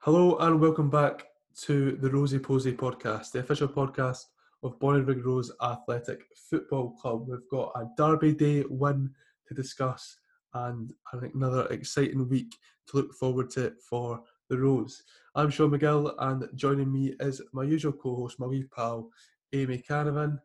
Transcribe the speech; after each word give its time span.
Hello 0.00 0.36
and 0.38 0.60
welcome 0.60 0.88
back 0.90 1.26
to 1.62 1.92
the 1.96 2.08
Rosey 2.08 2.38
Posey 2.42 2.72
podcast, 2.72 3.32
the 3.32 3.40
official 3.40 3.68
podcast 3.68 4.24
of 4.62 4.78
Bonnyrigg 4.78 5.24
Rose 5.24 5.52
Athletic 5.62 6.24
Football 6.48 6.92
Club. 6.92 7.28
We've 7.28 7.48
got 7.50 7.72
a 7.76 7.86
Derby 7.96 8.32
Day 8.32 8.64
win 8.68 9.10
to 9.46 9.54
discuss 9.54 10.18
and 10.54 10.92
another 11.34 11.66
exciting 11.66 12.28
week 12.28 12.56
to 12.88 12.96
look 12.96 13.12
forward 13.14 13.50
to 13.50 13.74
for 13.88 14.22
the 14.48 14.58
Rose. 14.58 15.02
I'm 15.34 15.50
Sean 15.50 15.70
McGill 15.70 16.14
and 16.18 16.48
joining 16.54 16.90
me 16.92 17.14
is 17.20 17.40
my 17.52 17.64
usual 17.64 17.92
co-host, 17.92 18.40
my 18.40 18.46
wee 18.46 18.64
pal, 18.74 19.10
Amy 19.52 19.78
Canavan. 19.86 20.40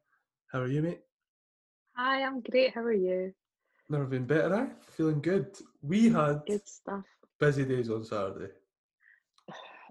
How 0.51 0.61
are 0.61 0.67
you, 0.67 0.81
mate? 0.81 1.01
Hi, 1.95 2.23
I'm 2.23 2.41
great. 2.41 2.73
How 2.73 2.81
are 2.81 2.91
you? 2.93 3.33
Never 3.89 4.05
been 4.05 4.25
better, 4.25 4.53
eh? 4.53 4.67
Feeling 4.91 5.21
good. 5.21 5.55
We 5.81 6.09
had 6.09 6.41
Good 6.45 6.67
stuff. 6.67 7.05
busy 7.39 7.63
days 7.65 7.89
on 7.89 8.03
Saturday. 8.03 8.51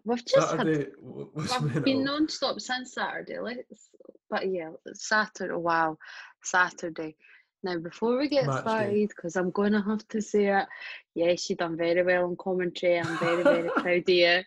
We've 0.04 0.24
just 0.24 0.50
Saturday 0.50 0.78
had, 0.78 1.62
we've 1.62 1.84
been 1.84 2.04
non-stop 2.04 2.60
since 2.60 2.94
Saturday. 2.94 3.38
Let's, 3.40 3.88
but 4.28 4.50
yeah, 4.50 4.70
Saturday. 4.92 5.54
Wow, 5.54 5.98
Saturday. 6.42 7.16
Now, 7.62 7.78
before 7.78 8.18
we 8.18 8.28
get 8.28 8.46
Match 8.46 8.60
started, 8.60 9.08
because 9.08 9.36
I'm 9.36 9.50
going 9.50 9.72
to 9.72 9.80
have 9.80 10.06
to 10.08 10.20
say 10.20 10.48
it, 10.48 10.66
yes, 11.14 11.48
you 11.48 11.56
done 11.56 11.78
very 11.78 12.02
well 12.02 12.24
on 12.24 12.36
commentary. 12.36 12.98
I'm 12.98 13.18
very, 13.18 13.42
very 13.42 13.70
proud 13.76 14.02
of 14.02 14.08
you 14.08 14.42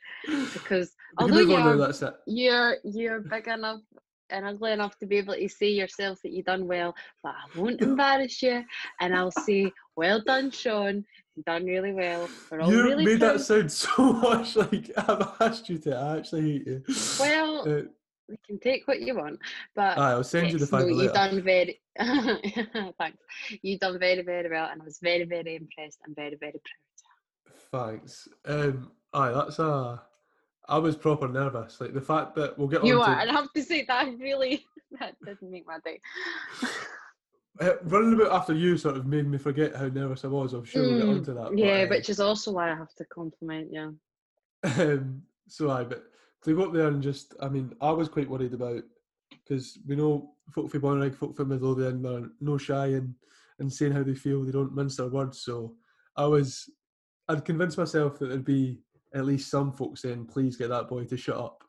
because 0.53 0.93
although 1.17 1.33
move 1.33 1.49
on 1.51 1.79
now, 1.79 2.13
you're 2.27 2.75
you're 2.75 2.75
you're 2.83 3.19
big 3.21 3.47
enough 3.47 3.81
and 4.29 4.45
ugly 4.45 4.71
enough 4.71 4.97
to 4.99 5.05
be 5.05 5.17
able 5.17 5.35
to 5.35 5.47
say 5.49 5.69
yourself 5.69 6.19
that 6.23 6.31
you've 6.31 6.45
done 6.45 6.67
well, 6.67 6.95
but 7.23 7.33
I 7.33 7.59
won't 7.59 7.81
embarrass 7.81 8.41
you, 8.41 8.63
and 8.99 9.15
I'll 9.15 9.31
say, 9.31 9.71
"Well 9.95 10.21
done, 10.25 10.51
Sean. 10.51 11.05
You 11.35 11.43
done 11.43 11.65
really 11.65 11.93
well. 11.93 12.27
We're 12.51 12.61
all 12.61 12.71
You 12.71 12.83
really 12.83 13.05
made 13.05 13.19
proud." 13.19 13.33
that 13.35 13.39
sound 13.41 13.71
so 13.71 14.13
much 14.13 14.55
like 14.55 14.91
I've 14.97 15.27
asked 15.39 15.69
you 15.69 15.77
to. 15.79 15.95
I 15.95 16.17
actually 16.17 16.41
hate 16.51 16.67
you. 16.67 16.83
Well, 17.19 17.61
Uh, 17.69 17.83
you 18.29 18.37
can 18.45 18.59
take 18.59 18.87
what 18.87 18.99
you 19.01 19.15
want, 19.15 19.39
but 19.75 19.97
I'll 19.97 20.23
send 20.23 20.51
you 20.51 20.57
the 20.59 20.65
yes, 20.65 20.71
no, 20.71 20.85
you 20.87 21.11
done 21.13 21.41
very. 21.41 21.79
thanks. 22.99 23.17
you've 23.61 23.79
done 23.79 23.97
very, 23.99 24.21
very 24.21 24.49
well, 24.49 24.69
and 24.71 24.81
I 24.81 24.85
was 24.85 24.99
very, 25.01 25.23
very 25.23 25.55
impressed 25.55 25.99
and 26.05 26.15
very, 26.15 26.35
very 26.35 26.59
proud. 27.71 27.89
Thanks. 27.89 28.27
Um, 28.45 28.91
aye, 29.13 29.31
that's 29.31 29.59
a. 29.59 30.01
I 30.69 30.77
was 30.77 30.95
proper 30.95 31.27
nervous. 31.27 31.79
Like 31.79 31.93
the 31.93 32.01
fact 32.01 32.35
that 32.35 32.57
we'll 32.57 32.67
get 32.67 32.83
You 32.83 32.95
on 33.01 33.01
are, 33.01 33.15
to 33.15 33.21
and 33.21 33.29
I 33.31 33.33
have 33.33 33.53
to 33.53 33.63
say 33.63 33.85
that 33.87 34.07
really 34.19 34.65
that 34.99 35.15
didn't 35.25 35.51
make 35.51 35.65
my 35.65 35.79
day. 35.85 35.99
uh, 37.61 37.73
running 37.83 38.13
about 38.13 38.31
after 38.33 38.53
you 38.53 38.77
sort 38.77 38.97
of 38.97 39.05
made 39.05 39.27
me 39.27 39.37
forget 39.37 39.75
how 39.75 39.87
nervous 39.87 40.25
I 40.25 40.27
was. 40.27 40.53
I'm 40.53 40.65
sure 40.65 40.83
we'll 40.85 40.97
get 40.97 41.07
Mm, 41.07 41.17
on 41.17 41.23
to 41.23 41.33
that. 41.33 41.49
but, 41.51 41.57
yeah, 41.57 41.83
uh, 41.83 41.87
which 41.87 42.09
is 42.09 42.19
also 42.19 42.51
why 42.51 42.71
I 42.71 42.75
have 42.75 42.93
to 42.95 43.05
compliment 43.05 43.69
you. 43.71 43.95
Um, 44.77 45.21
so 45.47 45.69
I, 45.71 45.83
but 45.85 46.03
to 46.43 46.55
go 46.55 46.63
up 46.65 46.73
there 46.73 46.87
and 46.87 47.01
just, 47.01 47.33
I 47.41 47.47
mean, 47.47 47.73
I 47.79 47.91
was 47.91 48.09
quite 48.09 48.29
worried 48.29 48.53
about 48.53 48.81
because 49.31 49.77
we 49.87 49.95
know 49.95 50.31
folk 50.51 50.69
from 50.69 50.81
Bonnyrigg, 50.81 51.15
folk 51.15 51.37
from 51.37 51.49
Midlothian, 51.49 52.01
they're 52.01 52.29
no 52.41 52.57
shy 52.57 52.87
and 52.87 53.13
and 53.59 53.71
saying 53.71 53.93
how 53.93 54.03
they 54.03 54.13
feel. 54.15 54.43
They 54.43 54.51
don't 54.51 54.75
mince 54.75 54.97
their 54.97 55.07
words. 55.07 55.41
So 55.41 55.75
I 56.15 56.25
was, 56.25 56.69
I'd 57.29 57.45
convinced 57.45 57.77
myself 57.77 58.19
that 58.19 58.27
there'd 58.27 58.43
be 58.45 58.81
at 59.13 59.25
least 59.25 59.49
some 59.49 59.71
folks 59.71 60.01
saying, 60.01 60.25
"Please 60.25 60.55
get 60.57 60.69
that 60.69 60.87
boy 60.87 61.05
to 61.05 61.17
shut 61.17 61.37
up." 61.37 61.63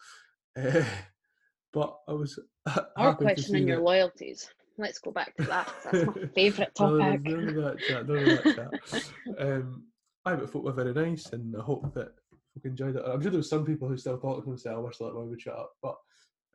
Eh, 0.57 0.85
but 1.73 1.97
I 2.09 2.13
was 2.13 2.39
Or 2.67 2.75
to 2.97 3.17
see 3.19 3.25
questioning 3.25 3.69
your 3.69 3.79
that- 3.79 3.83
loyalties. 3.85 4.51
Let's 4.81 5.01
go 5.01 5.11
back 5.11 5.35
to 5.39 5.43
that. 5.45 5.73
That's 5.85 6.07
my 6.07 6.27
favourite 6.37 6.71
No, 6.79 6.91
no, 6.91 6.99
topic. 6.99 7.23
None 7.25 7.49
of 7.49 7.55
that 7.57 7.79
chat. 7.81 8.09
None 8.09 8.17
of 8.19 8.45
that 8.45 8.55
chat. 8.55 9.13
Um, 9.41 9.85
I 10.25 10.37
but 10.37 10.51
folk 10.51 10.63
were 10.63 10.73
very 10.73 10.93
nice, 10.95 11.33
and 11.33 11.57
I 11.57 11.63
hope 11.63 11.93
that 11.95 12.13
folk 12.55 12.65
enjoyed 12.65 12.95
it. 12.95 13.03
I'm 13.05 13.21
sure 13.21 13.33
there 13.33 13.39
was 13.39 13.51
some 13.51 13.65
people 13.67 13.89
who 13.89 13.97
still 13.97 14.19
thought 14.19 14.41
to 14.41 14.47
themselves, 14.49 14.79
"I 14.79 14.81
wish 14.81 14.99
that 14.99 15.15
boy 15.15 15.25
would 15.25 15.41
shut 15.41 15.59
up." 15.59 15.73
But 15.83 15.97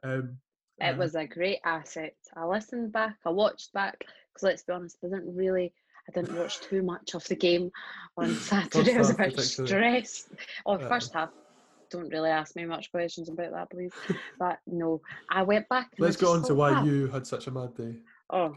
um, 0.04 0.38
It 0.80 0.96
uh, 0.96 0.98
was 0.98 1.16
a 1.16 1.28
great 1.28 1.60
asset. 1.66 2.16
I 2.38 2.46
listened 2.46 2.94
back, 2.94 3.18
I 3.26 3.30
watched 3.30 3.74
back, 3.74 4.06
because 4.34 4.44
let's 4.44 4.64
be 4.64 4.72
honest, 4.72 4.98
I 5.04 5.08
didn't 5.08 5.36
really, 5.36 5.74
I 6.08 6.12
didn't 6.20 6.38
watch 6.38 6.60
too 6.62 6.84
much 6.84 7.14
of 7.16 7.24
the 7.26 7.36
game 7.36 7.72
on 8.18 8.36
Saturday. 8.52 8.96
I 8.96 8.98
was 8.98 9.12
a 9.12 9.16
bit 9.16 9.40
stressed. 9.40 10.30
Oh, 10.66 10.74
Uh. 10.74 10.88
first 10.90 11.14
half. 11.14 11.30
Don't 11.90 12.10
really 12.10 12.32
ask 12.32 12.56
me 12.56 12.66
much 12.66 12.92
questions 12.92 13.30
about 13.30 13.52
that, 13.52 13.70
please. 13.70 13.92
But 14.40 14.58
no, 14.66 15.00
I 15.30 15.44
went 15.44 15.70
back. 15.70 15.90
And 15.96 16.06
let's 16.06 16.18
go 16.18 16.34
on 16.34 16.44
to 16.44 16.56
why 16.56 16.72
"Wow." 16.72 16.84
you 16.86 17.08
had 17.08 17.28
such 17.28 17.46
a 17.48 17.52
mad 17.52 17.76
day. 17.76 17.98
Oh, 18.32 18.56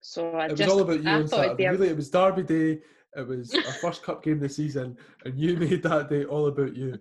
so 0.00 0.30
I 0.30 0.46
it 0.46 0.52
was 0.52 0.68
all 0.68 0.80
about 0.80 1.02
you 1.02 1.10
I 1.10 1.14
on 1.14 1.28
thought 1.28 1.44
it'd 1.44 1.58
Saturday. 1.58 1.68
Really, 1.68 1.88
it 1.90 1.96
was 1.96 2.08
Derby 2.10 2.42
Day. 2.44 2.80
It 3.16 3.26
was 3.28 3.54
our 3.54 3.72
first 3.74 4.02
cup 4.02 4.22
game 4.22 4.38
this 4.38 4.56
season, 4.56 4.96
and 5.24 5.38
you 5.38 5.56
made 5.56 5.82
that 5.82 6.08
day 6.08 6.24
all 6.24 6.46
about 6.46 6.74
you. 6.74 6.98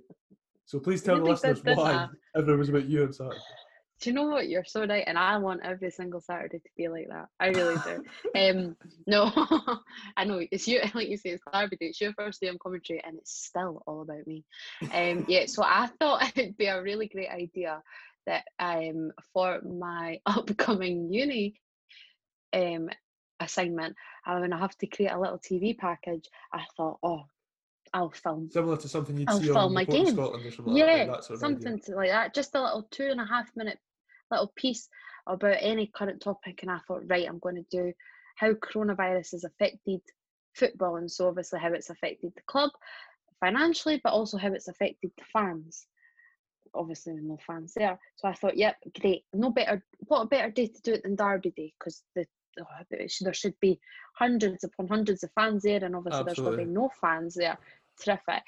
So 0.66 0.80
please 0.80 1.02
tell 1.02 1.18
the 1.18 1.24
listeners 1.24 1.64
why 1.64 1.94
I? 1.94 2.08
everything 2.36 2.60
was 2.60 2.70
about 2.70 2.86
you 2.86 3.04
on 3.04 3.14
Saturday. 3.14 3.40
Do 4.00 4.10
you 4.10 4.16
know 4.16 4.28
what? 4.28 4.48
You're 4.48 4.66
so 4.66 4.86
right, 4.86 5.04
and 5.08 5.18
I 5.18 5.38
want 5.38 5.62
every 5.64 5.90
single 5.90 6.22
Saturday 6.22 6.60
to 6.60 6.70
be 6.78 6.88
like 6.88 7.08
that. 7.10 7.30
I 7.40 7.48
really 7.48 7.78
do. 7.84 8.04
um, 8.40 8.76
no, 9.08 9.32
I 10.18 10.24
know 10.24 10.40
it's 10.52 10.68
you. 10.68 10.82
Like 10.94 11.10
you 11.10 11.18
say, 11.18 11.32
it's 11.32 11.44
Derby 11.52 11.78
Day. 11.78 11.88
It's 11.88 12.02
your 12.02 12.14
first 12.14 12.42
day 12.42 12.50
on 12.50 12.60
commentary, 12.60 13.04
and 13.04 13.18
it's 13.18 13.34
still 13.34 13.82
all 13.88 14.02
about 14.02 14.28
me. 14.28 14.44
Um, 14.94 15.26
yeah. 15.28 15.46
So 15.48 15.64
I 15.64 15.88
thought 16.00 16.32
it'd 16.36 16.58
be 16.58 16.68
a 16.68 16.82
really 16.82 17.08
great 17.08 17.30
idea 17.30 17.82
that 18.28 18.44
um 18.60 19.12
for 19.34 19.62
my 19.62 20.20
upcoming 20.26 21.12
uni 21.12 21.56
um 22.54 22.90
assignment, 23.40 23.96
I'm 24.26 24.42
gonna 24.42 24.60
have 24.60 24.78
to 24.78 24.88
create 24.88 25.12
a 25.12 25.20
little 25.20 25.40
TV 25.40 25.76
package. 25.76 26.30
I 26.54 26.66
thought, 26.76 27.00
oh, 27.02 27.24
I'll 27.94 28.12
film 28.12 28.50
Similar 28.52 28.78
to 28.78 28.88
something 28.88 29.18
you'd 29.18 29.30
I'll 29.30 29.40
see 29.40 29.46
film 29.48 29.58
on 29.58 29.74
my 29.74 29.86
game. 29.86 30.08
Scotland 30.08 30.46
or 30.46 30.52
something 30.52 30.74
like 30.74 30.80
yeah, 30.80 30.98
that. 30.98 31.08
That 31.08 31.24
sort 31.24 31.36
of 31.36 31.40
something 31.40 31.80
to 31.80 31.96
like 31.96 32.10
that. 32.10 32.34
Just 32.34 32.56
a 32.56 32.62
little 32.62 32.88
two 32.92 33.08
and 33.08 33.20
a 33.20 33.26
half 33.26 33.50
minute 33.56 33.80
little 34.32 34.52
piece 34.56 34.88
about 35.26 35.58
any 35.60 35.88
current 35.88 36.22
topic, 36.22 36.60
and 36.62 36.72
I 36.72 36.80
thought, 36.88 37.04
right, 37.08 37.28
I'm 37.28 37.40
going 37.40 37.56
to 37.56 37.66
do 37.70 37.94
how 38.36 38.54
coronavirus 38.54 39.32
has 39.32 39.44
affected 39.44 40.02
football, 40.54 40.98
and 40.98 41.12
so 41.12 41.28
obviously 41.28 41.60
how 41.60 41.74
it's 41.74 41.90
affected 41.90 42.34
the 42.36 42.42
club 42.48 42.72
financially, 43.40 44.00
but 44.04 44.14
also 44.14 44.38
how 44.38 44.54
it's 44.54 44.68
affected 44.68 45.12
the 45.18 45.24
fans. 45.34 45.86
Obviously, 46.74 47.14
with 47.14 47.24
no 47.24 47.38
fans 47.46 47.74
there, 47.76 47.98
so 48.18 48.28
I 48.28 48.34
thought, 48.34 48.58
yep, 48.58 48.76
great. 49.00 49.24
No 49.34 49.52
better, 49.52 49.84
what 50.00 50.22
a 50.22 50.28
better 50.28 50.52
day 50.52 50.68
to 50.68 50.82
do 50.82 50.94
it 50.94 51.04
than 51.04 51.16
Derby 51.16 51.52
Day 51.56 51.74
because 51.80 52.04
the 52.14 52.26
oh, 52.60 52.66
there 52.90 53.34
should 53.34 53.60
be 53.60 53.80
hundreds 54.14 54.64
upon 54.64 54.88
hundreds 54.88 55.24
of 55.24 55.32
fans 55.34 55.64
there, 55.64 55.84
and 55.84 55.96
obviously 55.96 56.24
there's 56.24 56.40
going 56.40 56.52
to 56.52 56.66
be 56.66 56.66
no 56.66 56.92
fans 57.02 57.36
there. 57.36 57.58
Terrific. 58.04 58.44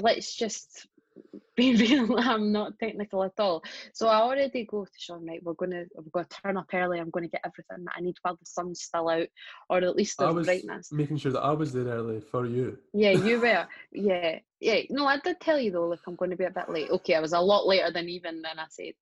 Let's 0.00 0.34
just 0.34 0.86
be 1.56 1.76
real. 1.76 2.18
I'm 2.18 2.52
not 2.52 2.78
technical 2.78 3.24
at 3.24 3.38
all. 3.38 3.62
So 3.92 4.08
I 4.08 4.16
already 4.16 4.64
go 4.64 4.84
to 4.84 4.90
Sean. 4.96 5.26
Right, 5.26 5.42
we're 5.42 5.54
gonna 5.54 5.84
we're 5.94 6.10
gonna 6.12 6.26
turn 6.42 6.56
up 6.56 6.66
early. 6.72 6.98
I'm 6.98 7.10
going 7.10 7.24
to 7.24 7.30
get 7.30 7.42
everything 7.44 7.84
that 7.84 7.94
I 7.96 8.00
need 8.00 8.16
while 8.22 8.36
the 8.36 8.46
sun's 8.46 8.82
still 8.82 9.08
out, 9.08 9.28
or 9.68 9.78
at 9.78 9.96
least 9.96 10.20
I 10.20 10.24
there's 10.24 10.34
was 10.34 10.46
brightness. 10.46 10.92
making 10.92 11.18
sure 11.18 11.32
that 11.32 11.42
I 11.42 11.52
was 11.52 11.72
there 11.72 11.84
early 11.84 12.20
for 12.20 12.46
you. 12.46 12.78
Yeah, 12.92 13.10
you 13.10 13.40
were. 13.40 13.66
Yeah, 13.92 14.38
yeah. 14.60 14.80
No, 14.90 15.06
I 15.06 15.18
did 15.18 15.40
tell 15.40 15.58
you 15.58 15.70
though. 15.70 15.88
Like 15.88 16.00
I'm 16.06 16.16
going 16.16 16.30
to 16.30 16.36
be 16.36 16.44
a 16.44 16.50
bit 16.50 16.68
late. 16.68 16.90
Okay, 16.90 17.14
I 17.14 17.20
was 17.20 17.32
a 17.32 17.40
lot 17.40 17.66
later 17.66 17.90
than 17.90 18.08
even 18.08 18.42
than 18.42 18.58
I 18.58 18.66
said, 18.68 18.94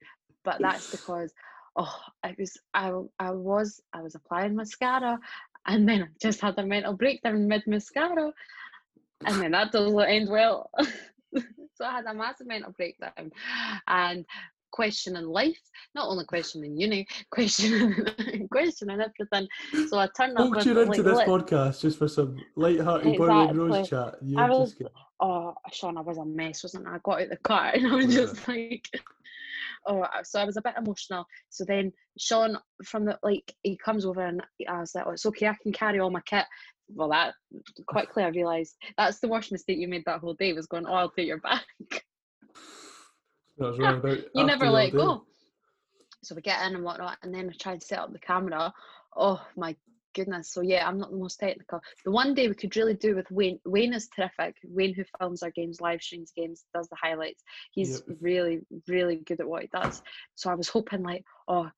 but 0.45 0.59
that's 0.61 0.91
because 0.91 1.33
oh, 1.77 2.01
I 2.23 2.35
was 2.39 2.59
I 2.75 2.93
I 3.19 3.31
was 3.31 3.81
I 3.93 4.03
was 4.03 4.15
applying 4.15 4.57
mascara, 4.57 5.19
and 5.67 5.89
then 5.89 6.03
I 6.03 6.07
just 6.21 6.41
had 6.41 6.59
a 6.59 6.67
mental 6.67 6.95
breakdown 6.95 7.49
mid 7.49 7.67
mascara, 7.67 8.33
and 9.25 9.41
then 9.41 9.53
that 9.53 9.73
doesn't 9.73 10.01
end 10.01 10.29
well. 10.29 10.71
so 11.81 11.87
I 11.87 11.93
had 11.93 12.05
a 12.07 12.15
massive 12.15 12.47
mental 12.47 12.73
breakdown, 12.73 13.31
and 13.89 14.25
questioning 14.71 15.27
life, 15.27 15.59
not 15.95 16.09
only 16.09 16.25
questioning 16.29 16.77
uni, 16.79 17.07
questioning 17.31 18.49
questioning 18.53 19.01
everything. 19.01 19.49
So 19.89 19.99
I 19.99 20.09
turned 20.17 20.39
up. 20.39 20.65
You 20.65 20.79
into 20.81 20.85
like, 20.85 21.03
this 21.03 21.17
lit- 21.17 21.27
podcast 21.29 21.81
just 21.81 21.99
for 21.99 22.09
some 22.09 22.37
light-hearted 22.57 23.19
Bonnyrigg 23.19 23.57
Rose 23.57 23.89
chat. 23.89 24.17
You 24.23 24.39
I 24.39 24.49
was- 24.51 24.75
get- 24.75 24.93
oh, 25.21 25.55
Sean, 25.73 25.97
I 25.97 26.03
was 26.03 26.19
a 26.19 26.25
mess, 26.25 26.63
wasn't 26.63 26.87
I? 26.87 26.97
I 26.97 26.99
got 27.03 27.23
out 27.23 27.29
the 27.31 27.37
car 27.39 27.71
and 27.75 27.87
I 27.87 27.95
was 27.95 28.07
Yeah. 28.15 28.21
just 28.23 28.47
like, 28.49 28.89
oh, 29.87 30.05
so 30.23 30.41
I 30.41 30.45
was 30.45 30.57
a 30.59 30.63
bit 30.63 30.75
emotional. 30.79 31.25
So 31.49 31.65
then 31.65 31.93
Sean, 32.19 32.59
from 32.85 33.07
the 33.07 33.19
like, 33.23 33.55
he 33.63 33.77
comes 33.77 34.05
over 34.05 34.25
and 34.25 34.43
I 34.69 34.81
was 34.81 34.95
like, 34.95 35.05
oh, 35.07 35.13
it's 35.13 35.27
okay, 35.27 35.49
I 35.49 35.57
can 35.63 35.73
carry 35.73 35.99
all 36.01 36.11
my 36.11 36.21
kit. 36.23 36.45
Well, 36.95 37.11
that 37.11 37.35
quickly 37.87 38.23
I 38.23 38.29
realised 38.29 38.77
that's 38.97 39.21
the 39.21 39.29
worst 39.29 39.53
mistake 39.53 39.79
you 39.79 39.89
made 39.89 40.05
that 40.07 40.21
whole 40.21 40.35
day 40.35 40.53
was 40.53 40.67
going, 40.67 40.87
oh, 40.87 40.95
I'll 40.95 41.11
take 41.11 41.27
your 41.27 41.39
back. 41.39 41.65
I 43.61 43.67
was 43.67 43.79
running 43.79 44.01
about 44.01 44.19
You 44.35 44.45
never 44.45 44.71
let 44.71 44.93
go. 44.93 45.25
So 46.23 46.35
we 46.35 46.43
get 46.43 46.67
in 46.67 46.75
and 46.75 46.85
whatnot, 46.85 47.19
and 47.23 47.35
then 47.35 47.49
I 47.49 47.53
tried 47.59 47.81
to 47.81 47.87
set 47.87 47.99
up 47.99 48.13
the 48.13 48.19
camera. 48.19 48.73
Oh 49.17 49.41
my 49.57 49.75
goodness. 50.15 50.53
So 50.53 50.61
yeah, 50.61 50.87
I'm 50.87 50.99
not 50.99 51.11
the 51.11 51.17
most 51.17 51.39
technical. 51.39 51.81
The 52.05 52.11
one 52.11 52.35
day 52.35 52.49
we 52.49 52.55
could 52.55 52.77
really 52.77 52.95
do 52.95 53.15
with 53.17 53.31
Wayne. 53.31 53.59
Wayne 53.65 53.95
is 53.95 54.09
terrific. 54.09 54.57
Wayne 54.65 54.95
who 54.95 55.05
films 55.19 55.43
our 55.43 55.51
games, 55.51 55.81
live 55.81 56.03
streams 56.03 56.33
games, 56.37 56.65
does 56.75 56.89
the 56.89 56.97
highlights. 57.01 57.43
He's 57.73 58.03
Yep. 58.07 58.19
really, 58.21 58.61
really 58.89 59.17
good 59.17 59.41
at 59.41 59.49
what 59.49 59.63
he 59.63 59.69
does. 59.69 60.03
So 60.35 60.51
I 60.51 60.55
was 60.55 60.69
hoping 60.69 61.03
like, 61.03 61.25
oh, 61.49 61.71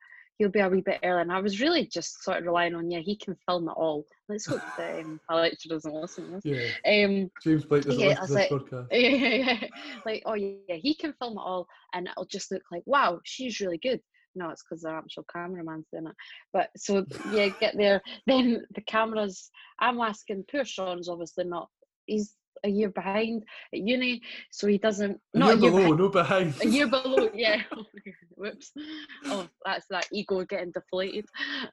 he'll 0.43 0.51
be 0.51 0.59
a 0.59 0.69
wee 0.69 0.81
bit 0.81 0.99
early. 1.05 1.23
And 1.23 1.33
I 1.33 1.41
was 1.41 1.61
really 1.61 1.87
just 1.87 2.25
sort 2.25 2.39
of 2.39 2.45
relying 2.45 2.75
on, 2.75 2.91
yeah, 2.91 2.99
he 2.99 3.17
can 3.17 3.37
film 3.47 3.69
it 3.69 3.73
all. 3.77 4.05
Let's 4.29 4.47
hope 4.47 4.61
that 4.77 5.01
um, 5.01 5.21
Alexa 5.31 5.69
doesn't 5.69 5.95
listen 5.95 6.27
to 6.27 6.41
this. 6.41 6.45
Yeah. 6.85 7.05
Um, 7.05 7.31
James 7.45 7.65
Blake 7.65 7.85
doesn't 7.85 8.01
yeah, 8.01 8.21
listen 8.21 8.27
to 8.27 8.35
this 8.35 8.49
podcast. 8.49 8.87
yeah, 8.91 8.99
yeah, 9.09 9.59
yeah. 9.61 9.69
like, 10.05 10.23
oh 10.27 10.35
yeah, 10.35 10.75
he 10.75 10.95
can 10.95 11.15
film 11.21 11.35
it 11.35 11.41
all, 11.41 11.69
and 11.95 12.09
it'll 12.09 12.25
just 12.25 12.51
look 12.51 12.63
like, 12.73 12.83
wow, 12.87 13.21
she's 13.25 13.61
really 13.61 13.79
good. 13.79 14.01
No, 14.35 14.49
it's 14.51 14.63
because 14.63 14.83
the 14.83 14.91
actual 14.91 15.25
cameraman's 15.33 15.87
doing 15.93 16.07
it. 16.07 16.15
But 16.53 16.71
so 16.77 17.07
yeah, 17.33 17.49
get 17.61 17.77
there. 17.77 18.01
Then 18.27 18.65
the 18.75 18.81
cameras. 18.81 19.51
I'm 19.79 20.01
asking. 20.01 20.47
Poor 20.51 20.65
Sean's 20.65 21.09
obviously 21.09 21.45
not. 21.45 21.69
He's 22.07 22.35
a 22.65 22.69
year 22.69 22.91
behind 22.91 23.45
at 23.73 23.81
uni, 23.81 24.21
so 24.51 24.67
he 24.67 24.79
doesn't. 24.79 25.21
A 25.35 25.39
Not 25.39 25.47
year 25.49 25.57
a 25.57 25.61
year 25.61 25.71
below, 25.71 25.83
behind. 25.83 25.99
no 25.99 26.09
behind. 26.09 26.55
A 26.63 26.69
year 26.69 26.87
below, 26.87 27.31
yeah. 27.35 27.63
Whoops. 28.37 28.73
Oh, 29.27 29.49
that's 29.65 29.87
that 29.91 30.07
ego 30.13 30.45
getting 30.45 30.73
deflated. 30.73 31.27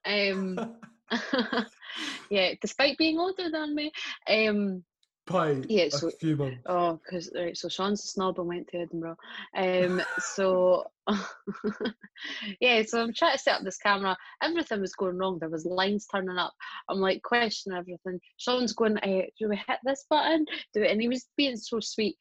Um, 0.06 0.76
yeah, 2.30 2.54
despite 2.62 2.98
being 2.98 3.18
older 3.20 3.50
than 3.50 3.76
me. 3.76 3.92
Um, 4.28 4.84
By 5.30 5.62
Yeah, 5.70 5.84
a 5.86 5.92
so- 5.92 6.10
few 6.10 6.36
months. 6.36 6.62
Oh, 6.66 6.94
because 7.04 7.32
right, 7.36 7.56
so 7.56 7.70
Sean's 7.70 8.04
a 8.04 8.08
snob 8.08 8.40
and 8.40 8.48
went 8.48 8.68
to 8.70 8.78
Edinburgh. 8.80 9.18
Um, 9.56 10.02
so 10.20 10.86
yeah, 12.60 12.82
so 12.84 13.02
I'm 13.02 13.14
trying 13.14 13.34
to 13.34 13.38
set 13.40 13.56
up 13.58 13.64
this 13.64 13.78
camera. 13.78 14.18
Everything 14.42 14.82
was 14.82 14.94
going 14.94 15.18
wrong. 15.18 15.40
There 15.40 15.50
was 15.50 15.66
lines 15.66 16.08
turning 16.12 16.38
up. 16.38 16.54
I'm 16.90 17.00
like 17.00 17.22
questioning 17.22 17.78
everything. 17.78 18.20
Sean's 18.38 18.74
going, 18.74 18.98
uh, 18.98 19.22
"Do 19.40 19.50
we 19.50 19.56
hit 19.56 19.80
this 19.84 20.06
button? 20.10 20.46
Do 20.74 20.82
it?" 20.84 20.92
And 20.92 21.02
he 21.02 21.08
was 21.08 21.26
being 21.38 21.58
so 21.58 21.80
sweet. 21.80 22.18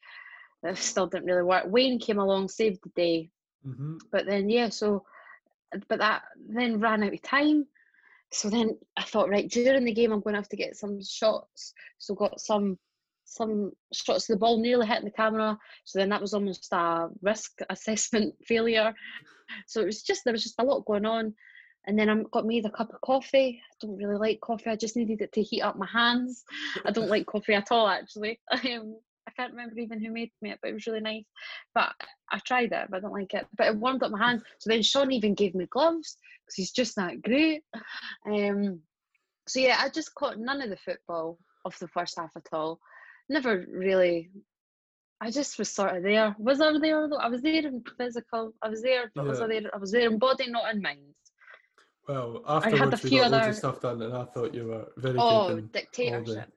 It 0.63 0.77
still 0.77 1.07
didn't 1.07 1.27
really 1.27 1.43
work. 1.43 1.65
Wayne 1.67 1.99
came 1.99 2.19
along, 2.19 2.49
saved 2.49 2.79
the 2.83 2.89
day. 2.95 3.29
hmm 3.63 3.97
But 4.11 4.25
then 4.25 4.49
yeah, 4.49 4.69
so 4.69 5.03
but 5.87 5.99
that 5.99 6.23
then 6.49 6.79
ran 6.79 7.03
out 7.03 7.13
of 7.13 7.21
time. 7.21 7.65
So 8.31 8.49
then 8.49 8.77
I 8.97 9.03
thought, 9.03 9.29
right, 9.29 9.49
during 9.49 9.85
the 9.85 9.93
game 9.93 10.11
I'm 10.11 10.21
going 10.21 10.33
to 10.33 10.39
have 10.39 10.49
to 10.49 10.57
get 10.57 10.75
some 10.75 10.99
shots. 11.03 11.73
So 11.97 12.13
got 12.13 12.39
some 12.39 12.77
some 13.29 13.71
shots 13.93 14.29
of 14.29 14.35
the 14.35 14.39
ball 14.39 14.59
nearly 14.59 14.87
hitting 14.87 15.05
the 15.05 15.11
camera. 15.11 15.57
So 15.85 15.99
then 15.99 16.09
that 16.09 16.21
was 16.21 16.33
almost 16.33 16.67
a 16.71 17.09
risk 17.21 17.59
assessment 17.69 18.35
failure. 18.45 18.93
So 19.67 19.81
it 19.81 19.85
was 19.85 20.01
just 20.01 20.23
there 20.25 20.33
was 20.33 20.43
just 20.43 20.59
a 20.59 20.63
lot 20.63 20.85
going 20.85 21.05
on. 21.05 21.33
And 21.87 21.97
then 21.97 22.09
I 22.09 22.15
got 22.31 22.45
made 22.45 22.65
a 22.65 22.71
cup 22.71 22.93
of 22.93 23.01
coffee. 23.01 23.61
I 23.63 23.75
don't 23.81 23.97
really 23.97 24.17
like 24.17 24.41
coffee. 24.41 24.69
I 24.69 24.75
just 24.75 24.95
needed 24.95 25.21
it 25.21 25.31
to 25.33 25.41
heat 25.41 25.61
up 25.61 25.77
my 25.77 25.87
hands. 25.87 26.43
I 26.85 26.91
don't 26.91 27.09
like 27.09 27.25
coffee 27.25 27.53
at 27.53 27.71
all, 27.71 27.87
actually. 27.87 28.39
Um, 28.51 28.97
I 29.27 29.31
can't 29.43 29.51
remember 29.51 29.79
even 29.79 30.03
who 30.03 30.11
made 30.11 30.31
me 30.41 30.51
it, 30.51 30.59
but 30.59 30.71
it 30.71 30.73
was 30.73 30.87
really 30.87 31.01
nice. 31.01 31.25
But 31.75 31.93
I 32.31 32.39
tried 32.39 32.71
it, 32.71 32.87
but 32.89 32.97
I 32.97 32.99
don't 32.99 33.13
like 33.13 33.33
it. 33.35 33.45
But 33.55 33.67
it 33.67 33.75
warmed 33.75 34.01
up 34.01 34.11
my 34.11 34.17
hands. 34.17 34.41
So 34.57 34.71
then 34.71 34.81
Sean 34.81 35.11
even 35.11 35.35
gave 35.35 35.53
me 35.53 35.67
gloves 35.67 36.17
because 36.43 36.55
he's 36.55 36.71
just 36.71 36.95
that 36.95 37.21
great. 37.21 37.61
Um, 38.25 38.79
so 39.47 39.59
yeah, 39.59 39.77
I 39.79 39.89
just 39.89 40.15
caught 40.15 40.39
none 40.39 40.61
of 40.61 40.71
the 40.71 40.77
football 40.77 41.37
of 41.63 41.77
the 41.79 41.87
first 41.87 42.17
half 42.17 42.31
at 42.35 42.47
all. 42.51 42.79
Never 43.29 43.65
really. 43.71 44.29
I 45.21 45.31
just 45.31 45.59
was 45.59 45.69
sort 45.69 45.95
of 45.97 46.03
there. 46.03 46.35
Was 46.39 46.61
I 46.61 46.71
there 46.79 47.07
though? 47.07 47.17
I 47.17 47.27
was 47.27 47.41
there 47.41 47.65
in 47.67 47.83
physical. 47.97 48.53
I 48.61 48.69
was 48.69 48.81
there, 48.81 49.11
but 49.13 49.25
was 49.25 49.41
I 49.41 49.47
there? 49.47 49.69
I 49.73 49.77
was 49.77 49.91
there 49.91 50.09
in 50.09 50.17
body, 50.17 50.49
not 50.49 50.73
in 50.73 50.81
mind. 50.81 50.99
Well, 52.07 52.41
had 52.47 52.73
a 52.73 52.75
afterwards 52.75 53.03
we 53.03 53.09
few 53.09 53.19
got 53.21 53.33
other- 53.33 53.53
stuff 53.53 53.81
done, 53.81 54.01
and 54.01 54.13
I 54.15 54.25
thought 54.25 54.53
you 54.55 54.65
were 54.67 54.87
very 54.97 55.17
Oh, 55.19 55.55
good. 55.55 55.71
dictatorship. 55.71 56.49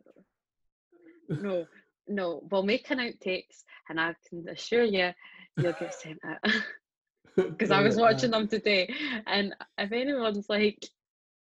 no, 1.29 1.67
no. 2.09 2.43
We'll 2.51 2.63
make 2.63 2.91
an 2.91 2.99
outtakes, 2.99 3.65
and 3.89 4.01
I 4.01 4.15
can 4.29 4.49
assure 4.49 4.85
you, 4.85 5.11
you'll 5.59 5.73
get 5.75 5.95
sent 5.95 6.19
out. 6.25 6.39
because 7.37 7.71
I 7.71 7.83
was 7.89 7.97
watching 7.97 8.31
them 8.31 8.49
today, 8.49 8.95
and 9.27 9.55
if 9.77 9.93
anyone's 9.93 10.49
like, 10.49 10.79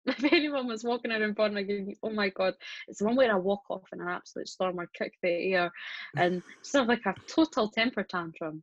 if 0.06 0.32
anyone 0.32 0.66
was 0.66 0.84
walking 0.84 1.12
around 1.12 1.34
Bournemouth, 1.36 1.96
oh 2.02 2.10
my 2.10 2.28
god, 2.30 2.54
it's 2.88 2.98
the 2.98 3.04
one 3.04 3.16
where 3.16 3.32
I 3.32 3.36
walk 3.36 3.62
off 3.70 3.82
in 3.92 4.00
an 4.00 4.08
absolute 4.08 4.48
storm 4.48 4.80
or 4.80 4.86
kick 4.94 5.12
the 5.22 5.28
air, 5.54 5.70
and 6.16 6.42
just 6.62 6.74
have 6.74 6.88
like 6.88 7.06
a 7.06 7.14
total 7.28 7.70
temper 7.70 8.02
tantrum. 8.02 8.62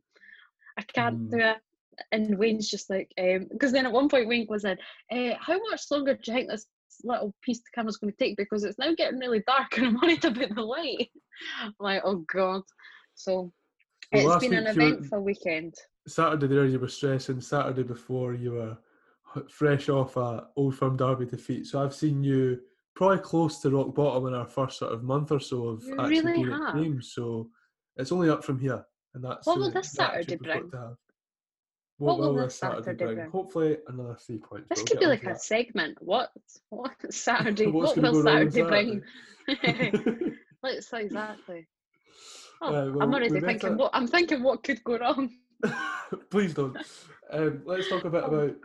I 0.78 0.82
can't 0.82 1.18
Mm. 1.18 1.30
do 1.30 1.38
it. 1.38 1.56
And 2.12 2.38
Wayne's 2.38 2.70
just 2.70 2.88
like, 2.88 3.10
because 3.16 3.72
then 3.72 3.84
at 3.84 3.92
one 3.92 4.08
point 4.08 4.28
Wayne 4.28 4.46
was 4.48 4.64
in, 4.64 4.78
eh, 5.10 5.34
how 5.38 5.58
much 5.70 5.82
longer 5.90 6.14
do 6.14 6.20
you 6.26 6.32
think 6.32 6.48
this 6.50 6.66
little 7.04 7.34
piece 7.42 7.58
of 7.58 7.64
camera's 7.74 7.98
going 7.98 8.12
to 8.12 8.16
take? 8.18 8.36
Because 8.38 8.64
it's 8.64 8.78
now 8.78 8.94
getting 8.94 9.18
really 9.18 9.42
dark 9.46 9.76
and 9.76 9.86
I'm 9.88 10.00
worried 10.00 10.24
about 10.24 10.54
the 10.54 10.62
light. 10.62 11.10
I'm 11.60 11.74
like, 11.78 12.00
oh 12.04 12.24
god. 12.32 12.62
So 13.14 13.52
Well, 14.12 14.32
it's 14.36 14.46
been 14.46 14.54
an 14.54 14.74
you 14.74 14.80
were- 14.80 14.86
eventful 14.88 15.20
weekend. 15.22 15.74
Saturday 16.06 16.46
there 16.46 16.64
you 16.64 16.78
were 16.78 16.88
stressing. 16.88 17.40
Saturday 17.42 17.82
before 17.82 18.32
you 18.34 18.52
were 18.52 18.78
fresh 19.50 19.88
off 19.88 20.16
a 20.16 20.48
Old 20.56 20.74
Firm 20.76 20.96
Derby 20.96 21.26
defeat. 21.26 21.66
So 21.66 21.82
I've 21.82 21.94
seen 21.94 22.22
you 22.24 22.60
probably 22.94 23.18
close 23.18 23.60
to 23.60 23.70
rock 23.70 23.94
bottom 23.94 24.26
in 24.26 24.34
our 24.34 24.46
first 24.46 24.78
sort 24.78 24.92
of 24.92 25.02
month 25.02 25.32
or 25.32 25.40
so 25.40 25.68
of 25.68 25.84
You 25.84 25.92
actually 25.98 26.20
really 26.20 26.32
being 26.44 26.52
at 26.52 26.74
games. 26.74 27.12
So 27.14 27.48
it's 27.96 28.12
only 28.12 28.28
up 28.30 28.44
from 28.44 28.58
here, 28.58 28.84
and 29.14 29.24
that's 29.24 29.46
What 29.46 29.58
will 29.58 29.70
this 29.70 29.92
Saturday 29.92 30.36
bring? 30.36 30.70
What 30.70 30.96
What, 31.98 32.18
will 32.18 32.34
will 32.34 32.44
this 32.44 32.56
Saturday, 32.56 32.82
Saturday 32.84 33.04
bring? 33.04 33.16
bring? 33.16 33.30
Hopefully 33.30 33.76
another 33.88 34.16
three 34.16 34.38
points. 34.38 34.66
This 34.70 34.80
but 34.82 34.90
could 34.90 35.00
be 35.00 35.06
like 35.06 35.22
get 35.22 35.36
a 35.36 35.38
segment. 35.38 35.98
What? 36.00 36.30
What 36.70 36.94
Saturday? 37.12 37.66
What 37.70 37.96
will 37.96 38.22
Saturday 38.22 38.62
bring? 38.62 39.02
Let's 40.62 40.88
say 40.88 41.02
exactly. 41.04 41.66
Oh, 42.62 42.66
Uh, 42.68 42.90
well, 42.90 43.02
I'm 43.02 43.14
already 43.14 43.40
thinking. 43.40 43.70
at- 43.72 43.76
What 43.78 43.90
I'm 43.94 44.06
thinking. 44.06 44.42
What 44.42 44.62
could 44.62 44.82
go 44.84 44.98
wrong? 44.98 45.30
Please 46.30 46.54
don't. 46.54 46.76
Um, 47.30 47.62
let's 47.64 47.88
talk 47.88 48.04
a 48.04 48.10
bit 48.10 48.24
Oh. 48.24 48.26
about 48.26 48.56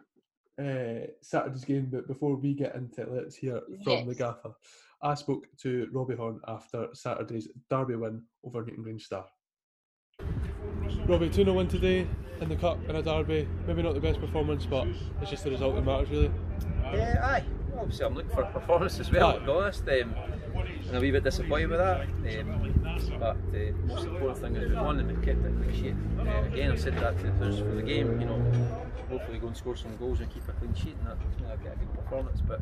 uh, 0.60 1.08
Saturday's 1.22 1.66
game, 1.66 1.90
but 1.92 2.08
before 2.08 2.36
we 2.36 2.54
get 2.54 2.76
into 2.76 3.02
it, 3.02 3.12
let's 3.12 3.36
hear 3.36 3.62
from 3.84 4.08
the 4.08 4.16
gaffer. 4.16 4.52
I 5.02 5.14
spoke 5.14 5.48
to 5.62 5.88
Robbie 5.92 6.16
Horn 6.16 6.40
after 6.48 6.88
Saturday's 6.94 7.48
derby 7.70 7.96
win 7.96 8.24
over 8.44 8.64
Newtongrange 8.64 9.02
Star. 9.02 9.26
Robbie, 11.08 11.30
2 11.30 11.44
0 11.44 11.54
win 11.54 11.68
today 11.68 12.08
in 12.42 12.50
the 12.50 12.56
Cup 12.56 12.80
in 12.88 12.96
a 12.96 13.02
derby. 13.02 13.48
Maybe 13.68 13.84
not 13.84 13.94
the 13.94 14.00
best 14.00 14.20
performance, 14.20 14.66
but 14.66 14.88
it's 15.22 15.30
just 15.30 15.44
the 15.44 15.52
result 15.52 15.76
that 15.76 15.84
matters, 15.84 16.10
really. 16.10 16.32
Yeah, 16.94 17.20
aye. 17.24 17.44
Obviously, 17.78 18.06
I'm 18.06 18.16
looking 18.16 18.32
for 18.32 18.44
a 18.44 18.52
performance 18.52 19.00
as 19.00 19.12
well, 19.12 19.34
to 19.34 19.40
be 19.40 19.52
honest. 19.52 19.82
Um, 19.88 20.16
and 20.88 20.98
a 20.98 21.00
wee 21.00 21.12
bit 21.12 21.24
disappointed 21.24 21.70
with 21.70 21.80
that. 21.80 22.02
Um, 22.02 22.74
but 23.20 23.52
the 23.52 23.72
most 23.88 24.06
important 24.06 24.38
thing 24.38 24.56
is 24.56 24.70
we 24.70 24.76
won 24.76 25.00
and 25.00 25.08
we 25.08 25.26
kept 25.26 25.44
it 25.44 25.54
clean 25.58 25.74
sheet. 25.74 25.96
Uh, 26.20 26.46
again, 26.46 26.72
I've 26.72 26.80
said 26.80 26.96
that 26.98 27.18
to 27.20 27.48
us 27.48 27.60
for 27.60 27.76
the 27.76 27.82
game. 27.82 28.20
You 28.22 28.28
know, 28.28 28.42
hopefully 29.10 29.40
go 29.40 29.48
and 29.48 29.58
score 29.58 29.76
some 29.76 29.96
goals 29.98 30.20
and 30.22 30.32
keep 30.34 30.48
a 30.48 30.52
clean 30.54 30.74
sheet, 30.74 30.96
and 31.00 31.08
that's 31.08 31.20
you 31.40 31.48
know, 31.48 31.58
get 31.64 31.74
a 31.74 31.78
good 31.78 31.94
performance. 31.96 32.42
But 32.42 32.62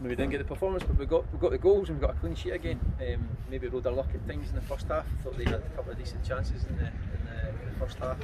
maybe 0.00 0.10
we 0.10 0.16
didn't 0.16 0.30
get 0.30 0.38
the 0.38 0.44
performance, 0.44 0.84
but 0.84 0.96
we 0.96 1.06
got 1.06 1.30
we 1.32 1.38
got 1.38 1.50
the 1.50 1.58
goals 1.58 1.88
and 1.88 2.00
we 2.00 2.06
got 2.06 2.16
a 2.16 2.18
clean 2.18 2.34
sheet 2.34 2.52
again. 2.52 2.80
Um, 3.00 3.28
maybe 3.50 3.68
rode 3.68 3.86
our 3.86 3.92
luck 3.92 4.08
at 4.14 4.26
times 4.26 4.48
in 4.48 4.54
the 4.54 4.62
first 4.62 4.88
half. 4.88 5.04
I 5.06 5.22
Thought 5.22 5.36
they 5.36 5.44
had 5.44 5.54
a 5.54 5.60
couple 5.76 5.92
of 5.92 5.98
decent 5.98 6.24
chances 6.24 6.64
in 6.64 6.76
the 6.76 6.86
in 6.86 7.20
the, 7.26 7.48
in 7.48 7.72
the 7.72 7.78
first 7.78 7.98
half. 7.98 8.16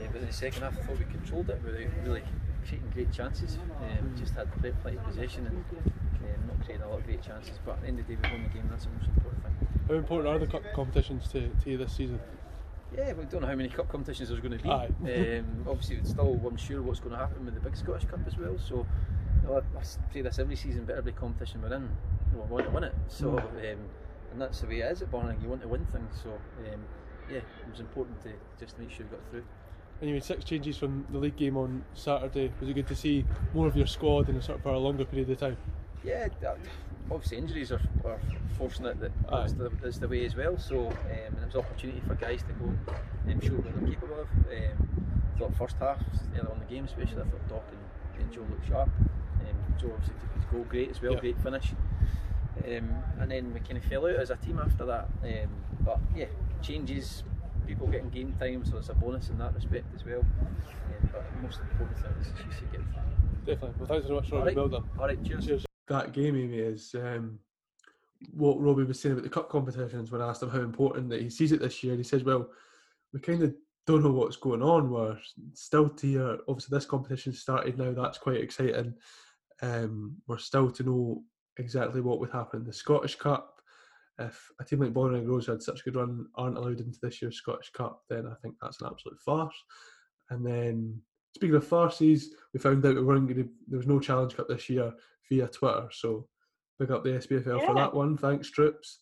Yeah, 0.00 0.08
but 0.12 0.20
in 0.20 0.26
the 0.26 0.32
second 0.32 0.62
half, 0.62 0.76
I 0.78 0.82
thought 0.82 0.98
we 0.98 1.04
controlled 1.04 1.48
it 1.50 1.60
without 1.64 1.80
really 2.04 2.22
creating 2.66 2.90
great 2.94 3.12
chances. 3.12 3.58
Um, 3.80 4.14
just 4.16 4.34
had 4.34 4.50
plenty 4.60 4.76
plenty 4.82 4.98
possession 4.98 5.46
and 5.46 5.64
um, 6.24 6.46
not 6.48 6.64
creating 6.64 6.84
a 6.84 6.88
lot 6.88 6.98
of 6.98 7.04
great 7.04 7.22
chances. 7.22 7.58
But 7.64 7.72
at 7.72 7.82
the 7.82 7.88
end 7.88 8.00
of 8.00 8.06
the 8.06 8.14
day, 8.14 8.20
we 8.22 8.30
won 8.30 8.42
the 8.42 8.48
game. 8.50 8.68
That's 8.70 8.84
the 8.84 8.90
most 8.90 9.08
important 9.08 9.42
thing. 9.44 9.52
How 9.88 9.94
important 9.94 10.34
are 10.34 10.38
the 10.38 10.46
Cup 10.46 10.62
competitions 10.74 11.28
to, 11.28 11.48
to 11.48 11.70
you 11.70 11.76
this 11.78 11.92
season? 11.92 12.20
Yeah, 12.96 13.14
we 13.14 13.24
don't 13.24 13.40
know 13.40 13.46
how 13.46 13.54
many 13.54 13.70
cup 13.70 13.88
competitions 13.88 14.28
there's 14.28 14.40
going 14.40 14.58
to 14.58 14.62
be. 14.62 14.68
Um, 14.68 15.64
obviously, 15.66 15.96
it's 15.96 16.10
still 16.10 16.38
unsure 16.46 16.82
what's 16.82 17.00
going 17.00 17.12
to 17.12 17.18
happen 17.18 17.44
with 17.44 17.54
the 17.54 17.60
big 17.60 17.76
Scottish 17.76 18.04
Cup 18.04 18.20
as 18.26 18.36
well. 18.36 18.58
So, 18.58 18.86
you 19.42 19.48
know, 19.48 19.56
I, 19.56 19.78
I 19.78 19.82
say 19.82 20.20
this 20.20 20.38
every 20.38 20.56
season, 20.56 20.84
but 20.84 20.96
every 20.96 21.12
competition 21.12 21.62
we're 21.62 21.74
in, 21.74 21.88
we 22.34 22.40
want 22.40 22.66
to 22.66 22.70
win 22.70 22.84
it. 22.84 22.94
So, 23.08 23.38
um, 23.38 23.54
and 23.64 24.40
that's 24.40 24.60
the 24.60 24.66
way 24.66 24.80
it 24.80 24.92
is 24.92 25.00
at 25.00 25.10
Barnard. 25.10 25.42
You 25.42 25.48
want 25.48 25.62
to 25.62 25.68
win 25.68 25.86
things. 25.86 26.20
So, 26.22 26.30
um, 26.30 26.80
yeah, 27.30 27.38
it 27.38 27.70
was 27.70 27.80
important 27.80 28.20
to 28.24 28.32
just 28.60 28.78
make 28.78 28.90
sure 28.90 29.06
we 29.06 29.16
got 29.16 29.30
through. 29.30 29.44
And 30.02 30.08
you 30.08 30.14
made 30.16 30.24
six 30.24 30.44
changes 30.44 30.76
from 30.76 31.06
the 31.12 31.18
league 31.18 31.36
game 31.36 31.56
on 31.56 31.84
Saturday. 31.94 32.50
Was 32.58 32.68
it 32.68 32.72
good 32.72 32.88
to 32.88 32.96
see 32.96 33.24
more 33.54 33.68
of 33.68 33.76
your 33.76 33.86
squad 33.86 34.28
in 34.28 34.34
a 34.34 34.42
sort 34.42 34.58
of 34.58 34.64
for 34.64 34.70
a 34.70 34.78
longer 34.78 35.04
period 35.04 35.30
of 35.30 35.38
time? 35.38 35.56
Yeah, 36.02 36.26
obviously 37.08 37.38
injuries 37.38 37.70
are, 37.70 37.80
are 38.04 38.18
forcing 38.58 38.86
it 38.86 38.98
that 38.98 39.12
that's 39.30 39.52
the, 39.52 39.70
that's 39.80 39.98
the 39.98 40.08
way 40.08 40.24
as 40.26 40.34
well. 40.34 40.58
So 40.58 40.88
um, 40.88 40.96
it 41.06 41.44
was 41.44 41.54
an 41.54 41.60
opportunity 41.60 42.02
for 42.04 42.16
guys 42.16 42.42
to 42.42 42.52
go 42.54 42.74
and 43.28 43.44
show 43.44 43.52
what 43.52 43.64
they're 43.64 43.90
capable 43.90 44.20
of. 44.22 44.28
Um, 44.50 45.06
I 45.36 45.38
thought 45.38 45.56
first 45.56 45.76
half, 45.78 45.98
early 46.34 46.50
on 46.50 46.58
the 46.58 46.64
game 46.64 46.84
especially, 46.84 47.22
I 47.22 47.24
thought 47.26 47.48
Doc 47.48 47.64
and, 47.70 48.22
and 48.22 48.32
Joe 48.32 48.40
looked 48.50 48.66
sharp. 48.66 48.88
Um, 48.98 49.74
Joe 49.80 49.92
obviously 49.92 50.14
took 50.20 50.34
his 50.34 50.44
goal 50.46 50.64
great 50.68 50.90
as 50.90 51.00
well, 51.00 51.14
great 51.14 51.40
finish. 51.40 51.74
Um, 52.66 52.90
and 53.20 53.30
then 53.30 53.54
we 53.54 53.60
kind 53.60 53.76
of 53.76 53.84
fell 53.84 54.06
out 54.06 54.16
as 54.16 54.30
a 54.30 54.36
team 54.36 54.58
after 54.58 54.84
that. 54.84 55.08
Um, 55.22 55.50
but 55.84 56.00
yeah, 56.12 56.26
changes, 56.60 57.22
people 57.66 57.86
getting 57.86 58.10
game 58.10 58.34
time, 58.38 58.64
so 58.64 58.78
it's 58.78 58.88
a 58.88 58.94
bonus 58.94 59.28
in 59.28 59.38
that 59.38 59.54
respect 59.54 59.86
as 59.94 60.04
well. 60.04 60.20
Um, 60.20 61.08
but 61.12 61.24
the 61.34 61.42
most 61.42 61.60
important 61.60 61.98
thing 61.98 62.12
is 62.20 62.28
you 62.28 62.52
should 62.52 62.72
get 62.72 62.80
Definitely. 63.44 63.74
Well, 63.78 63.88
thanks 63.88 64.06
very 64.06 64.20
much, 64.20 64.30
Robbie. 64.30 64.38
Alright. 64.40 64.56
Well 64.56 64.68
done. 64.68 64.84
All 64.98 65.06
right, 65.06 65.24
cheers. 65.24 65.46
Cheers. 65.46 65.66
That 65.88 66.12
game, 66.12 66.36
Amy, 66.36 66.58
is 66.58 66.94
um, 66.94 67.38
what 68.32 68.60
Robbie 68.60 68.84
was 68.84 69.00
saying 69.00 69.14
about 69.14 69.24
the 69.24 69.30
cup 69.30 69.48
competitions 69.48 70.12
when 70.12 70.22
I 70.22 70.28
asked 70.28 70.42
him 70.42 70.50
how 70.50 70.60
important 70.60 71.08
that 71.10 71.20
he 71.20 71.28
sees 71.28 71.52
it 71.52 71.60
this 71.60 71.82
year. 71.82 71.96
He 71.96 72.04
says, 72.04 72.22
"Well, 72.22 72.48
we 73.12 73.20
kind 73.20 73.42
of 73.42 73.54
don't 73.86 74.04
know 74.04 74.12
what's 74.12 74.36
going 74.36 74.62
on. 74.62 74.90
We're 74.90 75.18
still 75.54 75.88
to 75.88 76.06
hear. 76.06 76.38
Obviously, 76.48 76.76
this 76.76 76.86
competition 76.86 77.32
started 77.32 77.78
now. 77.78 77.92
That's 77.92 78.18
quite 78.18 78.40
exciting. 78.40 78.94
Um, 79.60 80.16
we're 80.28 80.38
still 80.38 80.70
to 80.70 80.82
know 80.84 81.24
exactly 81.58 82.00
what 82.00 82.20
would 82.20 82.30
happen 82.30 82.60
in 82.60 82.66
the 82.66 82.72
Scottish 82.72 83.16
Cup. 83.16 83.51
If 84.18 84.50
a 84.60 84.64
team 84.64 84.80
like 84.80 84.92
Bonnyrigg 84.92 85.26
Rose 85.26 85.46
had 85.46 85.62
such 85.62 85.80
a 85.80 85.84
good 85.84 85.96
run 85.96 86.26
aren't 86.34 86.58
allowed 86.58 86.80
into 86.80 86.98
this 87.02 87.22
year's 87.22 87.36
Scottish 87.36 87.70
Cup, 87.72 88.02
then 88.08 88.26
I 88.26 88.34
think 88.42 88.56
that's 88.60 88.80
an 88.80 88.88
absolute 88.90 89.18
farce. 89.20 89.56
And 90.30 90.46
then 90.46 91.00
speaking 91.34 91.56
of 91.56 91.66
farces, 91.66 92.34
we 92.52 92.60
found 92.60 92.84
out 92.84 92.94
we 92.94 93.02
weren't 93.02 93.26
going 93.28 93.44
to. 93.44 93.50
There 93.68 93.78
was 93.78 93.86
no 93.86 93.98
Challenge 93.98 94.36
Cup 94.36 94.48
this 94.48 94.68
year 94.68 94.92
via 95.30 95.48
Twitter. 95.48 95.88
So 95.90 96.28
big 96.78 96.90
up 96.90 97.04
the 97.04 97.10
SPFL 97.10 97.60
yeah. 97.60 97.66
for 97.66 97.74
that 97.74 97.94
one. 97.94 98.16
Thanks, 98.16 98.50
Troops. 98.50 99.00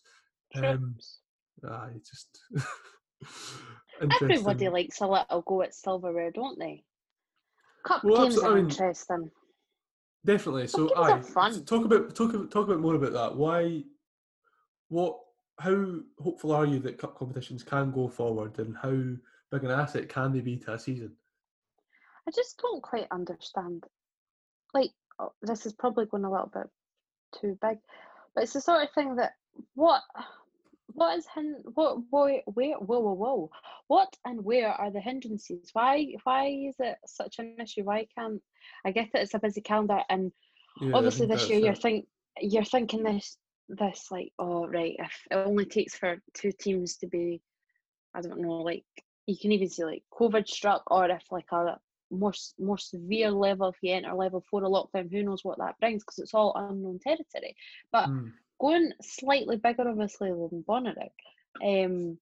Um, 0.55 0.95
ah, 1.67 1.87
just. 1.97 2.39
Everybody 4.21 4.69
likes 4.69 5.01
a 5.01 5.07
little 5.07 5.41
go 5.45 5.61
at 5.61 5.75
silverware, 5.75 6.31
don't 6.31 6.57
they? 6.57 6.83
Cup 7.85 8.03
well, 8.03 8.23
games 8.23 8.37
are 8.39 8.51
I 8.51 8.55
mean, 8.55 8.65
interesting. 8.65 9.29
Definitely. 10.25 10.67
So, 10.67 10.91
I 10.95 11.19
talk 11.65 11.85
about 11.85 12.15
talk 12.15 12.31
talk 12.51 12.67
about 12.67 12.79
more 12.79 12.95
about 12.95 13.13
that. 13.13 13.35
Why? 13.35 13.83
What? 14.91 15.19
How 15.57 15.99
hopeful 16.19 16.51
are 16.51 16.65
you 16.65 16.79
that 16.79 16.97
cup 16.97 17.17
competitions 17.17 17.63
can 17.63 17.91
go 17.91 18.09
forward, 18.09 18.59
and 18.59 18.75
how 18.75 18.89
big 19.51 19.63
an 19.63 19.71
asset 19.71 20.09
can 20.09 20.33
they 20.33 20.41
be 20.41 20.57
to 20.57 20.73
a 20.73 20.79
season? 20.79 21.13
I 22.27 22.31
just 22.31 22.61
don't 22.61 22.83
quite 22.83 23.07
understand. 23.09 23.85
Like, 24.73 24.91
oh, 25.17 25.31
this 25.41 25.65
is 25.65 25.71
probably 25.71 26.07
going 26.07 26.25
a 26.25 26.31
little 26.31 26.51
bit 26.53 26.67
too 27.39 27.57
big, 27.61 27.77
but 28.35 28.43
it's 28.43 28.53
the 28.53 28.59
sort 28.59 28.83
of 28.83 28.91
thing 28.91 29.15
that 29.15 29.31
what 29.75 30.01
what 30.87 31.17
is 31.17 31.25
hin- 31.33 31.63
what 31.73 31.99
where 32.09 32.41
where 32.45 32.75
whoa 32.75 32.99
whoa 32.99 33.13
whoa 33.13 33.51
what 33.87 34.13
and 34.25 34.43
where 34.43 34.69
are 34.69 34.91
the 34.91 34.99
hindrances 34.99 35.69
why 35.71 36.15
why 36.23 36.47
is 36.47 36.75
it 36.79 36.97
such 37.05 37.39
an 37.39 37.55
issue 37.61 37.83
why 37.83 38.05
can't 38.17 38.41
i 38.83 38.91
get 38.91 39.09
that 39.13 39.21
it's 39.21 39.33
a 39.33 39.39
busy 39.39 39.61
calendar 39.61 40.01
and 40.09 40.33
yeah, 40.81 40.91
obviously 40.93 41.27
this 41.27 41.49
year 41.49 41.59
you're 41.59 41.75
think 41.75 42.07
you're 42.41 42.65
thinking 42.65 43.03
this 43.03 43.37
this 43.77 44.07
like 44.11 44.31
oh 44.39 44.67
right 44.67 44.95
if 44.99 45.13
it 45.29 45.35
only 45.35 45.65
takes 45.65 45.95
for 45.95 46.21
two 46.33 46.51
teams 46.51 46.97
to 46.97 47.07
be 47.07 47.41
i 48.13 48.21
don't 48.21 48.41
know 48.41 48.57
like 48.57 48.83
you 49.27 49.37
can 49.37 49.51
even 49.51 49.69
see 49.69 49.83
like 49.83 50.03
covid 50.13 50.47
struck 50.47 50.83
or 50.91 51.09
if 51.09 51.23
like 51.31 51.51
a 51.51 51.77
more 52.11 52.33
more 52.59 52.77
severe 52.77 53.31
level 53.31 53.69
if 53.69 53.75
you 53.81 53.93
enter 53.93 54.13
level 54.13 54.43
four 54.49 54.63
a 54.63 54.67
lockdown 54.67 55.09
who 55.09 55.23
knows 55.23 55.43
what 55.43 55.57
that 55.57 55.79
brings 55.79 56.03
because 56.03 56.19
it's 56.19 56.33
all 56.33 56.53
unknown 56.55 56.99
territory. 56.99 57.55
But 57.91 58.09
mm 58.09 58.31
going 58.61 58.93
slightly 59.01 59.57
bigger, 59.57 59.89
obviously, 59.89 60.29
than 60.29 60.63
Bonnyrigg, 60.67 61.09
um, 61.63 62.17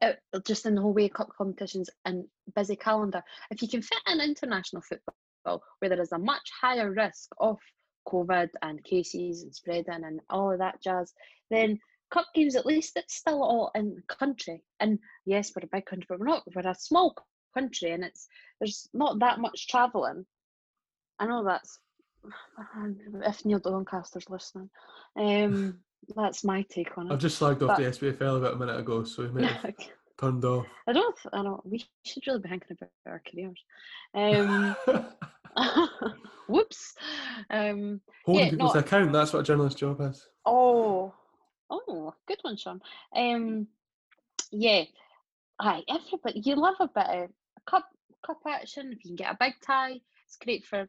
it, 0.00 0.18
just 0.46 0.64
in 0.64 0.76
the 0.76 0.80
whole 0.80 0.94
way 0.94 1.08
cup 1.08 1.28
competitions 1.36 1.90
and 2.04 2.24
busy 2.54 2.76
calendar, 2.76 3.22
if 3.50 3.60
you 3.60 3.68
can 3.68 3.82
fit 3.82 3.98
in 4.06 4.20
international 4.20 4.82
football 4.82 5.62
where 5.80 5.88
there 5.88 6.00
is 6.00 6.12
a 6.12 6.18
much 6.18 6.48
higher 6.60 6.90
risk 6.90 7.30
of 7.38 7.58
COVID 8.06 8.50
and 8.62 8.84
cases 8.84 9.42
and 9.42 9.54
spreading 9.54 10.04
and 10.04 10.20
all 10.30 10.52
of 10.52 10.58
that 10.58 10.82
jazz, 10.82 11.12
then 11.50 11.78
cup 12.10 12.26
games 12.34 12.56
at 12.56 12.66
least 12.66 12.96
it's 12.96 13.16
still 13.16 13.42
all 13.42 13.70
in 13.74 13.94
the 13.94 14.14
country. 14.14 14.62
And 14.80 14.98
yes, 15.24 15.52
we're 15.54 15.64
a 15.64 15.76
big 15.76 15.86
country, 15.86 16.06
but 16.08 16.20
we're 16.20 16.26
not. 16.26 16.44
We're 16.54 16.68
a 16.68 16.74
small 16.74 17.16
country, 17.54 17.92
and 17.92 18.04
it's 18.04 18.28
there's 18.60 18.88
not 18.92 19.18
that 19.20 19.40
much 19.40 19.68
travelling. 19.68 20.26
I 21.18 21.26
know 21.26 21.44
that's 21.44 21.78
if 23.26 23.44
Neil 23.44 23.58
Doncaster's 23.58 24.28
listening. 24.30 24.70
Um, 25.16 25.78
that's 26.16 26.44
my 26.44 26.62
take 26.68 26.96
on 26.98 27.10
it. 27.10 27.12
I've 27.12 27.18
just 27.18 27.40
slagged 27.40 27.62
off 27.62 27.76
but, 27.76 27.78
the 27.78 27.84
SPFL 27.84 28.38
about 28.38 28.54
a 28.54 28.58
minute 28.58 28.78
ago, 28.78 29.04
so 29.04 29.28
have 29.38 29.74
turned 30.20 30.44
off. 30.44 30.66
I 30.86 30.92
don't. 30.92 31.18
I 31.32 31.42
don't. 31.42 31.64
We 31.66 31.84
should 32.04 32.26
really 32.26 32.40
be 32.40 32.48
thinking 32.48 32.76
about 32.76 32.90
our 33.06 33.22
careers. 33.30 33.64
Um, 34.14 34.76
whoops. 36.48 36.94
Um, 37.50 38.00
Holding 38.24 38.44
yeah, 38.44 38.50
people's 38.50 38.76
account. 38.76 39.12
That's 39.12 39.32
what 39.32 39.40
a 39.40 39.44
journalist's 39.44 39.80
job 39.80 40.00
is. 40.00 40.28
Oh, 40.46 41.14
oh, 41.70 42.14
good 42.26 42.38
one, 42.42 42.56
Sean. 42.56 42.80
Um, 43.14 43.66
yeah. 44.50 44.84
Hi, 45.60 45.82
everybody. 45.88 46.40
You 46.40 46.56
love 46.56 46.76
a 46.80 46.88
bit 46.88 47.06
of 47.06 47.30
a 47.30 47.70
cup 47.70 47.88
cup 48.24 48.40
action. 48.46 48.92
If 48.92 49.04
you 49.04 49.10
can 49.10 49.16
get 49.16 49.32
a 49.32 49.36
big 49.38 49.54
tie, 49.64 50.00
it's 50.26 50.36
great 50.42 50.64
for 50.64 50.88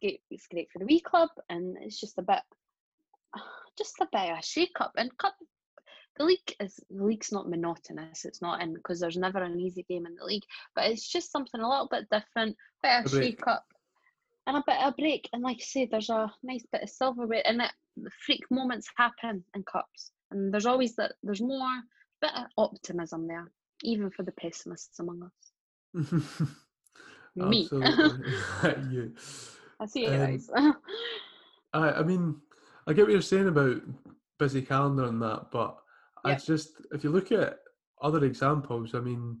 great, 0.00 0.20
it's 0.30 0.46
great 0.46 0.70
for 0.72 0.78
the 0.78 0.86
wee 0.86 1.00
club, 1.00 1.30
and 1.48 1.76
it's 1.80 2.00
just 2.00 2.18
a 2.18 2.22
bit, 2.22 2.40
just 3.78 4.00
a 4.00 4.08
bit 4.10 4.30
of 4.30 4.38
a 4.38 4.42
shake 4.42 4.80
up. 4.80 4.92
And 4.96 5.16
cup, 5.18 5.34
the 6.16 6.24
league 6.24 6.54
is 6.60 6.80
the 6.90 7.04
league's 7.04 7.32
not 7.32 7.48
monotonous. 7.48 8.24
It's 8.24 8.42
not 8.42 8.62
in 8.62 8.74
because 8.74 9.00
there's 9.00 9.16
never 9.16 9.42
an 9.42 9.60
easy 9.60 9.84
game 9.88 10.06
in 10.06 10.14
the 10.14 10.24
league, 10.24 10.44
but 10.74 10.86
it's 10.86 11.08
just 11.08 11.30
something 11.30 11.60
a 11.60 11.68
little 11.68 11.88
bit 11.88 12.08
different, 12.10 12.56
bit 12.82 13.00
of 13.00 13.06
a 13.06 13.08
shake 13.08 13.46
up, 13.46 13.66
and 14.48 14.56
a 14.56 14.64
bit 14.66 14.80
of 14.80 14.94
a 14.94 14.96
break. 14.96 15.28
And 15.32 15.42
like 15.42 15.58
I 15.58 15.64
say, 15.64 15.86
there's 15.86 16.10
a 16.10 16.32
nice 16.42 16.64
bit 16.72 16.82
of 16.82 16.88
silverware, 16.88 17.42
and 17.44 17.60
it, 17.60 17.70
the 17.96 18.10
freak 18.24 18.44
moments 18.50 18.88
happen 18.96 19.44
in 19.54 19.62
cups, 19.62 20.10
and 20.30 20.52
there's 20.52 20.66
always 20.66 20.96
that. 20.96 21.12
There's 21.22 21.42
more 21.42 21.82
bit 22.20 22.30
of 22.34 22.46
optimism 22.56 23.28
there, 23.28 23.52
even 23.84 24.10
for 24.10 24.24
the 24.24 24.32
pessimists 24.32 24.98
among 24.98 25.22
us. 25.22 26.12
Me. 27.36 27.68
you. 27.70 29.14
I 29.80 29.86
see 29.86 30.06
you 30.06 30.10
um, 30.10 30.18
guys. 30.18 30.50
I, 31.72 31.90
I 31.92 32.02
mean, 32.02 32.36
I 32.88 32.94
get 32.94 33.02
what 33.02 33.12
you're 33.12 33.22
saying 33.22 33.46
about 33.46 33.80
busy 34.38 34.62
calendar 34.62 35.04
and 35.04 35.22
that, 35.22 35.48
but 35.52 35.76
yeah. 36.24 36.32
I 36.32 36.34
just 36.36 36.70
if 36.90 37.04
you 37.04 37.10
look 37.10 37.30
at 37.30 37.58
other 38.00 38.24
examples, 38.24 38.94
I 38.94 39.00
mean, 39.00 39.40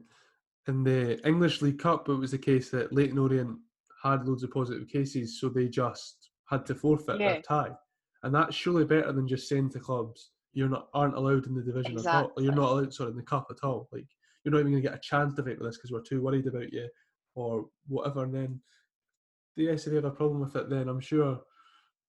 in 0.68 0.84
the 0.84 1.26
English 1.26 1.62
League 1.62 1.78
Cup, 1.78 2.08
it 2.08 2.14
was 2.14 2.30
the 2.30 2.38
case 2.38 2.70
that 2.70 2.92
Leyton 2.92 3.18
Orient 3.18 3.58
had 4.02 4.26
loads 4.26 4.42
of 4.42 4.50
positive 4.50 4.88
cases, 4.88 5.40
so 5.40 5.48
they 5.48 5.68
just 5.68 6.30
had 6.48 6.64
to 6.66 6.74
forfeit 6.74 7.20
yeah. 7.20 7.32
their 7.32 7.42
tie, 7.42 7.70
and 8.22 8.34
that's 8.34 8.56
surely 8.56 8.84
better 8.84 9.12
than 9.12 9.28
just 9.28 9.48
saying 9.48 9.70
to 9.70 9.80
clubs 9.80 10.30
you're 10.52 10.68
not 10.68 10.88
aren't 10.92 11.14
allowed 11.14 11.46
in 11.46 11.54
the 11.54 11.62
division 11.62 11.92
exactly. 11.92 12.20
at 12.20 12.24
all. 12.24 12.42
You're 12.42 12.54
not 12.54 12.72
allowed, 12.72 12.92
sorry, 12.94 13.10
in 13.10 13.16
the 13.16 13.22
cup 13.22 13.46
at 13.50 13.62
all. 13.62 13.88
Like 13.92 14.06
you're 14.42 14.52
not 14.52 14.60
even 14.60 14.72
going 14.72 14.82
to 14.82 14.88
get 14.88 14.96
a 14.96 15.00
chance 15.00 15.34
to 15.34 15.42
fight 15.42 15.58
with 15.58 15.68
this 15.68 15.76
because 15.76 15.92
we're 15.92 16.00
too 16.00 16.22
worried 16.22 16.46
about 16.46 16.72
you 16.72 16.88
or 17.34 17.66
whatever. 17.86 18.24
And 18.24 18.34
then 18.34 18.60
the 19.56 19.68
SFA 19.68 19.96
have 19.96 20.04
a 20.04 20.10
problem 20.10 20.40
with 20.40 20.56
it, 20.56 20.68
then 20.68 20.88
I'm 20.88 21.00
sure 21.00 21.40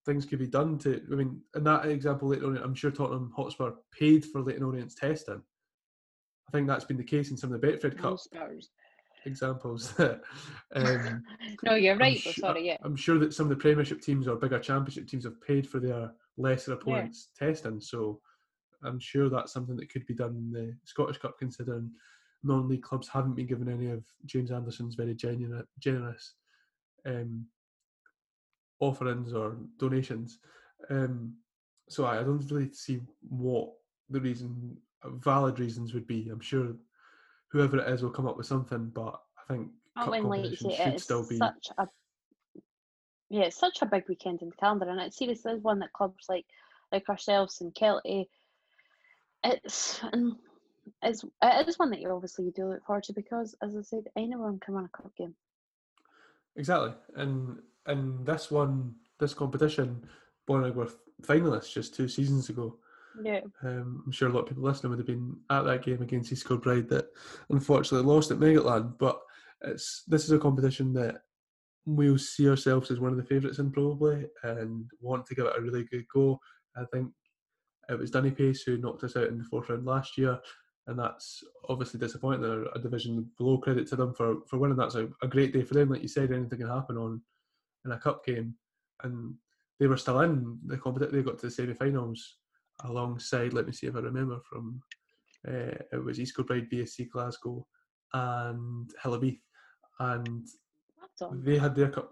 things 0.05 0.25
could 0.25 0.39
be 0.39 0.47
done 0.47 0.77
to. 0.79 1.01
I 1.11 1.15
mean, 1.15 1.41
in 1.55 1.63
that 1.65 1.85
example, 1.85 2.27
Leyton 2.27 2.57
on 2.57 2.63
I'm 2.63 2.75
sure 2.75 2.91
Tottenham 2.91 3.31
Hotspur 3.35 3.71
paid 3.97 4.25
for 4.25 4.41
Leyton 4.41 4.63
Orient's 4.63 4.95
testing. 4.95 5.41
I 6.47 6.51
think 6.51 6.67
that's 6.67 6.85
been 6.85 6.97
the 6.97 7.03
case 7.03 7.29
in 7.29 7.37
some 7.37 7.53
of 7.53 7.61
the 7.61 7.67
Betfred 7.67 7.97
Cup 7.97 8.17
examples. 9.29 9.93
um, 9.99 11.23
no, 11.63 11.75
you're 11.75 11.97
right. 11.97 12.17
Sure, 12.17 12.33
sorry, 12.33 12.67
yeah. 12.67 12.77
I'm 12.83 12.95
sure 12.95 13.17
that 13.19 13.33
some 13.33 13.45
of 13.45 13.49
the 13.49 13.55
Premiership 13.55 14.01
teams 14.01 14.27
or 14.27 14.35
bigger 14.35 14.59
Championship 14.59 15.07
teams 15.07 15.23
have 15.23 15.41
paid 15.41 15.67
for 15.67 15.79
their 15.79 16.11
lesser 16.37 16.73
opponents' 16.73 17.29
yeah. 17.39 17.47
testing. 17.47 17.79
So 17.79 18.19
I'm 18.83 18.99
sure 18.99 19.29
that's 19.29 19.53
something 19.53 19.75
that 19.77 19.91
could 19.91 20.05
be 20.05 20.13
done 20.13 20.35
in 20.35 20.51
the 20.51 20.75
Scottish 20.83 21.17
Cup, 21.17 21.37
considering 21.39 21.91
non-league 22.43 22.83
clubs 22.83 23.07
haven't 23.07 23.35
been 23.35 23.47
given 23.47 23.69
any 23.69 23.89
of 23.89 24.05
James 24.25 24.51
Anderson's 24.51 24.95
very 24.95 25.13
genuine, 25.13 25.65
generous 25.79 26.35
um, 27.05 27.45
offerings 28.79 29.33
or 29.33 29.57
donations. 29.77 30.39
Um, 30.89 31.35
so 31.89 32.05
I, 32.05 32.19
I 32.19 32.23
don't 32.23 32.49
really 32.49 32.71
see 32.73 33.01
what 33.27 33.71
the 34.09 34.21
reason, 34.21 34.77
valid 35.03 35.59
reasons 35.59 35.93
would 35.93 36.07
be. 36.07 36.29
I'm 36.29 36.39
sure 36.39 36.73
whoever 37.51 37.79
it 37.79 37.89
is 37.89 38.01
will 38.01 38.09
come 38.09 38.27
up 38.27 38.37
with 38.37 38.47
something, 38.47 38.91
but 38.93 39.19
I 39.37 39.53
think 39.53 39.69
oh, 39.97 40.05
cup 40.05 40.21
competition 40.21 40.71
should 40.71 40.99
still 40.99 41.27
be 41.27 41.37
such 41.37 41.69
a 41.77 41.87
yeah, 43.29 43.43
it's 43.43 43.59
such 43.59 43.81
a 43.81 43.85
big 43.85 44.05
weekend 44.09 44.41
in 44.41 44.49
the 44.49 44.55
calendar, 44.55 44.89
and 44.89 44.99
it 44.99 45.13
seriously 45.13 45.53
is 45.53 45.61
one 45.61 45.79
that 45.79 45.93
clubs 45.93 46.25
like 46.27 46.45
like 46.91 47.07
ourselves 47.09 47.61
and 47.61 47.73
Kelty, 47.73 48.27
it's 49.43 49.99
and 50.11 50.35
it's 51.03 51.23
it 51.43 51.67
is 51.67 51.77
one 51.77 51.91
that 51.91 52.01
you 52.01 52.09
obviously 52.09 52.51
do 52.55 52.69
look 52.69 52.85
forward 52.85 53.03
to 53.03 53.13
because, 53.13 53.55
as 53.61 53.75
I 53.75 53.81
said, 53.81 54.05
anyone 54.15 54.59
can 54.59 54.73
win 54.73 54.85
a 54.85 54.89
cup 54.89 55.15
game. 55.15 55.35
Exactly, 56.55 56.93
and 57.15 57.59
and 57.85 58.25
this 58.25 58.49
one, 58.49 58.95
this 59.19 59.33
competition, 59.35 60.03
Bonnyrigg 60.47 60.75
were 60.75 60.89
finalists 61.21 61.71
just 61.71 61.93
two 61.93 62.07
seasons 62.07 62.49
ago. 62.49 62.77
Yeah. 63.23 63.41
Um, 63.63 64.03
I'm 64.05 64.11
sure 64.11 64.29
a 64.29 64.31
lot 64.31 64.41
of 64.41 64.47
people 64.47 64.63
listening 64.63 64.91
would 64.91 64.99
have 64.99 65.07
been 65.07 65.35
at 65.49 65.63
that 65.63 65.83
game 65.83 66.01
against 66.01 66.31
East 66.31 66.47
Kilbride 66.47 66.89
that 66.89 67.07
unfortunately 67.49 68.07
lost 68.07 68.31
at 68.31 68.37
Meggetland. 68.37 68.97
But 68.97 69.19
it's 69.61 70.03
this 70.07 70.23
is 70.23 70.31
a 70.31 70.39
competition 70.39 70.93
that 70.93 71.21
we'll 71.85 72.17
see 72.17 72.47
ourselves 72.47 72.91
as 72.91 72.99
one 72.99 73.11
of 73.11 73.17
the 73.17 73.23
favourites 73.23 73.59
in 73.59 73.71
probably 73.71 74.25
and 74.43 74.89
want 75.01 75.25
to 75.25 75.35
give 75.35 75.45
it 75.45 75.57
a 75.57 75.61
really 75.61 75.85
good 75.85 76.05
go. 76.13 76.39
I 76.77 76.83
think 76.93 77.11
it 77.89 77.97
was 77.97 78.11
Dunipace 78.11 78.59
who 78.65 78.77
knocked 78.77 79.03
us 79.03 79.15
out 79.15 79.27
in 79.27 79.37
the 79.39 79.43
fourth 79.43 79.69
round 79.69 79.85
last 79.85 80.17
year 80.17 80.39
and 80.89 80.97
that's 80.97 81.43
obviously 81.69 81.99
disappointing. 81.99 82.41
They're 82.41 82.65
a 82.73 82.79
division 82.79 83.29
below. 83.37 83.59
Credit 83.59 83.87
to 83.87 83.95
them 83.95 84.13
for 84.13 84.37
for 84.47 84.57
winning. 84.57 84.75
That's 84.75 84.95
a, 84.95 85.07
a 85.21 85.27
great 85.27 85.53
day 85.53 85.61
for 85.61 85.75
them. 85.75 85.89
Like 85.89 86.01
you 86.01 86.07
said, 86.07 86.31
anything 86.31 86.59
can 86.59 86.67
happen 86.67 86.97
on 86.97 87.21
in 87.85 87.91
a 87.91 87.99
cup 87.99 88.25
game, 88.25 88.55
and 89.03 89.35
they 89.79 89.85
were 89.85 89.97
still 89.97 90.19
in 90.21 90.57
the 90.65 90.77
competition. 90.77 91.15
They 91.15 91.23
got 91.23 91.37
to 91.39 91.45
the 91.45 91.51
semi-finals 91.51 92.37
alongside. 92.83 93.53
Let 93.53 93.65
me 93.65 93.73
see 93.73 93.87
if 93.87 93.95
I 93.95 93.99
remember 93.99 94.39
from. 94.49 94.81
Uh, 95.47 95.77
it 95.93 96.03
was 96.03 96.19
East 96.19 96.35
Kilbride, 96.35 96.69
BSC 96.69 97.09
Glasgow, 97.09 97.65
and 98.13 98.91
Hill 99.01 99.13
of 99.13 99.21
Beath, 99.21 99.41
and 99.99 100.45
they 101.31 101.57
had 101.57 101.75
their 101.75 101.89
cup 101.89 102.11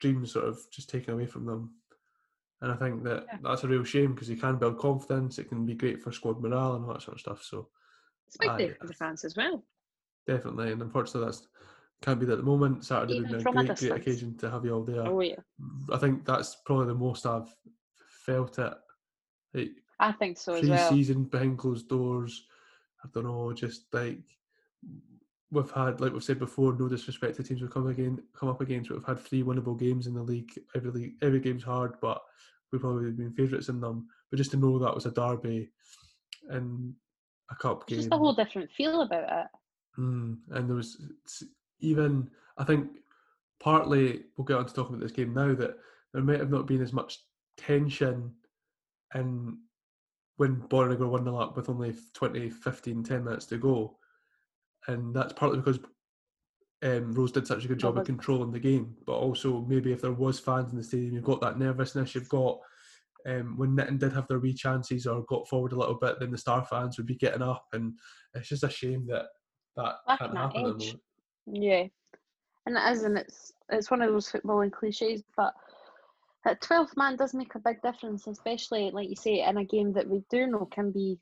dreams 0.00 0.32
sort 0.32 0.46
of 0.46 0.58
just 0.72 0.90
taken 0.90 1.14
away 1.14 1.26
from 1.26 1.46
them. 1.46 1.74
And 2.60 2.72
I 2.72 2.76
think 2.76 3.04
that 3.04 3.26
Yeah. 3.30 3.38
that's 3.42 3.62
a 3.64 3.68
real 3.68 3.84
shame 3.84 4.14
because 4.14 4.28
you 4.28 4.36
can 4.36 4.58
build 4.58 4.78
confidence. 4.78 5.38
It 5.38 5.48
can 5.48 5.64
be 5.66 5.74
great 5.74 6.02
for 6.02 6.10
squad 6.12 6.40
morale 6.40 6.74
and 6.74 6.84
all 6.84 6.94
that 6.94 7.02
sort 7.02 7.16
of 7.16 7.20
stuff. 7.20 7.42
So 7.42 7.68
It's 8.26 8.36
big 8.36 8.56
day 8.56 8.74
for 8.74 8.86
the 8.86 8.94
fans 8.94 9.24
as 9.24 9.36
well. 9.36 9.64
definitely, 10.26 10.72
and 10.72 10.82
unfortunately, 10.82 11.26
that's 11.26 11.46
can't 12.02 12.18
be 12.18 12.26
there 12.26 12.34
at 12.34 12.38
the 12.38 12.44
moment. 12.44 12.84
Saturday 12.84 13.20
would 13.20 13.28
be 13.28 13.36
a 13.36 13.40
from 13.40 13.58
a 13.58 13.64
great, 13.64 13.78
great 13.78 13.92
occasion 13.92 14.36
to 14.38 14.50
have 14.50 14.64
you 14.64 14.72
all 14.74 14.84
there. 14.84 15.06
Oh 15.06 15.20
yeah, 15.20 15.40
I 15.92 15.98
think 15.98 16.24
that's 16.24 16.56
probably 16.66 16.86
the 16.86 16.94
most 16.94 17.24
I've 17.24 17.54
felt 18.26 18.58
it. 18.58 18.74
Like, 19.54 19.70
I 20.00 20.12
think 20.12 20.38
so 20.38 20.54
as 20.54 20.68
well. 20.68 20.88
pre-season 20.88 21.24
behind 21.24 21.58
closed 21.58 21.88
doors. 21.88 22.46
I 23.04 23.08
don't 23.12 23.24
know, 23.24 23.52
just 23.52 23.84
like 23.92 24.18
we've 25.50 25.70
had, 25.70 26.00
like 26.00 26.12
we've 26.12 26.24
said 26.24 26.38
before, 26.38 26.74
no 26.78 26.88
disrespect 26.88 27.36
to 27.36 27.42
teams 27.42 27.60
we've 27.60 27.70
come 27.70 27.86
again, 27.86 28.20
come 28.38 28.48
up 28.48 28.60
against. 28.60 28.88
But 28.88 28.98
we've 28.98 29.06
had 29.06 29.20
three 29.20 29.42
winnable 29.42 29.78
games 29.78 30.06
in 30.06 30.14
the 30.14 30.22
league. 30.22 30.50
Every 30.74 30.90
league, 30.90 31.14
every 31.22 31.40
game's 31.40 31.62
hard, 31.62 31.94
but 32.00 32.22
we've 32.72 32.80
probably 32.80 33.10
been 33.12 33.32
favourites 33.32 33.68
in 33.68 33.80
them. 33.80 34.08
But 34.30 34.38
just 34.38 34.50
to 34.52 34.56
know 34.56 34.78
that 34.78 34.94
was 34.94 35.06
a 35.06 35.10
derby 35.10 35.70
and 36.48 36.94
a 37.50 37.54
cup 37.54 37.82
It's 37.82 37.90
game, 37.90 37.98
just 37.98 38.12
a 38.12 38.16
whole 38.16 38.34
different 38.34 38.70
feel 38.72 39.02
about 39.02 39.44
it. 39.44 39.46
Mm, 40.00 40.38
and 40.50 40.68
there 40.68 40.76
was 40.76 41.00
even, 41.80 42.30
I 42.58 42.64
think, 42.64 42.88
partly 43.60 44.24
we'll 44.36 44.44
get 44.44 44.56
on 44.56 44.66
to 44.66 44.74
talking 44.74 44.96
about 44.96 45.02
this 45.02 45.12
game 45.12 45.32
now 45.32 45.54
that 45.54 45.76
there 46.12 46.22
might 46.22 46.40
have 46.40 46.50
not 46.50 46.66
been 46.66 46.82
as 46.82 46.92
much 46.92 47.18
tension 47.56 48.32
in 49.14 49.58
when 50.36 50.56
Bonnyrigg 50.56 51.06
won 51.08 51.24
the 51.24 51.34
up 51.34 51.56
with 51.56 51.68
only 51.68 51.94
20, 52.14 52.50
15, 52.50 53.02
10 53.04 53.24
minutes 53.24 53.46
to 53.46 53.58
go. 53.58 53.96
And 54.88 55.14
that's 55.14 55.32
partly 55.32 55.58
because 55.58 55.78
um, 56.82 57.12
Rose 57.12 57.32
did 57.32 57.46
such 57.46 57.64
a 57.64 57.68
good 57.68 57.78
job 57.78 57.96
of 57.96 58.04
controlling 58.04 58.52
the 58.52 58.58
game, 58.58 58.96
but 59.06 59.14
also 59.14 59.64
maybe 59.68 59.92
if 59.92 60.02
there 60.02 60.12
was 60.12 60.38
fans 60.38 60.70
in 60.70 60.76
the 60.76 60.84
stadium, 60.84 61.14
you've 61.14 61.24
got 61.24 61.40
that 61.40 61.58
nervousness, 61.58 62.14
you've 62.14 62.28
got 62.28 62.58
um, 63.26 63.56
when 63.56 63.74
Nitton 63.74 63.98
did 63.98 64.12
have 64.12 64.28
their 64.28 64.38
wee 64.38 64.52
chances 64.52 65.06
or 65.06 65.24
got 65.24 65.48
forward 65.48 65.72
a 65.72 65.78
little 65.78 65.94
bit, 65.94 66.20
then 66.20 66.30
the 66.30 66.38
Star 66.38 66.64
fans 66.64 66.98
would 66.98 67.06
be 67.06 67.14
getting 67.14 67.42
up, 67.42 67.64
and 67.72 67.94
it's 68.34 68.48
just 68.48 68.64
a 68.64 68.70
shame 68.70 69.06
that 69.08 69.26
that 69.76 69.94
can't 70.18 70.36
happen. 70.36 70.36
at 70.36 70.52
the 70.52 70.58
edge. 70.58 70.62
moment. 70.62 71.00
Yeah, 71.46 71.84
and 72.66 72.76
it 72.76 72.92
is, 72.92 73.04
and 73.04 73.16
it's 73.16 73.52
it's 73.70 73.90
one 73.90 74.02
of 74.02 74.12
those 74.12 74.30
footballing 74.30 74.72
cliches, 74.72 75.22
but 75.36 75.54
that 76.44 76.60
twelfth 76.60 76.96
man 76.96 77.16
does 77.16 77.34
make 77.34 77.54
a 77.54 77.58
big 77.58 77.80
difference, 77.82 78.26
especially 78.26 78.90
like 78.90 79.08
you 79.08 79.16
say 79.16 79.40
in 79.42 79.56
a 79.56 79.64
game 79.64 79.92
that 79.94 80.08
we 80.08 80.22
do 80.30 80.46
know 80.46 80.66
can 80.70 80.90
be, 80.90 81.18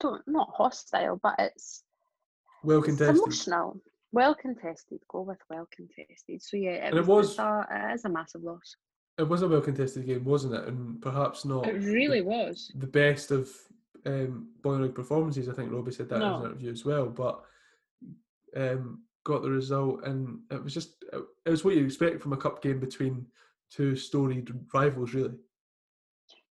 don't 0.00 0.26
not 0.26 0.50
hostile, 0.56 1.18
but 1.22 1.34
it's 1.38 1.84
Well 2.62 2.78
it's 2.78 2.86
contested. 2.88 3.16
emotional, 3.16 3.80
well 4.12 4.34
contested. 4.34 5.00
Go 5.08 5.22
with 5.22 5.38
well 5.48 5.68
contested. 5.70 6.42
So 6.42 6.56
yeah, 6.56 6.70
it 6.70 6.84
And 6.90 6.98
it 6.98 7.06
was, 7.06 7.08
was- 7.08 7.30
it's 7.30 7.38
a, 7.38 7.66
it 7.70 7.94
is 7.94 8.04
a 8.04 8.08
massive 8.08 8.42
loss. 8.42 8.76
It 9.16 9.28
was 9.28 9.42
a 9.42 9.48
well 9.48 9.60
contested 9.60 10.06
game, 10.06 10.24
wasn't 10.24 10.54
it? 10.54 10.64
And 10.66 11.00
perhaps 11.00 11.44
not 11.44 11.68
It 11.68 11.74
really 11.84 12.20
was. 12.22 12.72
the 12.74 12.86
best 12.88 13.30
of 13.30 13.48
um, 14.06 14.48
Bonnyrigg 14.62 14.94
performances. 14.96 15.48
I 15.48 15.52
think 15.52 15.72
Robbie 15.72 15.92
said 15.92 16.08
that 16.08 16.16
in 16.20 16.32
his 16.32 16.40
No. 16.40 16.46
interview 16.46 16.72
as 16.72 16.84
well. 16.84 17.06
But 17.06 17.40
um, 18.56 19.02
got 19.22 19.42
the 19.42 19.50
result, 19.50 20.04
and 20.04 20.40
it 20.50 20.62
was 20.62 20.74
just 20.74 21.04
it, 21.12 21.22
it 21.46 21.50
was 21.50 21.64
what 21.64 21.76
you 21.76 21.84
expect 21.84 22.20
from 22.22 22.32
a 22.32 22.36
cup 22.36 22.60
game 22.60 22.80
between 22.80 23.24
two 23.74 23.96
storied 23.96 24.50
rivals, 24.72 25.14
really. 25.14 25.34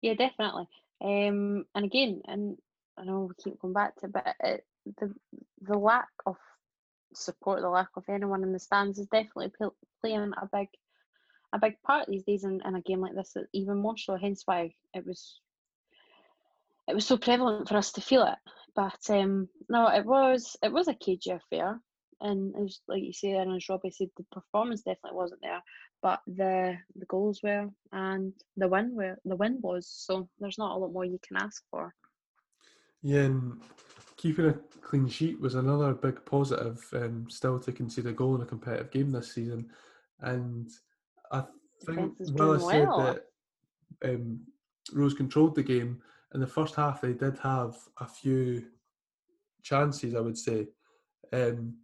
Yeah, 0.01 0.13
definitely. 0.15 0.67
Um, 1.01 1.65
and 1.75 1.85
again, 1.85 2.21
and 2.25 2.57
I 2.97 3.05
know 3.05 3.29
we 3.29 3.43
keep 3.43 3.59
going 3.59 3.73
back 3.73 3.95
to, 3.97 4.05
it, 4.07 4.13
but 4.13 4.35
it, 4.41 4.65
the 4.97 5.13
the 5.61 5.77
lack 5.77 6.09
of 6.25 6.35
support, 7.13 7.61
the 7.61 7.69
lack 7.69 7.89
of 7.95 8.03
anyone 8.09 8.43
in 8.43 8.51
the 8.51 8.59
stands 8.59 8.99
is 8.99 9.07
definitely 9.07 9.51
pl- 9.57 9.75
playing 10.01 10.31
a 10.41 10.49
big 10.51 10.67
a 11.53 11.59
big 11.59 11.81
part 11.83 12.07
these 12.07 12.23
days 12.23 12.43
in, 12.43 12.61
in 12.65 12.75
a 12.75 12.81
game 12.81 12.99
like 12.99 13.15
this. 13.15 13.35
Even 13.53 13.77
more 13.77 13.97
so, 13.97 14.17
hence 14.17 14.43
why 14.45 14.73
it 14.93 15.05
was 15.05 15.39
it 16.87 16.95
was 16.95 17.05
so 17.05 17.17
prevalent 17.17 17.67
for 17.67 17.77
us 17.77 17.91
to 17.93 18.01
feel 18.01 18.23
it. 18.23 18.37
But 18.75 18.99
um, 19.09 19.47
no, 19.69 19.87
it 19.87 20.05
was 20.05 20.57
it 20.61 20.71
was 20.71 20.87
a 20.87 20.93
cagey 20.93 21.31
affair, 21.31 21.79
and 22.19 22.53
as 22.61 22.79
like 22.87 23.03
you 23.03 23.13
say, 23.13 23.31
and 23.31 23.55
as 23.55 23.69
Robbie 23.69 23.91
said, 23.91 24.09
the 24.17 24.25
performance 24.31 24.81
definitely 24.81 25.17
wasn't 25.17 25.41
there, 25.41 25.61
but 26.03 26.19
the 26.27 26.77
the 26.97 27.05
goals 27.05 27.41
were, 27.41 27.69
and 27.93 28.33
the 28.57 28.67
win 28.67 28.93
were 28.93 29.17
the 29.25 29.37
win 29.37 29.57
was. 29.61 29.87
So 29.87 30.29
there's 30.39 30.59
not 30.59 30.75
a 30.75 30.79
lot 30.79 30.91
more 30.91 31.05
you 31.05 31.19
can 31.25 31.37
ask 31.37 31.63
for. 31.71 31.95
Yeah, 33.01 33.21
and 33.21 33.61
keeping 34.17 34.45
a 34.45 34.53
clean 34.81 35.07
sheet 35.07 35.39
was 35.39 35.55
another 35.55 35.93
big 35.93 36.23
positive. 36.25 36.85
Um, 36.93 37.27
still 37.29 37.57
to 37.59 37.71
concede 37.71 38.05
a 38.05 38.11
goal 38.11 38.35
in 38.35 38.41
a 38.41 38.45
competitive 38.45 38.91
game 38.91 39.11
this 39.11 39.33
season, 39.33 39.69
and 40.19 40.69
I 41.31 41.45
think 41.85 42.13
well 42.19 42.53
I 42.53 42.71
said 42.71 42.87
well. 42.87 43.19
that 44.01 44.09
um, 44.09 44.41
Rose 44.91 45.13
controlled 45.13 45.55
the 45.55 45.63
game 45.63 46.01
in 46.33 46.41
the 46.41 46.47
first 46.47 46.75
half. 46.75 46.99
They 46.99 47.13
did 47.13 47.37
have 47.39 47.77
a 48.01 48.05
few 48.05 48.65
chances, 49.61 50.13
I 50.13 50.19
would 50.19 50.37
say, 50.37 50.67
um, 51.31 51.77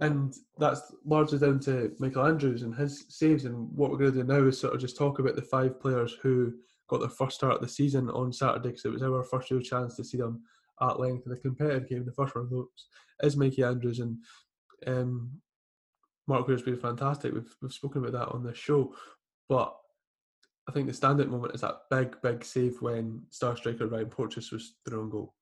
and 0.00 0.34
that's 0.58 0.80
largely 1.04 1.38
down 1.38 1.60
to 1.60 1.92
Michael 1.98 2.26
Andrews 2.26 2.62
and 2.62 2.74
his 2.74 3.04
saves. 3.08 3.44
And 3.44 3.68
what 3.76 3.90
we're 3.90 3.98
going 3.98 4.12
to 4.12 4.22
do 4.22 4.24
now 4.24 4.46
is 4.46 4.58
sort 4.58 4.74
of 4.74 4.80
just 4.80 4.96
talk 4.96 5.18
about 5.18 5.36
the 5.36 5.42
five 5.42 5.80
players 5.80 6.16
who 6.22 6.54
got 6.88 7.00
their 7.00 7.08
first 7.08 7.36
start 7.36 7.54
of 7.54 7.60
the 7.60 7.68
season 7.68 8.10
on 8.10 8.32
Saturday 8.32 8.68
because 8.68 8.84
it 8.84 8.92
was 8.92 9.02
our 9.02 9.22
first 9.22 9.50
real 9.50 9.60
chance 9.60 9.96
to 9.96 10.04
see 10.04 10.18
them 10.18 10.42
at 10.80 10.98
length 10.98 11.26
in 11.26 11.32
a 11.32 11.36
competitive 11.36 11.88
game. 11.88 12.04
The 12.04 12.12
first 12.12 12.34
one 12.34 12.44
of 12.44 12.50
those 12.50 12.66
is 13.22 13.36
Mikey 13.36 13.62
Andrews 13.62 14.00
and 14.00 14.18
um, 14.86 15.30
Mark 16.26 16.46
Weir's 16.46 16.62
been 16.62 16.76
fantastic. 16.76 17.32
We've 17.32 17.56
we've 17.60 17.72
spoken 17.72 18.04
about 18.04 18.12
that 18.12 18.34
on 18.34 18.44
this 18.44 18.58
show, 18.58 18.94
but 19.48 19.74
I 20.68 20.72
think 20.72 20.86
the 20.86 20.92
standout 20.92 21.28
moment 21.28 21.54
is 21.54 21.60
that 21.60 21.82
big 21.90 22.16
big 22.22 22.44
save 22.44 22.80
when 22.80 23.22
star 23.30 23.56
striker 23.56 23.86
Ryan 23.86 24.06
Porteous 24.06 24.50
was 24.50 24.74
through 24.86 25.02
on 25.02 25.10
goal. 25.10 25.34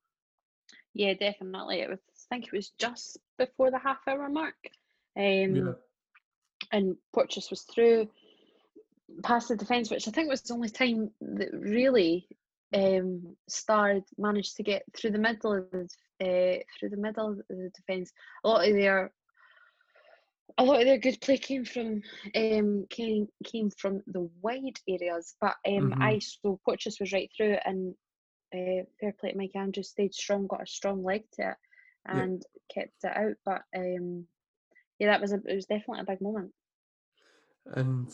Yeah, 0.94 1.14
definitely. 1.14 1.80
It 1.80 1.90
was. 1.90 2.00
I 2.30 2.34
think 2.34 2.46
it 2.46 2.52
was 2.52 2.72
just 2.78 3.18
before 3.46 3.72
the 3.72 3.84
half 3.88 4.08
hour 4.08 4.30
mark. 4.30 4.60
Um, 5.18 5.72
yeah, 5.72 5.90
and 6.72 6.96
Porteous 7.14 7.50
was 7.50 7.62
through 7.62 8.08
past 9.24 9.48
the 9.48 9.56
defence, 9.56 9.90
which 9.90 10.08
I 10.08 10.12
think 10.12 10.30
was 10.30 10.42
the 10.42 10.54
only 10.54 10.70
time 10.70 11.10
that 11.22 11.50
really 11.52 12.28
um, 12.74 13.36
Star 13.48 14.00
managed 14.18 14.56
to 14.56 14.64
get 14.64 14.84
through 14.96 15.12
the 15.12 15.18
middle 15.28 15.54
of 15.54 15.70
the 15.70 15.88
uh, 16.22 16.58
through 16.78 16.90
the 16.90 16.96
middle 16.96 17.30
of 17.30 17.38
the 17.48 17.70
defence. 17.74 18.12
A 18.44 18.48
lot 18.48 18.68
of 18.68 18.74
their 18.74 19.12
a 20.58 20.64
lot 20.64 20.80
of 20.80 20.86
their 20.86 20.98
good 20.98 21.20
play 21.20 21.38
came 21.38 21.64
from 21.64 22.02
um, 22.36 22.86
came 22.90 23.28
came 23.44 23.70
from 23.70 24.02
the 24.08 24.28
wide 24.42 24.78
areas, 24.88 25.36
but 25.40 25.56
um, 25.68 25.94
Mhm. 25.94 26.00
I 26.00 26.18
so 26.20 26.60
Porteous 26.64 27.00
was 27.00 27.12
right 27.12 27.30
through 27.36 27.56
and 27.64 27.94
uh, 28.54 28.84
fair 29.00 29.12
play 29.20 29.32
to 29.32 29.36
Mike 29.38 29.56
Andrews 29.56 29.90
stayed 29.90 30.14
strong, 30.14 30.46
got 30.46 30.62
a 30.62 30.66
strong 30.66 31.02
leg 31.04 31.22
to 31.34 31.50
it, 31.50 31.56
Yeah. 32.06 32.22
and 32.22 32.42
kept 32.72 33.04
it 33.04 33.16
out. 33.16 33.36
But 33.44 33.62
um, 33.76 34.26
yeah, 34.98 35.08
that 35.08 35.20
was 35.20 35.32
a 35.32 35.40
it 35.46 35.54
was 35.54 35.66
definitely 35.66 36.00
a 36.00 36.12
big 36.12 36.20
moment. 36.20 36.52
and 37.74 38.10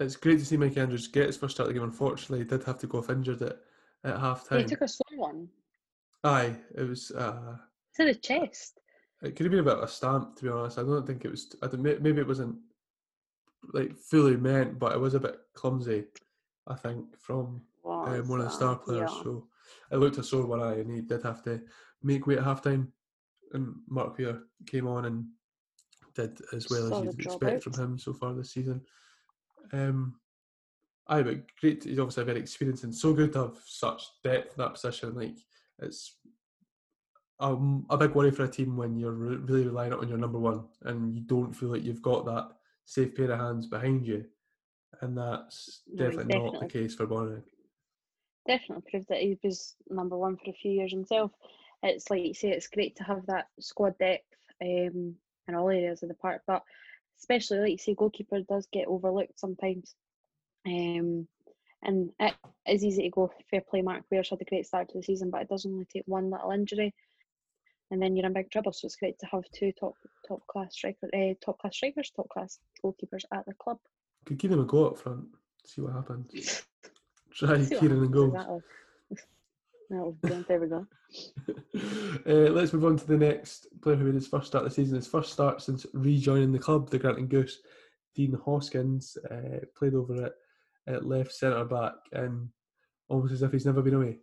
it's 0.00 0.16
great 0.16 0.38
to 0.38 0.44
see 0.44 0.56
Mike 0.56 0.76
Andrews 0.76 1.06
get 1.06 1.26
his 1.26 1.36
first 1.36 1.54
start 1.54 1.68
of 1.68 1.74
the 1.74 1.80
game. 1.80 1.88
Unfortunately, 1.88 2.38
he 2.38 2.44
did 2.44 2.64
have 2.64 2.78
to 2.78 2.86
go 2.86 2.98
off 2.98 3.10
injured 3.10 3.42
at 3.42 3.58
at 4.04 4.20
half 4.20 4.46
Yeah, 4.50 4.58
he 4.58 4.64
took 4.64 4.82
a 4.82 4.88
slow 4.88 5.16
one 5.16 5.48
Aye, 6.24 6.56
it 6.74 6.88
was. 6.88 7.10
Uh, 7.10 7.56
to 7.96 8.04
the 8.06 8.14
chest. 8.14 8.80
It 9.22 9.36
could 9.36 9.44
have 9.44 9.50
been 9.50 9.60
about 9.60 9.84
a 9.84 9.88
stamp, 9.88 10.36
to 10.36 10.44
be 10.44 10.48
honest. 10.48 10.78
I 10.78 10.82
don't 10.82 11.06
think 11.06 11.24
it 11.24 11.30
was. 11.30 11.54
I 11.62 11.66
don't, 11.66 11.82
maybe 11.82 12.20
it 12.20 12.26
wasn't 12.26 12.56
like 13.72 13.94
fully 13.96 14.36
meant, 14.36 14.78
but 14.78 14.92
it 14.92 15.00
was 15.00 15.14
a 15.14 15.20
bit 15.20 15.36
clumsy. 15.54 16.04
I 16.66 16.74
think 16.74 17.18
from 17.18 17.62
um, 17.84 18.28
one 18.28 18.40
of 18.40 18.46
the 18.46 18.50
star 18.50 18.76
players. 18.76 19.10
yeah. 19.14 19.22
So 19.22 19.46
it 19.92 19.96
looked 19.96 20.18
a 20.18 20.24
sore 20.24 20.46
one 20.46 20.62
eye, 20.62 20.76
and 20.76 20.90
he 20.90 21.02
did 21.02 21.22
have 21.22 21.42
to 21.44 21.60
make 22.02 22.26
way 22.26 22.38
at 22.38 22.44
half 22.44 22.62
time. 22.62 22.92
And 23.54 23.74
Mark 23.88 24.18
Weir 24.18 24.40
came 24.66 24.86
on 24.86 25.06
and 25.06 25.24
did 26.14 26.38
as 26.52 26.68
well 26.68 26.92
as 26.92 27.04
you'd 27.04 27.20
expect 27.20 27.56
out. 27.56 27.62
from 27.62 27.74
him 27.74 27.98
so 27.98 28.12
far 28.12 28.34
this 28.34 28.52
season. 28.52 28.82
Um, 29.72 30.16
aye, 31.08 31.22
but 31.22 31.40
great. 31.60 31.84
He's 31.84 31.98
obviously 31.98 32.24
very 32.24 32.40
experienced 32.40 32.84
and 32.84 32.94
so 32.94 33.12
good 33.14 33.32
to 33.32 33.42
have 33.42 33.58
such 33.64 34.02
depth 34.22 34.58
in 34.58 34.64
that 34.64 34.74
position. 34.74 35.14
Like 35.14 35.38
it's 35.80 36.16
um, 37.40 37.86
a 37.90 37.96
big 37.96 38.14
worry 38.14 38.30
for 38.30 38.44
a 38.44 38.48
team 38.48 38.76
when 38.76 38.96
you're 38.96 39.12
re- 39.12 39.36
really 39.36 39.66
relying 39.66 39.92
on 39.92 40.08
your 40.08 40.18
number 40.18 40.38
one 40.38 40.64
and 40.82 41.14
you 41.14 41.22
don't 41.22 41.52
feel 41.52 41.70
like 41.70 41.84
you've 41.84 42.02
got 42.02 42.24
that 42.26 42.48
safe 42.84 43.14
pair 43.14 43.30
of 43.30 43.40
hands 43.40 43.66
behind 43.66 44.06
you. 44.06 44.24
And 45.00 45.16
that's 45.16 45.82
No, 45.92 46.04
definitely, 46.04 46.38
not 46.38 46.60
the 46.60 46.68
case 46.68 46.94
for 46.94 47.06
Bonner. 47.06 47.44
Definitely 48.46 48.84
proved 48.90 49.08
that 49.08 49.20
he 49.20 49.38
was 49.42 49.74
number 49.88 50.16
one 50.16 50.36
for 50.36 50.50
a 50.50 50.54
few 50.54 50.70
years 50.70 50.92
himself. 50.92 51.32
It's 51.84 52.10
like 52.10 52.24
you 52.24 52.34
say, 52.34 52.48
it's 52.48 52.68
great 52.68 52.96
to 52.96 53.04
have 53.04 53.26
that 53.26 53.48
squad 53.60 53.98
depth 53.98 54.24
um, 54.62 55.14
in 55.46 55.54
all 55.54 55.68
areas 55.68 56.02
of 56.02 56.08
the 56.08 56.14
park, 56.14 56.42
but 56.46 56.62
especially 57.18 57.58
like 57.58 57.70
you 57.72 57.78
say, 57.78 57.94
goalkeeper 57.94 58.40
does 58.40 58.66
get 58.72 58.88
overlooked 58.88 59.38
sometimes. 59.38 59.94
Um, 60.66 61.28
and 61.82 62.10
it 62.18 62.34
is 62.66 62.84
easy 62.84 63.02
to 63.02 63.10
go 63.10 63.30
fair 63.50 63.60
play. 63.60 63.82
Mark 63.82 64.04
Weir's 64.10 64.30
had 64.30 64.40
a 64.40 64.44
great 64.44 64.66
start 64.66 64.88
to 64.88 64.98
the 64.98 65.04
season, 65.04 65.30
but 65.30 65.42
it 65.42 65.48
does 65.48 65.66
only 65.66 65.84
take 65.84 66.04
one 66.06 66.30
little 66.30 66.50
injury, 66.50 66.94
and 67.90 68.00
then 68.00 68.16
you're 68.16 68.24
in 68.24 68.32
big 68.32 68.50
trouble. 68.50 68.72
So 68.72 68.86
it's 68.86 68.96
great 68.96 69.18
to 69.18 69.26
have 69.26 69.44
two 69.52 69.72
top 69.72 69.94
top 70.26 70.46
class 70.46 70.74
striker, 70.74 71.08
uh, 71.14 71.34
top 71.44 71.58
class 71.58 71.76
strikers, 71.76 72.10
top 72.16 72.30
class 72.30 72.58
goalkeepers 72.82 73.24
at 73.32 73.44
the 73.44 73.52
club. 73.54 73.78
Could 74.24 74.38
give 74.38 74.50
them 74.50 74.60
a 74.60 74.64
go 74.64 74.86
up 74.86 74.98
front. 74.98 75.26
See 75.66 75.82
what 75.82 75.92
happens. 75.92 76.62
Try 77.34 77.64
Kieran 77.66 78.04
and 78.04 78.12
goals. 78.12 78.62
That'll 79.90 80.16
There 80.22 80.60
we 80.60 80.68
go. 80.68 80.86
uh, 82.26 82.50
let's 82.50 82.72
move 82.72 82.84
on 82.84 82.96
to 82.96 83.06
the 83.06 83.16
next 83.16 83.66
player 83.82 83.96
who 83.96 84.04
made 84.04 84.14
his 84.14 84.26
first 84.26 84.48
start 84.48 84.64
of 84.64 84.70
the 84.70 84.74
season. 84.74 84.96
His 84.96 85.06
first 85.06 85.32
start 85.32 85.62
since 85.62 85.86
rejoining 85.92 86.52
the 86.52 86.58
club, 86.58 86.90
the 86.90 86.98
Granton 86.98 87.26
Goose. 87.26 87.60
Dean 88.14 88.38
Hoskins 88.44 89.16
uh, 89.30 89.60
played 89.76 89.94
over 89.94 90.26
at, 90.26 90.34
at 90.86 91.06
left 91.06 91.32
centre 91.32 91.64
back 91.64 91.94
and 92.12 92.48
almost 93.08 93.32
as 93.32 93.42
if 93.42 93.52
he's 93.52 93.66
never 93.66 93.82
been 93.82 93.94
away. 93.94 94.18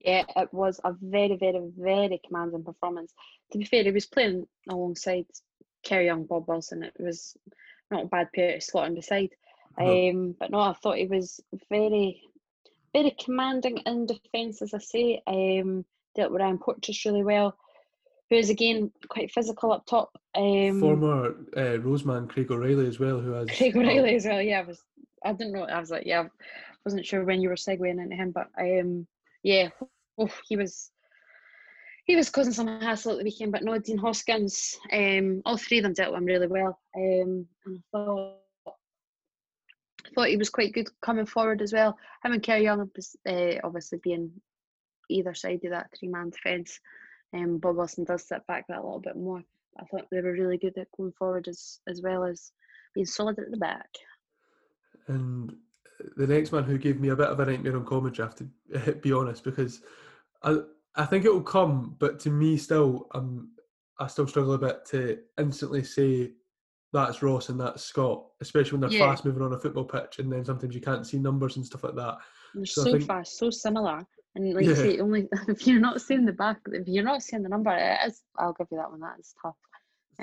Yeah, 0.00 0.24
it 0.36 0.52
was 0.52 0.80
a 0.84 0.94
very, 1.00 1.36
very, 1.36 1.60
very 1.76 2.20
commanding 2.26 2.64
performance. 2.64 3.12
To 3.52 3.58
be 3.58 3.64
fair, 3.64 3.82
he 3.82 3.90
was 3.90 4.06
playing 4.06 4.46
alongside 4.68 5.26
Kerry 5.82 6.06
Young, 6.06 6.24
Bob 6.24 6.48
Wilson. 6.48 6.82
It 6.82 6.94
was 6.98 7.36
not 7.90 8.04
a 8.04 8.08
bad 8.08 8.32
pair 8.32 8.54
to 8.54 8.60
slot 8.60 8.88
him 8.88 8.94
beside. 8.94 9.30
No. 9.78 10.10
Um, 10.10 10.34
but 10.38 10.50
no, 10.50 10.60
I 10.60 10.72
thought 10.74 10.98
he 10.98 11.06
was 11.06 11.40
very, 11.68 12.22
very 12.92 13.14
commanding 13.22 13.78
in 13.78 14.06
defence, 14.06 14.62
as 14.62 14.74
I 14.74 14.78
say. 14.78 15.22
Um, 15.26 15.84
dealt 16.14 16.32
with 16.32 16.42
Ryan 16.42 16.58
Porteous 16.58 17.04
really 17.04 17.22
well, 17.22 17.56
who 18.30 18.36
is 18.36 18.50
again 18.50 18.90
quite 19.08 19.30
physical 19.30 19.72
up 19.72 19.86
top. 19.86 20.18
Um, 20.34 20.80
Former 20.80 21.28
uh, 21.56 21.78
Roseman 21.78 22.28
Craig 22.28 22.50
O'Reilly 22.50 22.86
as 22.86 22.98
well, 22.98 23.20
who 23.20 23.32
has 23.32 23.48
Craig 23.56 23.76
O'Reilly 23.76 24.14
as 24.16 24.24
well. 24.24 24.42
Yeah, 24.42 24.60
I 24.60 24.64
was. 24.64 24.82
I 25.24 25.32
didn't 25.32 25.52
know. 25.52 25.64
I 25.64 25.80
was 25.80 25.90
like, 25.90 26.06
yeah, 26.06 26.28
wasn't 26.84 27.06
sure 27.06 27.24
when 27.24 27.40
you 27.40 27.48
were 27.48 27.56
segueing 27.56 28.02
into 28.02 28.14
him, 28.16 28.30
but 28.30 28.48
um, 28.58 29.06
yeah, 29.42 29.68
oh, 30.18 30.30
he 30.48 30.56
was. 30.56 30.90
He 32.04 32.16
was 32.16 32.30
causing 32.30 32.54
some 32.54 32.68
hassle 32.80 33.12
at 33.12 33.18
the 33.18 33.24
weekend, 33.24 33.52
but 33.52 33.62
no, 33.62 33.78
Dean 33.78 33.98
Hoskins. 33.98 34.78
Um, 34.90 35.42
all 35.44 35.58
three 35.58 35.76
of 35.78 35.82
them 35.82 35.92
dealt 35.92 36.12
with 36.12 36.22
him 36.22 36.24
really 36.24 36.46
well. 36.46 36.80
Um, 36.96 37.46
and 37.66 37.76
I 37.76 37.80
thought, 37.92 38.36
thought 40.14 40.28
he 40.28 40.36
was 40.36 40.50
quite 40.50 40.72
good 40.72 40.88
coming 41.02 41.26
forward 41.26 41.62
as 41.62 41.72
well. 41.72 41.96
Him 42.24 42.32
and 42.32 42.42
Kerry 42.42 42.64
Young 42.64 42.90
uh, 43.28 43.54
obviously 43.64 43.98
being 44.02 44.30
either 45.10 45.34
side 45.34 45.60
of 45.64 45.70
that 45.70 45.90
three-man 45.98 46.30
defence. 46.30 46.78
Um, 47.34 47.58
Bob 47.58 47.76
Wilson 47.76 48.04
does 48.04 48.26
sit 48.26 48.46
back 48.46 48.66
that 48.68 48.78
a 48.78 48.82
little 48.82 49.00
bit 49.00 49.16
more. 49.16 49.42
I 49.78 49.84
thought 49.84 50.06
they 50.10 50.20
were 50.20 50.32
really 50.32 50.58
good 50.58 50.76
at 50.78 50.88
going 50.96 51.12
forward 51.12 51.46
as 51.48 51.80
as 51.86 52.02
well 52.02 52.24
as 52.24 52.52
being 52.94 53.06
solid 53.06 53.38
at 53.38 53.50
the 53.50 53.56
back. 53.56 53.88
And 55.06 55.54
the 56.16 56.26
next 56.26 56.52
man 56.52 56.64
who 56.64 56.78
gave 56.78 57.00
me 57.00 57.08
a 57.08 57.16
bit 57.16 57.28
of 57.28 57.40
a 57.40 57.46
nightmare 57.46 57.76
on 57.76 57.84
commentary, 57.84 58.28
I 58.28 58.78
have 58.78 58.86
to 58.86 58.92
be 59.02 59.12
honest, 59.12 59.44
because 59.44 59.82
I 60.42 60.58
I 60.94 61.04
think 61.04 61.24
it 61.24 61.32
will 61.32 61.42
come, 61.42 61.96
but 61.98 62.18
to 62.20 62.30
me 62.30 62.56
still, 62.56 63.06
um, 63.14 63.52
I 64.00 64.06
still 64.08 64.26
struggle 64.26 64.54
a 64.54 64.58
bit 64.58 64.84
to 64.86 65.18
instantly 65.38 65.84
say 65.84 66.32
that's 66.92 67.22
Ross 67.22 67.48
and 67.48 67.60
that's 67.60 67.84
Scott, 67.84 68.24
especially 68.40 68.72
when 68.78 68.80
they're 68.90 68.98
Yeah. 68.98 69.10
fast 69.10 69.24
moving 69.24 69.42
on 69.42 69.52
a 69.52 69.58
football 69.58 69.84
pitch, 69.84 70.18
and 70.18 70.32
then 70.32 70.44
sometimes 70.44 70.74
you 70.74 70.80
can't 70.80 71.06
see 71.06 71.18
numbers 71.18 71.56
and 71.56 71.64
stuff 71.66 71.84
like 71.84 71.94
that. 71.96 72.18
They're 72.54 72.64
So 72.66 72.84
so 72.84 72.92
think- 72.92 73.06
fast, 73.06 73.36
so 73.38 73.50
similar. 73.50 74.06
And 74.34 74.54
like 74.54 74.64
you 74.64 74.70
Yeah. 74.70 74.76
say, 74.76 74.98
only 75.00 75.28
if 75.48 75.66
you're 75.66 75.80
not 75.80 76.00
seeing 76.00 76.24
the 76.24 76.32
back, 76.32 76.60
if 76.72 76.86
you're 76.88 77.04
not 77.04 77.22
seeing 77.22 77.42
the 77.42 77.48
number, 77.48 77.70
it 77.70 77.98
is. 78.08 78.22
I'll 78.38 78.52
give 78.52 78.68
you 78.70 78.78
that 78.78 78.90
one. 78.90 79.00
That 79.00 79.18
is 79.18 79.34
tough. 79.42 79.56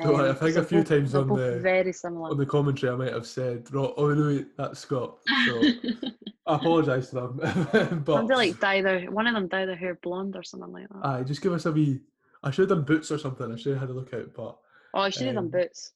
So 0.03 0.13
I 0.17 0.27
Um, 0.29 0.35
think 0.35 0.57
a 0.57 0.63
few 0.63 0.79
both- 0.79 0.89
times 0.89 1.15
on 1.15 1.29
the- 1.29 1.59
very 1.61 1.93
similar. 1.93 2.29
On 2.31 2.37
the 2.37 2.45
commentary, 2.45 2.91
I 2.91 2.97
might 2.97 3.13
have 3.13 3.25
said, 3.25 3.73
"Ro- 3.73 3.93
"Oh 3.95 4.13
no, 4.13 4.27
wait, 4.27 4.47
that's 4.57 4.79
Scott." 4.81 5.19
So 5.45 5.61
I 6.47 6.55
apologise 6.55 7.11
to 7.11 7.15
them, 7.15 8.01
but 8.05 8.27
they 8.27 8.35
like 8.35 8.59
dye 8.59 8.81
their 8.81 9.09
one 9.09 9.25
of 9.25 9.33
them 9.35 9.47
dye 9.47 9.65
their 9.65 9.77
hair 9.77 9.97
blonde 10.03 10.35
or 10.35 10.43
something 10.43 10.71
like 10.73 10.89
that. 10.89 11.05
aye, 11.05 11.23
just 11.23 11.41
give 11.41 11.53
us 11.53 11.65
a 11.65 11.71
wee. 11.71 12.01
I 12.43 12.51
should 12.51 12.69
have 12.69 12.77
done 12.77 12.85
boots 12.85 13.09
or 13.09 13.17
something. 13.17 13.49
I 13.49 13.55
should 13.55 13.71
have 13.71 13.81
had 13.81 13.89
a 13.89 13.93
look 13.93 14.13
out, 14.13 14.33
but 14.35 14.57
oh, 14.95 14.99
I 14.99 15.09
should 15.09 15.27
have 15.27 15.37
um, 15.37 15.49
done 15.49 15.61
boots. 15.61 15.93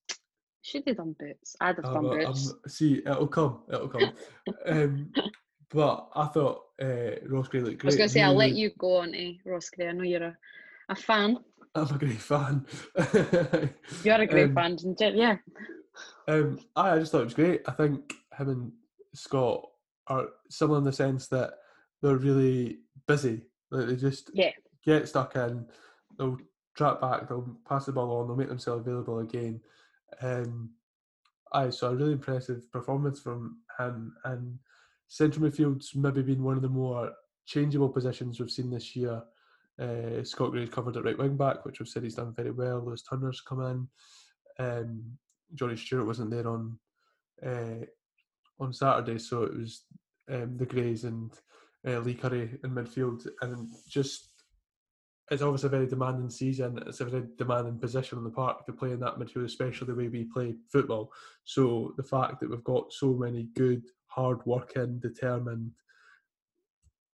Should 0.70 0.84
have 0.88 0.98
done 0.98 1.16
boots. 1.20 1.56
I'd 1.62 1.78
have 1.78 1.86
I'm, 1.86 1.94
done 2.04 2.06
I'm- 2.22 2.26
boots. 2.34 2.54
see, 2.68 3.00
it'll 3.00 3.28
come, 3.28 3.62
it'll 3.72 3.88
come. 3.88 4.12
um, 4.68 5.12
but 5.72 6.10
I 6.16 6.28
thought 6.28 6.62
uh, 6.82 7.12
Ross 7.28 7.48
Gray 7.48 7.62
looked 7.62 7.80
great. 7.80 7.86
I 7.86 7.88
was 7.88 7.96
going 7.96 8.10
to 8.10 8.14
say, 8.14 8.22
I'll 8.22 8.36
let 8.36 8.54
you 8.54 8.72
go 8.78 8.98
on 8.98 9.12
to 9.14 9.36
Ross 9.46 9.70
Gray. 9.70 9.88
I 9.88 9.92
know 9.94 10.04
you're 10.04 10.24
a, 10.24 10.38
a 10.90 10.96
fan. 10.96 11.38
I'm 11.76 11.86
a 11.96 11.98
great 12.00 12.20
fan. 12.20 12.66
You're 14.04 14.16
a 14.22 14.26
great 14.28 14.46
Um, 14.50 14.56
fan, 14.56 14.74
isn't 14.74 15.02
it? 15.02 15.16
Yeah. 15.16 15.38
Um, 16.28 16.60
I, 16.76 16.92
I 16.96 17.00
just 17.00 17.12
thought 17.12 17.22
it 17.22 17.26
was 17.26 17.34
great. 17.36 17.62
I 17.68 17.72
think 17.72 18.12
him 18.38 18.50
and 18.50 18.72
Scott 19.14 19.68
are 20.08 20.30
similar 20.50 20.80
in 20.80 20.84
the 20.84 20.92
sense 20.92 21.28
that 21.28 21.52
they're 22.02 22.16
really 22.18 22.80
busy. 23.08 23.44
Like 23.70 23.88
they 23.88 23.96
just 23.98 24.32
Yeah. 24.34 24.50
get 24.84 25.08
stuck 25.08 25.36
in. 25.36 25.68
They'll 26.18 26.38
track 26.76 27.00
back. 27.02 27.30
They'll 27.30 27.56
pass 27.68 27.86
the 27.86 27.92
ball 27.92 28.18
on. 28.20 28.28
They'll 28.28 28.36
make 28.36 28.50
themselves 28.50 28.88
available 28.88 29.20
again. 29.20 29.62
Um, 30.22 30.72
aye, 31.54 31.70
so 31.70 31.90
a 31.90 31.96
really 31.96 32.14
impressive 32.14 32.72
performance 32.72 33.20
from 33.20 33.58
him. 33.80 34.14
And 34.24 34.60
central 35.08 35.50
midfield's 35.50 35.96
maybe 35.96 36.22
been 36.22 36.44
one 36.44 36.56
of 36.56 36.62
the 36.62 36.70
more 36.70 37.12
changeable 37.46 37.90
positions 37.90 38.40
we've 38.40 38.52
seen 38.52 38.70
this 38.70 38.96
year. 38.96 39.22
Uh, 39.80 40.24
Scott 40.24 40.52
Gray's 40.52 40.70
covered 40.70 40.98
at 40.98 41.06
right 41.06 41.18
wing 41.18 41.38
back, 41.38 41.66
which 41.66 41.80
we've 41.80 41.88
said 41.88 42.04
he's 42.04 42.16
done 42.16 42.34
very 42.36 42.52
well. 42.52 42.84
Lewis 42.84 43.02
Turner's 43.02 43.42
come 43.42 43.62
in. 43.62 44.66
Um, 44.66 45.04
Johnny 45.56 45.78
Stewart 45.78 46.06
wasn't 46.06 46.32
there 46.32 46.48
on 46.48 46.78
uh, 47.46 47.86
on 48.60 48.74
Saturday, 48.74 49.18
so 49.18 49.44
it 49.44 49.58
was 49.58 49.86
um, 50.30 50.58
the 50.58 50.66
Grays 50.66 51.06
and 51.06 51.32
uh, 51.88 52.00
Lee 52.00 52.14
Currie 52.14 52.60
in 52.64 52.72
midfield, 52.72 53.26
and 53.42 53.70
just 53.88 54.29
it's 55.32 55.42
obviously 55.42 55.68
a 55.68 55.72
very 55.72 55.88
demanding 55.88 56.30
season. 56.30 56.82
It's 56.88 57.02
a 57.02 57.06
very 57.06 57.26
demanding 57.38 57.78
position 57.78 58.18
on 58.18 58.24
the 58.24 58.30
park 58.32 58.66
to 58.66 58.74
play 58.74 58.92
in 58.92 59.00
that 59.02 59.18
midfield, 59.20 59.46
especially 59.46 59.88
the 59.88 59.96
way 59.96 60.08
we 60.08 60.24
play 60.24 60.56
football. 60.72 61.12
So 61.44 61.94
the 61.98 62.04
fact 62.04 62.40
that 62.40 62.50
we've 62.50 62.64
got 62.64 62.92
so 62.92 63.14
many 63.14 63.50
good, 63.56 63.84
hard-working, 64.08 65.00
determined, 65.00 65.72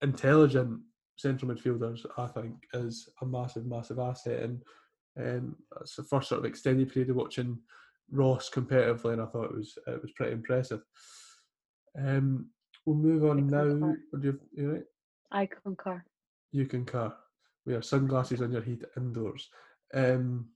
intelligent 0.01 0.79
central 1.17 1.53
midfielders, 1.53 2.05
I 2.17 2.27
think, 2.27 2.55
is 2.73 3.09
a 3.21 3.25
massive, 3.25 3.65
massive 3.65 3.99
asset. 3.99 4.43
And 4.43 4.61
um, 5.17 5.55
it's 5.81 5.95
the 5.95 6.03
first 6.03 6.29
sort 6.29 6.39
of 6.39 6.45
extended 6.45 6.91
period 6.93 7.09
of 7.09 7.17
watching 7.17 7.57
Ross 8.11 8.49
competitively, 8.49 9.13
and 9.13 9.21
I 9.21 9.25
thought 9.25 9.45
it 9.45 9.55
was 9.55 9.77
it 9.87 10.01
was 10.01 10.11
pretty 10.11 10.33
impressive. 10.33 10.81
Um, 11.97 12.49
we'll 12.85 12.95
move 12.95 13.25
on 13.25 13.37
I 13.37 13.41
now. 13.41 13.63
concur. 13.63 13.99
You, 14.21 14.39
you 14.53 14.71
right? 14.71 14.83
I 15.31 15.49
concur. 15.63 16.03
You 16.51 16.65
concur. 16.65 17.13
We 17.65 17.73
are 17.73 17.81
sunglasses 17.81 18.41
on 18.41 18.51
your 18.51 18.61
head 18.61 18.85
indoors. 18.95 19.49
Um, 19.93 20.47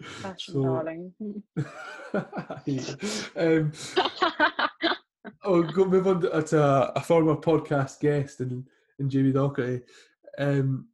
Fashion, 0.00 0.54
so, 0.54 0.62
darling. 0.62 1.12
um, 3.36 3.72
I'll 5.44 5.62
go 5.62 5.84
move 5.84 6.06
on 6.06 6.20
to, 6.22 6.42
to 6.42 6.62
a, 6.62 6.92
a 6.96 7.00
former 7.00 7.36
podcast 7.36 8.00
guest 8.00 8.40
and, 8.40 8.64
and 8.98 9.10
Jamie 9.10 9.32
Docherty. 9.32 9.82
Um, 10.38 10.88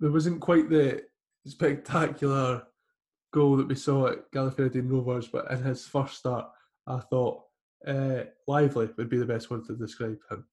there 0.00 0.10
wasn't 0.10 0.40
quite 0.40 0.68
the 0.68 1.02
spectacular 1.46 2.64
goal 3.32 3.56
that 3.56 3.68
we 3.68 3.74
saw 3.74 4.08
at 4.08 4.30
Gala 4.32 4.50
Fairydean 4.50 4.90
Rovers, 4.90 5.28
but 5.28 5.50
in 5.50 5.62
his 5.62 5.86
first 5.86 6.18
start, 6.18 6.48
I 6.86 6.98
thought 6.98 7.42
uh, 7.86 8.24
lively 8.46 8.90
would 8.96 9.08
be 9.08 9.18
the 9.18 9.26
best 9.26 9.50
word 9.50 9.64
to 9.66 9.76
describe 9.76 10.18
him. 10.30 10.44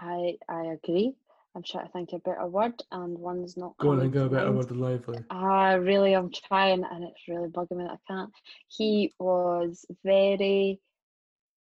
I 0.00 0.36
I 0.48 0.64
agree. 0.66 1.14
I'm 1.54 1.64
trying 1.64 1.86
to 1.86 1.92
think 1.92 2.12
a 2.12 2.18
better 2.18 2.46
word, 2.46 2.80
and 2.92 3.18
one's 3.18 3.56
not. 3.56 3.76
Go 3.78 3.90
on 3.90 4.00
and 4.00 4.12
get 4.12 4.26
a 4.26 4.28
better 4.28 4.52
word 4.52 4.68
than 4.68 4.78
lively. 4.78 5.18
I 5.30 5.74
really 5.74 6.14
am 6.14 6.30
trying, 6.30 6.84
and 6.84 7.04
it's 7.04 7.28
really 7.28 7.48
bugging 7.48 7.78
me 7.78 7.84
that 7.84 7.98
I 8.08 8.12
can't. 8.12 8.32
He 8.68 9.12
was 9.18 9.84
very 10.04 10.80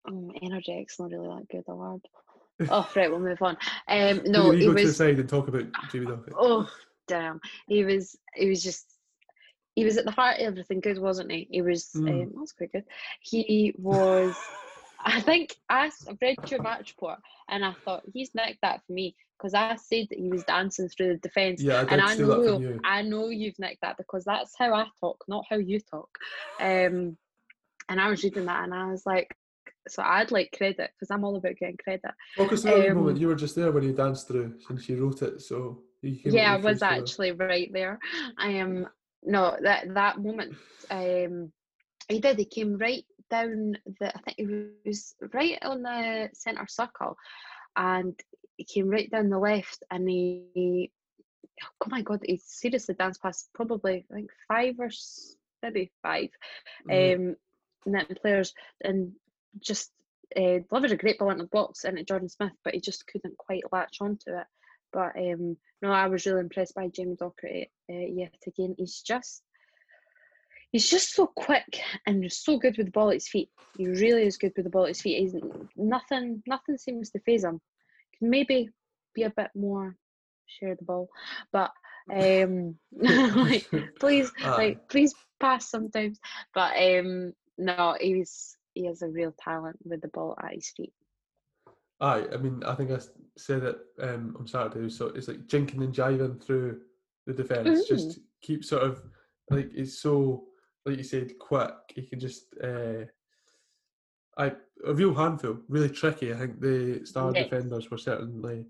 um, 0.05 0.31
energetic's 0.41 0.99
not 0.99 1.11
really 1.11 1.27
that 1.27 1.47
good 1.49 1.63
a 1.67 1.75
word. 1.75 2.01
Oh, 2.69 2.89
right, 2.95 3.09
we'll 3.09 3.21
move 3.21 3.41
on. 3.41 3.57
Um, 3.87 4.21
no, 4.25 4.43
gonna 4.47 4.57
he 4.57 4.65
go 4.65 4.73
to 4.73 4.81
the 4.81 4.87
was. 4.87 4.97
side 4.97 5.19
and 5.19 5.29
talk 5.29 5.47
about 5.47 5.65
Jamie 5.91 6.07
Docherty. 6.07 6.33
Oh, 6.37 6.69
damn! 7.07 7.39
He 7.67 7.83
was. 7.83 8.17
He 8.35 8.49
was 8.49 8.61
just. 8.61 8.85
He 9.75 9.85
was 9.85 9.95
at 9.95 10.03
the 10.03 10.11
heart 10.11 10.39
of 10.39 10.47
everything 10.47 10.81
good, 10.81 10.99
wasn't 10.99 11.31
he? 11.31 11.47
He 11.49 11.61
was. 11.61 11.89
Mm. 11.95 12.23
Um, 12.23 12.33
that's 12.37 12.51
quite 12.51 12.71
good. 12.73 12.85
He 13.21 13.73
was. 13.77 14.35
I 15.01 15.21
think 15.21 15.55
I've 15.69 15.93
read 16.21 16.37
your 16.47 16.61
match 16.61 16.95
report, 16.97 17.19
and 17.49 17.63
I 17.63 17.73
thought 17.85 18.03
he's 18.13 18.31
nicked 18.35 18.59
that 18.61 18.81
for 18.85 18.93
me 18.93 19.15
because 19.37 19.53
I 19.53 19.75
said 19.75 20.07
that 20.09 20.19
he 20.19 20.29
was 20.29 20.43
dancing 20.43 20.89
through 20.89 21.13
the 21.13 21.17
defence. 21.17 21.61
Yeah, 21.61 21.85
I 21.89 21.93
and 21.93 22.01
I 22.01 22.15
know 22.15 22.59
you. 22.59 22.79
I 22.83 23.01
know 23.01 23.29
you've 23.29 23.59
nicked 23.59 23.81
that 23.81 23.97
because 23.97 24.25
that's 24.25 24.53
how 24.57 24.73
I 24.73 24.87
talk, 24.99 25.23
not 25.27 25.45
how 25.49 25.57
you 25.57 25.79
talk. 25.79 26.09
Um, 26.59 27.17
and 27.87 27.99
I 27.99 28.09
was 28.09 28.23
reading 28.23 28.45
that 28.45 28.63
and 28.63 28.73
I 28.73 28.91
was 28.91 29.05
like, 29.05 29.35
so 29.87 30.03
I'd 30.03 30.31
like 30.31 30.53
credit 30.55 30.91
because 30.93 31.09
I'm 31.09 31.23
all 31.23 31.35
about 31.35 31.55
getting 31.55 31.77
credit. 31.77 32.11
Talk 32.37 32.53
us 32.53 32.61
through 32.61 32.71
that 32.71 32.91
um, 32.91 32.97
moment. 32.97 33.19
You 33.19 33.27
were 33.27 33.35
just 33.35 33.55
there 33.55 33.71
when 33.71 33.83
he 33.83 33.91
danced 33.91 34.27
through, 34.27 34.55
since 34.67 34.87
you 34.89 35.03
wrote 35.03 35.21
it, 35.21 35.41
so 35.41 35.81
you 36.01 36.19
yeah, 36.25 36.53
I 36.53 36.57
was 36.57 36.65
face 36.65 36.73
for 36.73 36.79
that. 36.79 36.99
actually 36.99 37.31
right 37.31 37.69
there. 37.73 37.99
I 38.37 38.49
am 38.49 38.87
no 39.23 39.57
that 39.61 39.93
that 39.93 40.19
moment. 40.19 40.55
Um, 40.91 41.51
he 42.07 42.19
did. 42.19 42.37
He 42.37 42.45
came 42.45 42.77
right 42.77 43.05
down 43.29 43.77
the. 43.99 44.15
I 44.15 44.19
think 44.21 44.37
it 44.39 44.71
was 44.85 45.15
right 45.33 45.57
on 45.63 45.83
the 45.83 46.29
centre 46.33 46.67
circle, 46.67 47.15
and 47.75 48.19
he 48.57 48.63
came 48.65 48.89
right 48.89 49.09
down 49.09 49.29
the 49.29 49.39
left 49.39 49.83
and 49.89 50.09
he, 50.09 50.91
oh 51.81 51.87
my 51.87 52.01
god, 52.01 52.21
he 52.25 52.41
seriously 52.43 52.95
danced 52.95 53.21
past 53.21 53.49
probably 53.53 54.05
I 54.11 54.13
think 54.15 54.29
five 54.47 54.75
or 54.79 54.89
maybe 55.61 55.91
5 56.03 56.29
Mm. 56.89 57.15
um, 57.15 57.35
netting 57.85 58.17
players 58.21 58.53
and 58.83 59.11
just 59.59 59.91
uh, 60.35 60.59
delivered 60.69 60.91
a 60.91 60.97
great 60.97 61.17
ball 61.19 61.31
into 61.31 61.43
the 61.43 61.49
box 61.49 61.83
into 61.83 62.03
Jordan 62.03 62.29
Smith, 62.29 62.51
but 62.63 62.73
he 62.73 62.81
just 62.81 63.05
couldn't 63.07 63.37
quite 63.37 63.63
latch 63.71 63.97
onto 64.01 64.31
it. 64.31 64.45
But 64.91 65.15
um, 65.17 65.57
no, 65.81 65.91
I 65.91 66.07
was 66.07 66.25
really 66.25 66.41
impressed 66.41 66.75
by 66.75 66.87
Jamie 66.87 67.15
Docherty 67.15 67.69
uh, 67.89 67.93
yet 67.93 68.35
again. 68.45 68.75
He's 68.77 69.01
just 69.01 69.43
he's 70.71 70.89
just 70.89 71.13
so 71.13 71.27
quick 71.27 71.81
and 72.05 72.31
so 72.31 72.57
good 72.57 72.77
with 72.77 72.87
the 72.87 72.91
ball 72.91 73.09
at 73.09 73.15
his 73.15 73.27
feet. 73.27 73.49
He 73.77 73.87
really 73.87 74.23
is 74.23 74.37
good 74.37 74.53
with 74.55 74.65
the 74.65 74.69
ball 74.69 74.83
at 74.83 74.89
his 74.89 75.01
feet. 75.01 75.19
He's 75.19 75.35
nothing 75.75 76.43
nothing 76.47 76.77
seems 76.77 77.09
to 77.11 77.19
phase 77.19 77.43
him. 77.43 77.61
Can 78.17 78.29
maybe 78.29 78.69
be 79.13 79.23
a 79.23 79.29
bit 79.29 79.51
more 79.55 79.95
share 80.47 80.75
the 80.75 80.85
ball, 80.85 81.09
but 81.51 81.71
um, 82.11 82.75
like 82.91 83.69
please 83.99 84.31
Aye. 84.41 84.49
like 84.57 84.89
please 84.89 85.13
pass 85.39 85.69
sometimes. 85.69 86.19
But 86.53 86.73
um, 86.77 87.33
no, 87.57 87.95
he's 87.99 88.57
he 88.73 88.85
has 88.85 89.01
a 89.01 89.07
real 89.07 89.33
talent 89.39 89.77
with 89.83 90.01
the 90.01 90.07
ball 90.09 90.37
at 90.43 90.53
his 90.53 90.69
feet. 90.75 90.93
Aye, 92.01 92.25
I 92.33 92.37
mean, 92.37 92.63
I 92.65 92.75
think 92.75 92.91
I 92.91 92.99
said 93.37 93.63
it 93.63 93.77
um, 94.01 94.35
on 94.39 94.47
Saturday. 94.47 94.89
So 94.89 95.07
it's 95.07 95.27
like 95.27 95.47
jinking 95.47 95.83
and 95.83 95.93
jiving 95.93 96.41
through 96.41 96.81
the 97.25 97.33
defence. 97.33 97.87
Just 97.87 98.19
keep 98.41 98.63
sort 98.63 98.83
of 98.83 99.03
like 99.49 99.71
it's 99.73 99.99
so, 99.99 100.45
like 100.85 100.97
you 100.97 101.03
said, 101.03 101.37
quick. 101.39 101.73
He 101.95 102.03
can 102.03 102.19
just, 102.19 102.45
uh, 102.63 103.05
I 104.37 104.53
a 104.85 104.93
real 104.93 105.13
handful, 105.13 105.59
really 105.67 105.89
tricky. 105.89 106.33
I 106.33 106.37
think 106.37 106.61
the 106.61 107.05
star 107.05 107.31
defenders 107.31 107.91
were 107.91 107.97
certainly 107.97 108.65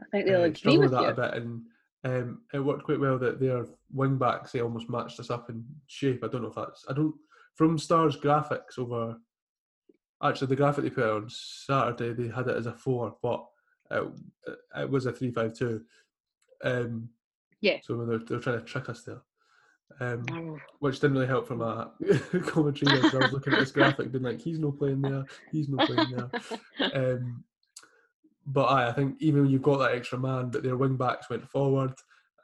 I 0.00 0.04
think 0.10 0.26
they'll 0.26 0.42
uh, 0.42 0.44
agree 0.44 0.78
with 0.78 0.92
that 0.92 1.02
you. 1.02 1.08
a 1.08 1.14
bit, 1.14 1.34
and 1.34 1.62
um, 2.04 2.40
it 2.54 2.60
worked 2.60 2.84
quite 2.84 3.00
well 3.00 3.18
that 3.18 3.38
their 3.38 3.66
wing 3.92 4.16
backs 4.16 4.52
they 4.52 4.60
almost 4.60 4.88
matched 4.88 5.20
us 5.20 5.30
up 5.30 5.50
in 5.50 5.64
shape. 5.86 6.24
I 6.24 6.28
don't 6.28 6.42
know 6.42 6.48
if 6.48 6.54
that's 6.54 6.84
I 6.88 6.94
don't 6.94 7.14
from 7.54 7.78
Stars 7.78 8.16
graphics 8.16 8.78
over. 8.78 9.16
Actually, 10.22 10.46
the 10.46 10.56
graphic 10.56 10.84
they 10.84 10.90
put 10.90 11.04
out 11.04 11.22
on 11.22 11.28
Saturday 11.28 12.12
they 12.12 12.32
had 12.34 12.48
it 12.48 12.56
as 12.56 12.66
a 12.66 12.72
four, 12.72 13.16
but 13.22 13.44
it, 13.90 14.04
it 14.78 14.88
was 14.88 15.04
a 15.06 15.12
three-five-two. 15.12 15.82
Um, 16.64 17.10
Yeah. 17.60 17.78
So 17.82 18.04
they're, 18.04 18.18
they're 18.18 18.40
trying 18.40 18.58
to 18.58 18.64
trick 18.64 18.88
us 18.88 19.02
there, 19.02 19.22
um, 20.00 20.24
Oh, 20.32 20.58
which 20.80 21.00
didn't 21.00 21.14
really 21.14 21.26
help 21.26 21.46
from 21.46 21.60
a 21.60 21.92
commentary. 22.46 22.98
I 22.98 23.16
was 23.16 23.32
looking 23.32 23.52
at 23.52 23.60
this 23.60 23.72
graphic, 23.72 24.12
being 24.12 24.24
like, 24.24 24.40
"He's 24.40 24.58
no 24.58 24.72
playing 24.72 25.02
there. 25.02 25.24
He's 25.50 25.68
no 25.68 25.84
playing 25.84 26.16
there." 26.16 26.30
um, 26.94 27.44
but 28.46 28.64
aye, 28.64 28.88
I 28.88 28.92
think 28.92 29.16
even 29.20 29.42
when 29.42 29.50
you've 29.50 29.62
got 29.62 29.78
that 29.78 29.94
extra 29.94 30.18
man, 30.18 30.50
but 30.50 30.62
their 30.62 30.76
wing 30.76 30.96
backs 30.96 31.30
went 31.30 31.48
forward, 31.48 31.92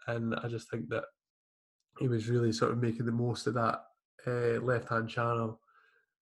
and 0.07 0.35
I 0.37 0.49
just 0.49 0.71
think 0.71 0.89
that 0.91 1.05
he 1.99 2.09
was 2.09 2.29
really 2.29 2.53
sort 2.53 2.73
of 2.73 2.79
making 2.79 3.07
the 3.07 3.13
most 3.13 3.47
of 3.47 3.55
that 3.55 3.81
uh, 4.27 4.61
left 4.63 4.89
hand 4.89 5.09
channel. 5.09 5.61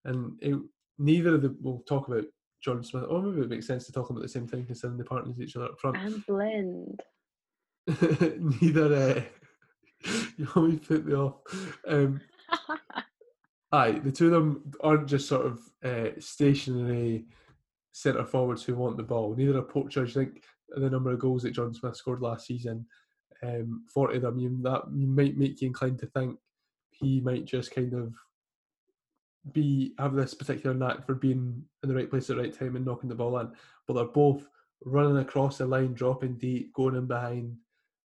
And 0.04 0.32
it, 0.40 0.56
neither 0.98 1.34
of 1.34 1.42
them 1.42 1.58
will 1.60 1.80
talk 1.88 2.08
about 2.08 2.24
John 2.62 2.82
Smith. 2.82 3.04
Or 3.08 3.22
maybe 3.22 3.42
it 3.42 3.50
makes 3.50 3.66
sense 3.66 3.86
to 3.86 3.92
talk 3.92 4.10
about 4.10 4.22
the 4.22 4.28
same 4.28 4.46
thing 4.46 4.64
considering 4.64 4.98
they 4.98 5.04
partners 5.04 5.40
each 5.40 5.56
other 5.56 5.66
up 5.66 5.78
front. 5.78 5.96
and 5.96 6.24
blend. 6.26 7.00
neither. 8.60 8.94
Uh, 8.94 9.22
you 10.36 10.48
always 10.54 10.80
put 10.80 11.06
me 11.06 11.14
off. 11.14 11.34
Um, 11.86 12.20
Aye, 13.72 14.00
the 14.04 14.12
two 14.12 14.26
of 14.26 14.32
them 14.32 14.72
aren't 14.80 15.08
just 15.08 15.28
sort 15.28 15.46
of 15.46 15.60
uh, 15.84 16.10
stationary 16.18 17.26
centre 17.92 18.24
forwards 18.24 18.62
who 18.62 18.74
want 18.74 18.96
the 18.96 19.02
ball. 19.02 19.34
Neither 19.34 19.58
are 19.58 19.62
poachers. 19.62 20.16
I 20.16 20.24
think 20.24 20.42
the 20.68 20.90
number 20.90 21.10
of 21.10 21.18
goals 21.18 21.42
that 21.42 21.52
John 21.52 21.74
Smith 21.74 21.96
scored 21.96 22.22
last 22.22 22.46
season, 22.46 22.86
um, 23.42 23.84
forty 23.92 24.16
of 24.16 24.22
them, 24.22 24.38
you, 24.38 24.56
that 24.62 24.90
might 24.92 25.36
make 25.36 25.60
you 25.60 25.68
inclined 25.68 25.98
to 26.00 26.06
think 26.06 26.38
he 26.90 27.20
might 27.20 27.44
just 27.44 27.74
kind 27.74 27.92
of 27.92 28.14
be 29.52 29.94
have 29.98 30.14
this 30.14 30.34
particular 30.34 30.74
knack 30.74 31.04
for 31.04 31.14
being 31.14 31.62
in 31.82 31.88
the 31.88 31.94
right 31.94 32.10
place 32.10 32.30
at 32.30 32.36
the 32.36 32.42
right 32.42 32.56
time 32.56 32.76
and 32.76 32.84
knocking 32.84 33.08
the 33.08 33.14
ball 33.14 33.38
in. 33.38 33.50
But 33.86 33.94
they're 33.94 34.04
both 34.04 34.48
running 34.84 35.18
across 35.18 35.58
the 35.58 35.66
line, 35.66 35.94
dropping 35.94 36.34
deep, 36.34 36.72
going 36.72 36.96
in 36.96 37.06
behind. 37.06 37.56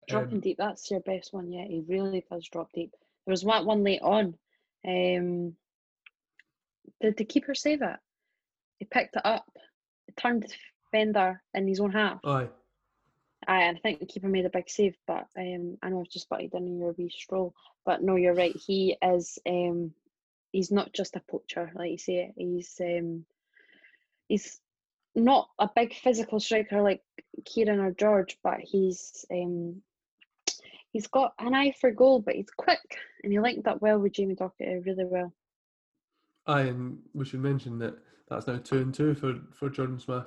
Dropping 0.09 0.35
Um, 0.35 0.41
deep, 0.41 0.57
that's 0.59 0.91
your 0.91 1.01
best 1.01 1.33
one 1.33 1.53
yet. 1.53 1.69
He 1.69 1.85
really 1.87 2.25
does 2.31 2.49
drop 2.49 2.73
deep. 2.73 2.93
There 3.27 3.33
was 3.33 3.45
one, 3.45 3.67
one 3.67 3.85
late 3.85 4.03
on. 4.03 4.37
Um, 4.87 5.57
did 7.01 7.17
the 7.17 7.25
keeper 7.25 7.55
save 7.55 7.83
it? 7.83 7.97
He 8.79 8.85
picked 8.85 9.17
it 9.17 9.25
up, 9.25 9.47
turned 10.17 10.45
the 10.45 10.49
defender 10.93 11.43
in 11.55 11.69
his 11.69 11.81
own 11.81 11.93
half. 11.93 12.21
Aye, 12.25 12.49
Aye, 13.47 13.63
and 13.63 13.77
I 13.77 13.81
think 13.81 14.01
the 14.01 14.07
keeper 14.07 14.29
made 14.29 14.47
a 14.47 14.51
big 14.51 14.69
save, 14.71 14.97
but 15.07 15.27
um, 15.37 15.79
I 15.83 15.91
know 15.91 16.03
it's 16.03 16.13
just 16.13 16.29
butted 16.29 16.55
in 16.55 16.67
in 16.67 16.79
your 16.79 16.93
wee 16.93 17.11
stroll. 17.11 17.55
But 17.85 18.03
no, 18.03 18.17
you're 18.17 18.35
right. 18.35 18.55
He 18.57 18.97
is. 19.03 19.39
Um, 19.47 19.93
he's 20.53 20.71
not 20.71 20.93
just 20.93 21.17
a 21.17 21.21
poacher, 21.21 21.71
like 21.75 21.91
you 21.91 21.99
say. 21.99 22.33
He's 22.37 22.81
um, 22.81 23.25
he's 24.29 24.61
not 25.15 25.49
a 25.59 25.69
big 25.75 25.95
physical 25.95 26.41
striker 26.41 26.83
like 26.83 27.03
Kieran 27.45 27.81
or 27.81 27.93
George, 27.93 28.39
but 28.43 28.61
he's 28.61 29.25
um, 29.31 29.83
he's 30.93 31.07
got 31.07 31.33
an 31.39 31.55
eye 31.55 31.73
for 31.81 31.91
goal, 31.91 32.21
but 32.21 32.35
he's 32.35 32.51
quick 32.57 32.81
and 33.23 33.33
he 33.33 33.39
linked 33.39 33.67
up 33.67 33.81
well 33.83 33.99
with 33.99 34.13
Jamie 34.13 34.35
Docherty 34.35 34.85
really 34.85 35.05
well. 35.05 35.33
aye, 36.47 36.63
and 36.63 36.99
we 37.15 37.25
should 37.25 37.41
mention 37.41 37.79
that 37.79 37.99
that's 38.29 38.47
now 38.47 38.59
two 38.59 38.79
and 38.79 38.95
two 38.95 39.15
for 39.15 39.35
for 39.53 39.69
Jordan 39.71 39.99
Smith. 39.99 40.27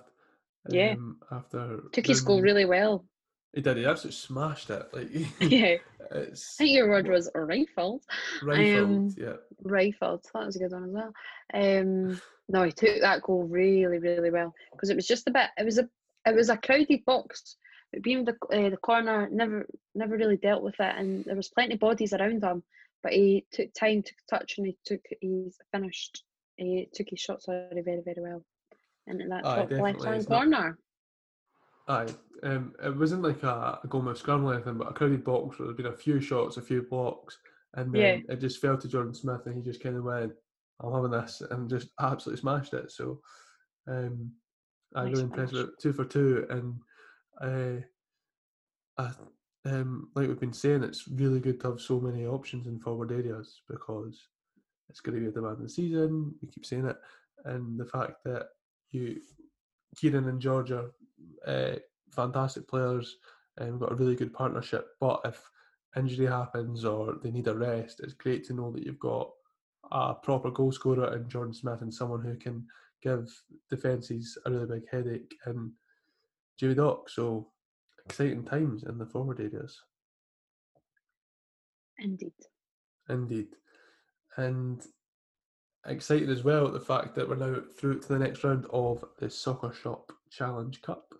Yeah. 0.69 0.91
um, 0.91 1.17
after 1.31 1.79
Took 1.91 2.05
his 2.05 2.21
goal 2.21 2.41
really 2.41 2.65
well. 2.65 3.05
He 3.53 3.61
did. 3.61 3.77
He 3.77 3.85
absolutely 3.85 4.15
smashed 4.15 4.69
it. 4.69 4.87
Like 4.93 5.09
yeah, 5.41 5.75
it's 6.11 6.55
I 6.59 6.63
think 6.63 6.75
your 6.75 6.89
word 6.89 7.07
was 7.07 7.29
rifled. 7.33 8.03
rifled. 8.43 8.85
um, 8.85 9.15
yeah, 9.17 9.33
rifled. 9.63 10.23
That 10.33 10.45
was 10.45 10.55
a 10.55 10.59
good 10.59 10.71
one 10.71 10.85
as 10.85 10.91
well. 10.91 11.13
Um, 11.53 12.21
no, 12.47 12.63
he 12.63 12.71
took 12.71 13.01
that 13.01 13.23
goal 13.23 13.43
really, 13.43 13.97
really 13.97 14.31
well 14.31 14.53
because 14.71 14.89
it 14.89 14.95
was 14.95 15.07
just 15.07 15.27
a 15.27 15.31
bit. 15.31 15.49
It 15.57 15.65
was 15.65 15.79
a, 15.79 15.89
it 16.25 16.35
was 16.35 16.49
a 16.49 16.57
crowded 16.57 17.03
box. 17.05 17.57
But 17.91 18.03
being 18.03 18.25
the 18.25 18.35
uh, 18.51 18.69
the 18.69 18.77
corner 18.77 19.29
never, 19.31 19.67
never 19.93 20.15
really 20.15 20.37
dealt 20.37 20.63
with 20.63 20.79
it, 20.79 20.95
and 20.97 21.25
there 21.25 21.35
was 21.35 21.49
plenty 21.49 21.73
of 21.73 21.79
bodies 21.79 22.13
around 22.13 22.43
him. 22.43 22.63
But 23.03 23.13
he 23.13 23.45
took 23.51 23.73
time 23.73 24.03
to 24.03 24.11
touch, 24.29 24.57
and 24.57 24.67
he 24.67 24.77
took 24.85 25.01
he's 25.19 25.57
finished. 25.71 26.23
He 26.57 26.87
took 26.93 27.07
his 27.09 27.19
shot 27.19 27.41
sorry 27.41 27.81
very, 27.83 28.01
very 28.01 28.21
well. 28.21 28.45
And 29.07 29.19
in 29.21 29.29
that 29.29 29.45
Aye, 29.45 29.55
top 29.55 29.69
definitely. 29.69 29.91
left 29.93 30.05
hand 30.05 30.27
corner. 30.27 30.77
aye. 31.87 32.07
Um, 32.43 32.73
it 32.83 32.95
wasn't 32.97 33.23
like 33.23 33.43
a, 33.43 33.79
a 33.83 33.87
goal 33.87 34.01
mouth 34.01 34.17
scrum 34.17 34.45
or 34.45 34.53
anything, 34.53 34.77
but 34.77 34.89
a 34.89 34.93
crowded 34.93 35.23
box 35.23 35.59
where 35.59 35.67
there'd 35.67 35.77
been 35.77 35.85
a 35.87 35.97
few 35.97 36.19
shots, 36.19 36.57
a 36.57 36.61
few 36.61 36.81
blocks, 36.83 37.37
and 37.75 37.93
then 37.93 38.25
it 38.29 38.37
just 38.37 38.59
fell 38.61 38.77
to 38.77 38.87
Jordan 38.87 39.13
Smith, 39.13 39.41
and 39.45 39.55
he 39.55 39.61
just 39.61 39.81
kind 39.81 39.95
of 39.95 40.03
went, 40.03 40.33
"I'm 40.79 40.93
having 40.93 41.11
this," 41.11 41.41
and 41.51 41.69
just 41.69 41.89
absolutely 41.99 42.41
smashed 42.41 42.73
it. 42.73 42.91
So, 42.91 43.21
um, 43.87 44.31
I'm 44.95 45.05
Nice 45.05 45.11
really 45.11 45.23
impressed 45.23 45.53
with 45.53 45.77
two 45.79 45.93
for 45.93 46.05
two, 46.05 46.47
and 46.49 46.75
uh, 47.41 47.81
I, 48.97 49.11
um, 49.65 50.09
like 50.15 50.27
we've 50.27 50.39
been 50.39 50.53
saying, 50.53 50.83
it's 50.83 51.07
really 51.07 51.39
good 51.39 51.59
to 51.61 51.69
have 51.69 51.81
so 51.81 51.99
many 51.99 52.25
options 52.25 52.67
in 52.67 52.79
forward 52.79 53.11
areas 53.11 53.61
because 53.69 54.27
it's 54.89 55.01
going 55.01 55.15
to 55.15 55.21
be 55.21 55.27
a 55.27 55.31
demanding 55.31 55.67
season. 55.67 56.33
We 56.41 56.47
keep 56.47 56.65
saying 56.65 56.87
it, 56.87 56.97
and 57.45 57.79
the 57.79 57.85
fact 57.85 58.23
that 58.25 58.47
you, 58.91 59.21
Kieran 59.95 60.27
and 60.27 60.41
George 60.41 60.71
are 60.71 60.91
uh, 61.45 61.75
fantastic 62.11 62.67
players, 62.67 63.17
and 63.57 63.71
we've 63.71 63.79
got 63.79 63.91
a 63.91 63.95
really 63.95 64.15
good 64.15 64.33
partnership. 64.33 64.89
But 64.99 65.21
if 65.25 65.41
injury 65.95 66.27
happens 66.27 66.85
or 66.85 67.15
they 67.21 67.31
need 67.31 67.47
a 67.47 67.55
rest, 67.55 67.99
it's 68.01 68.13
great 68.13 68.45
to 68.45 68.53
know 68.53 68.71
that 68.71 68.83
you've 68.83 68.99
got 68.99 69.29
a 69.91 70.13
proper 70.13 70.51
goal 70.51 70.71
scorer 70.71 71.15
in 71.15 71.29
Jordan 71.29 71.53
Smith 71.53 71.81
and 71.81 71.93
someone 71.93 72.21
who 72.21 72.35
can 72.35 72.65
give 73.01 73.29
defences 73.69 74.37
a 74.45 74.51
really 74.51 74.67
big 74.67 74.89
headache 74.89 75.33
and 75.45 75.71
Jamie 76.59 76.75
Dock. 76.75 77.09
So 77.09 77.47
exciting 78.05 78.43
times 78.45 78.83
in 78.83 78.97
the 78.97 79.05
forward 79.05 79.39
areas. 79.39 79.79
Indeed. 81.99 82.33
Indeed. 83.09 83.47
And 84.37 84.81
excited 85.85 86.29
as 86.29 86.43
well 86.43 86.67
at 86.67 86.73
the 86.73 86.79
fact 86.79 87.15
that 87.15 87.27
we're 87.27 87.35
now 87.35 87.61
through 87.77 87.99
to 87.99 88.07
the 88.07 88.19
next 88.19 88.43
round 88.43 88.65
of 88.71 89.03
the 89.19 89.29
Soccer 89.29 89.73
Shop 89.73 90.11
Challenge 90.29 90.81
Cup. 90.81 91.13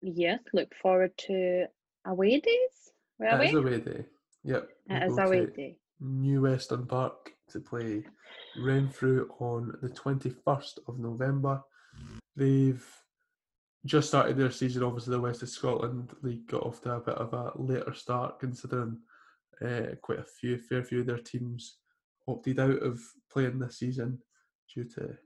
Yes. 0.00 0.40
Look 0.52 0.74
forward 0.80 1.16
to 1.26 1.66
away 2.06 2.40
days. 2.40 2.92
We're 3.18 3.28
It 3.28 3.34
away. 3.34 3.46
is 3.48 3.54
away 3.54 3.80
day. 3.80 4.04
Yep. 4.44 4.68
It 4.90 5.02
is 5.10 5.18
away 5.18 5.46
day. 5.46 5.78
New 6.00 6.42
Western 6.42 6.86
Park 6.86 7.32
to 7.50 7.60
play 7.60 8.04
Renfrew 8.58 9.28
on 9.38 9.72
the 9.82 9.88
21st 9.90 10.78
of 10.88 10.98
November. 10.98 11.62
They've 12.34 12.84
just 13.86 14.08
started 14.08 14.36
their 14.36 14.50
season. 14.50 14.82
Obviously, 14.82 15.12
the 15.12 15.20
West 15.20 15.42
of 15.42 15.48
Scotland 15.48 16.12
League 16.22 16.46
got 16.46 16.62
off 16.62 16.80
to 16.82 16.92
a 16.94 17.00
bit 17.00 17.14
of 17.16 17.32
a 17.32 17.52
later 17.56 17.92
start, 17.94 18.38
considering 18.38 18.98
uh, 19.64 19.94
quite 20.00 20.20
a 20.20 20.24
few, 20.24 20.58
fair 20.58 20.82
few 20.82 21.00
of 21.00 21.06
their 21.06 21.18
teams 21.18 21.78
opted 22.28 22.60
out 22.60 22.82
of 22.82 23.00
playing 23.32 23.58
this 23.58 23.78
season 23.78 24.18
due 24.72 24.84
to 24.84 25.16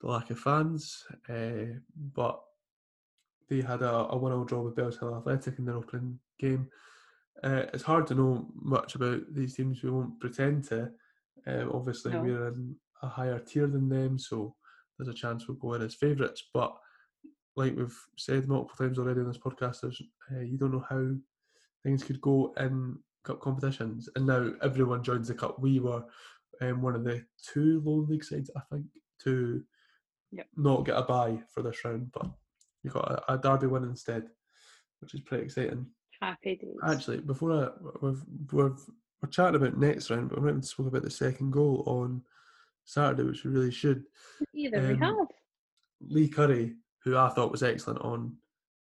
the 0.00 0.06
lack 0.06 0.30
of 0.30 0.38
fans. 0.38 1.04
Uh, 1.28 1.76
but 2.14 2.40
they 3.48 3.60
had 3.60 3.82
a, 3.82 3.90
a 4.10 4.16
one-all 4.16 4.44
draw 4.44 4.62
with 4.62 4.76
Bellshill 4.76 5.16
Athletic 5.18 5.58
in 5.58 5.66
their 5.66 5.76
opening 5.76 6.18
game. 6.38 6.68
Uh, 7.42 7.64
it's 7.74 7.82
hard 7.82 8.06
to 8.06 8.14
know 8.14 8.46
much 8.54 8.94
about 8.94 9.20
these 9.30 9.54
teams. 9.54 9.82
We 9.82 9.90
won't 9.90 10.20
pretend 10.20 10.64
to. 10.64 10.90
Um, 11.46 11.70
obviously, 11.72 12.12
No. 12.12 12.22
we're 12.22 12.48
in 12.48 12.76
a 13.02 13.08
higher 13.08 13.38
tier 13.38 13.66
than 13.66 13.88
them, 13.88 14.18
so 14.18 14.54
there's 14.98 15.08
a 15.08 15.14
chance 15.14 15.48
we'll 15.48 15.56
go 15.56 15.74
in 15.74 15.82
as 15.82 15.94
favourites. 15.94 16.44
But 16.52 16.76
like 17.56 17.76
we've 17.76 17.98
said 18.16 18.48
multiple 18.48 18.76
times 18.76 18.98
already 18.98 19.20
on 19.20 19.28
this 19.28 19.38
podcast, 19.38 19.80
there's, 19.80 20.02
uh, 20.32 20.40
you 20.40 20.56
don't 20.56 20.72
know 20.72 20.84
how 20.88 21.10
things 21.82 22.04
could 22.04 22.20
go 22.20 22.54
in 22.58 22.98
cup 23.24 23.40
competitions. 23.40 24.08
And 24.16 24.26
now 24.26 24.52
everyone 24.62 25.02
joins 25.02 25.28
the 25.28 25.34
cup. 25.34 25.58
We 25.58 25.80
were 25.80 26.04
um, 26.60 26.82
one 26.82 26.94
of 26.94 27.04
the 27.04 27.24
two 27.42 27.82
low 27.84 28.06
league 28.08 28.24
sides, 28.24 28.50
I 28.56 28.60
think, 28.70 28.86
to 29.24 29.62
Yep. 30.32 30.46
not 30.56 30.86
get 30.86 30.96
a 30.96 31.02
bye 31.02 31.42
for 31.52 31.62
this 31.62 31.84
round, 31.84 32.12
but 32.12 32.30
we 32.84 32.90
got 32.90 33.10
a, 33.10 33.32
a 33.32 33.38
derby 33.38 33.66
win 33.66 33.82
instead, 33.82 34.28
which 35.00 35.12
is 35.12 35.20
pretty 35.22 35.44
exciting. 35.44 35.86
Happy 36.20 36.54
days. 36.54 36.76
Actually, 36.86 37.18
before 37.18 37.52
I, 37.52 37.68
we've, 38.00 38.22
we've, 38.52 38.72
we're 39.20 39.28
chatting 39.28 39.56
about 39.56 39.76
next 39.76 40.08
round, 40.08 40.30
but 40.30 40.40
we 40.40 40.46
haven't 40.46 40.66
spoke 40.66 40.86
about 40.86 41.02
the 41.02 41.10
second 41.10 41.50
goal 41.50 41.82
on 41.86 42.22
Saturday, 42.84 43.24
which 43.24 43.42
we 43.42 43.50
really 43.50 43.72
should. 43.72 44.04
Either 44.54 44.80
we 44.80 44.92
um, 44.94 45.00
have. 45.00 45.16
Lee 46.08 46.28
Currie, 46.28 46.76
who 47.04 47.16
I 47.16 47.28
thought 47.30 47.52
was 47.52 47.62
excellent 47.62 48.00
on 48.00 48.36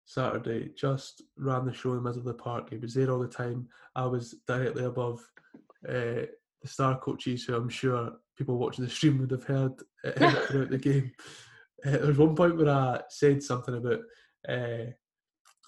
Saturday, 0.05 0.71
just 0.77 1.23
ran 1.37 1.67
the 1.67 1.73
show 1.73 1.91
in 1.91 1.97
the 1.97 2.03
middle 2.03 2.21
of 2.21 2.25
the 2.25 2.35
park. 2.35 2.71
He 2.71 2.79
was 2.79 2.95
there 2.95 3.11
all 3.11 3.19
the 3.19 3.29
time. 3.29 3.69
I 3.95 4.07
was 4.07 4.37
directly 4.47 4.85
above 4.85 5.21
uh, 5.89 6.25
the 6.63 6.67
star 6.69 6.99
coaches, 6.99 7.45
who 7.45 7.55
I'm 7.55 7.69
sure 7.69 8.13
people 8.37 8.57
watching 8.57 8.85
the 8.85 8.91
stream 8.91 9.19
would 9.19 9.31
have 9.31 9.45
heard 9.45 9.73
uh, 10.05 10.31
throughout 10.47 10.71
the 10.71 10.79
game. 10.79 11.13
Uh, 11.85 11.91
there 11.91 12.07
was 12.07 12.19
one 12.19 12.35
point 12.35 12.57
where 12.57 12.71
I 12.71 13.01
said 13.09 13.43
something 13.43 13.77
about, 13.77 14.01
uh, 14.49 14.91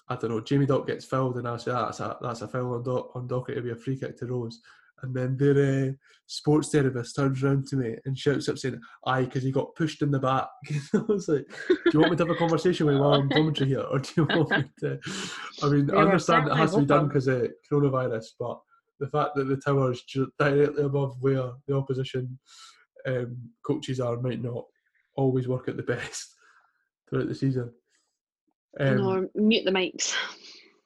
I 0.09 0.15
don't 0.15 0.31
know, 0.31 0.41
Jamie 0.41 0.65
Dock 0.65 0.87
gets 0.87 1.05
fouled, 1.05 1.37
and 1.37 1.47
I 1.47 1.57
said 1.57 1.75
"Ah, 1.75 1.85
that's 1.85 1.99
a 1.99 2.17
that's 2.21 2.41
a 2.41 2.47
foul 2.47 2.73
on 2.73 2.83
Dock 2.83 3.15
on 3.15 3.27
Dock. 3.27 3.49
It'll 3.49 3.63
be 3.63 3.71
a 3.71 3.75
free 3.75 3.97
kick 3.97 4.17
to 4.17 4.25
Rose. 4.25 4.59
And 5.03 5.15
then 5.15 5.37
their 5.37 5.89
uh, 5.89 5.91
sports 6.27 6.69
therapist 6.69 7.15
turns 7.15 7.43
around 7.43 7.67
to 7.67 7.75
me 7.75 7.95
and 8.05 8.17
shouts 8.17 8.49
up 8.49 8.57
saying, 8.57 8.79
"Aye, 9.05 9.25
because 9.25 9.43
he 9.43 9.51
got 9.51 9.75
pushed 9.75 10.01
in 10.01 10.11
the 10.11 10.19
back." 10.19 10.47
I 10.93 10.99
was 11.07 11.27
like, 11.27 11.45
"Do 11.67 11.91
you 11.93 11.99
want 11.99 12.11
me 12.11 12.17
to 12.17 12.25
have 12.25 12.35
a 12.35 12.39
conversation 12.39 12.85
with 12.85 12.95
you 12.95 13.01
while 13.01 13.13
I'm 13.13 13.29
commentary 13.31 13.69
here, 13.69 13.81
or 13.81 13.99
do 13.99 14.09
you 14.17 14.25
want 14.25 14.51
me 14.51 14.63
to?" 14.79 14.99
I 15.63 15.69
mean, 15.69 15.91
I 15.91 15.97
understand 15.97 16.47
it 16.47 16.55
has 16.55 16.73
to 16.73 16.79
be 16.79 16.85
done 16.85 17.07
because 17.07 17.27
of 17.27 17.47
coronavirus, 17.71 18.25
but 18.39 18.59
the 18.99 19.07
fact 19.07 19.35
that 19.35 19.45
the 19.45 19.57
tower 19.57 19.91
is 19.91 20.03
directly 20.39 20.83
above 20.83 21.15
where 21.19 21.51
the 21.67 21.75
opposition 21.75 22.39
um, 23.07 23.37
coaches 23.65 23.99
are 23.99 24.17
might 24.17 24.41
not 24.41 24.65
always 25.15 25.47
work 25.47 25.67
at 25.67 25.77
the 25.77 25.83
best 25.95 26.35
throughout 27.09 27.27
the 27.27 27.35
season. 27.35 27.71
Um, 28.79 28.97
no, 28.97 29.29
mute 29.35 29.65
the 29.65 29.71
mics. 29.71 30.15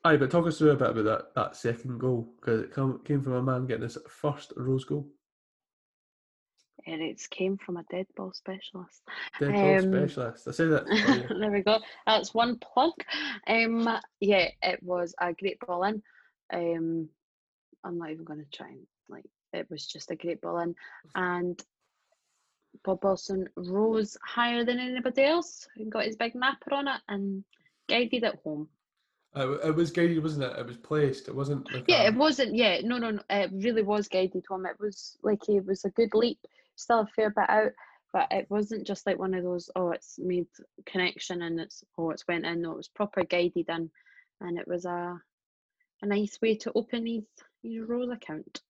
Aye, 0.06 0.18
but 0.18 0.30
talk 0.30 0.46
us 0.46 0.60
through 0.60 0.70
a 0.70 0.76
bit 0.76 0.91
about 0.91 1.06
that, 1.06 1.34
that 1.34 1.56
second 1.56 1.98
goal 1.98 2.32
because 2.36 2.62
it 2.62 2.72
come, 2.72 3.02
came 3.04 3.24
from 3.24 3.34
a 3.34 3.41
man 3.41 3.65
getting 3.65 3.82
his 3.82 3.98
first 4.08 4.54
Rose 4.56 4.86
goal. 4.86 5.08
And 6.86 7.02
it 7.02 7.28
came 7.32 7.58
from 7.58 7.78
a 7.78 7.84
dead 7.89 8.06
ball 8.15 8.32
specialist. 8.32 9.02
Dead 9.39 9.52
ball 9.52 9.80
Um, 9.80 10.06
specialist. 10.06 10.48
I 10.48 10.52
say 10.52 10.65
that. 10.65 10.86
there 11.39 11.52
we 11.52 11.62
go. 11.62 11.80
That's 12.06 12.36
one 12.36 12.60
plug. 12.60 12.94
Um, 13.48 13.89
yeah, 14.20 14.50
it 14.62 14.84
was 14.84 15.15
a 15.20 15.34
great 15.34 15.60
ball 15.65 15.84
in. 15.86 16.04
Um, 16.54 17.10
I'm 17.84 17.98
not 17.98 18.12
even 18.12 18.26
going 18.26 18.46
to 18.46 18.58
try 18.58 18.68
and 18.68 18.86
like. 19.10 19.26
It 19.54 19.65
was 19.72 19.88
just 19.88 20.12
a 20.12 20.15
great 20.15 20.39
ball 20.41 20.60
in, 20.60 20.76
and 21.15 21.60
Bob 22.84 23.04
Wilson 23.04 23.50
rose 23.56 24.18
higher 24.24 24.63
than 24.63 24.78
anybody 24.80 25.24
else 25.24 25.68
and 25.78 25.91
got 25.91 26.06
his 26.06 26.18
big 26.18 26.36
napper 26.36 26.76
on 26.76 26.88
it 26.89 27.02
and 27.08 27.44
guided 27.89 28.24
it 28.24 28.39
home. 28.44 28.68
Uh, 29.36 29.54
it 29.60 29.76
was 29.76 29.91
guided, 29.91 30.24
wasn't 30.24 30.45
it? 30.45 30.58
It 30.58 30.65
was 30.65 30.78
placed. 30.78 31.28
It 31.28 31.36
wasn't 31.36 31.71
like 31.74 31.86
Yeah, 31.88 32.04
a, 32.04 32.08
it 32.08 32.15
wasn't. 32.15 32.56
Yeah, 32.56 32.80
no, 32.84 32.98
no, 32.98 33.12
no. 33.12 33.21
It 33.30 33.52
really 33.54 33.84
was 33.84 34.08
guided 34.08 34.45
home. 34.48 34.65
It 34.65 34.80
was 34.80 35.17
like 35.24 35.48
it 35.50 35.65
was 35.65 35.84
a 35.84 35.89
good 35.89 36.13
leap, 36.13 36.39
still 36.76 37.02
a 37.02 37.08
fair 37.08 37.32
bit 37.32 37.50
out, 37.50 37.71
but 38.13 38.28
it 38.32 38.48
wasn't 38.50 38.88
just 38.88 39.06
like 39.06 39.19
one 39.19 39.34
of 39.34 39.43
those. 39.43 39.69
Oh, 39.76 39.91
it's 39.91 40.17
made 40.17 40.48
connection 40.86 41.41
and 41.41 41.60
it's 41.60 41.84
oh, 41.98 42.12
it's 42.12 42.28
went 42.28 42.45
in. 42.45 42.62
No, 42.62 42.71
it 42.71 42.78
was 42.78 42.88
proper 42.88 43.26
guided 43.26 43.67
in, 43.67 43.91
and 44.39 44.58
it 44.58 44.67
was 44.67 44.86
a 44.86 45.19
a 46.02 46.06
nice 46.06 46.39
way 46.41 46.56
to 46.58 46.71
open 46.74 47.06
his 47.06 47.24
his 47.62 47.82
Rose 47.86 48.12
account. 48.12 48.62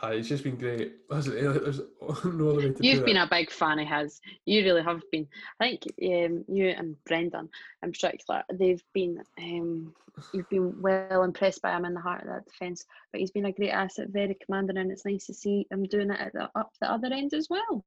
Aye, 0.00 0.14
it's 0.14 0.28
just 0.28 0.44
been 0.44 0.56
great. 0.56 0.94
Hasn't 1.10 1.36
it? 1.38 1.62
There's 1.62 1.80
no 2.24 2.50
other 2.50 2.58
way 2.58 2.72
to 2.72 2.86
You've 2.86 3.04
been 3.04 3.18
it. 3.18 3.22
a 3.22 3.28
big 3.30 3.50
fan 3.50 3.78
of 3.78 3.88
his. 3.88 4.20
You 4.46 4.62
really 4.64 4.82
have 4.82 5.02
been. 5.10 5.28
I 5.60 5.68
think 5.68 5.82
um, 6.02 6.44
you 6.48 6.68
and 6.68 6.96
Brendan 7.04 7.48
in 7.82 7.92
particular, 7.92 8.42
they've 8.52 8.82
been. 8.94 9.22
Um, 9.38 9.94
you've 10.32 10.48
been 10.48 10.80
well 10.80 11.24
impressed 11.24 11.62
by 11.62 11.76
him 11.76 11.84
in 11.84 11.94
the 11.94 12.00
heart 12.00 12.22
of 12.22 12.28
that 12.28 12.46
defence. 12.46 12.84
But 13.10 13.20
he's 13.20 13.30
been 13.30 13.46
a 13.46 13.52
great 13.52 13.70
asset, 13.70 14.08
very 14.10 14.36
commanding, 14.44 14.78
and 14.78 14.90
it's 14.90 15.04
nice 15.04 15.26
to 15.26 15.34
see 15.34 15.66
him 15.70 15.84
doing 15.84 16.10
it 16.10 16.20
at 16.20 16.32
the, 16.32 16.50
up 16.54 16.72
the 16.80 16.90
other 16.90 17.08
end 17.12 17.34
as 17.34 17.48
well. 17.50 17.84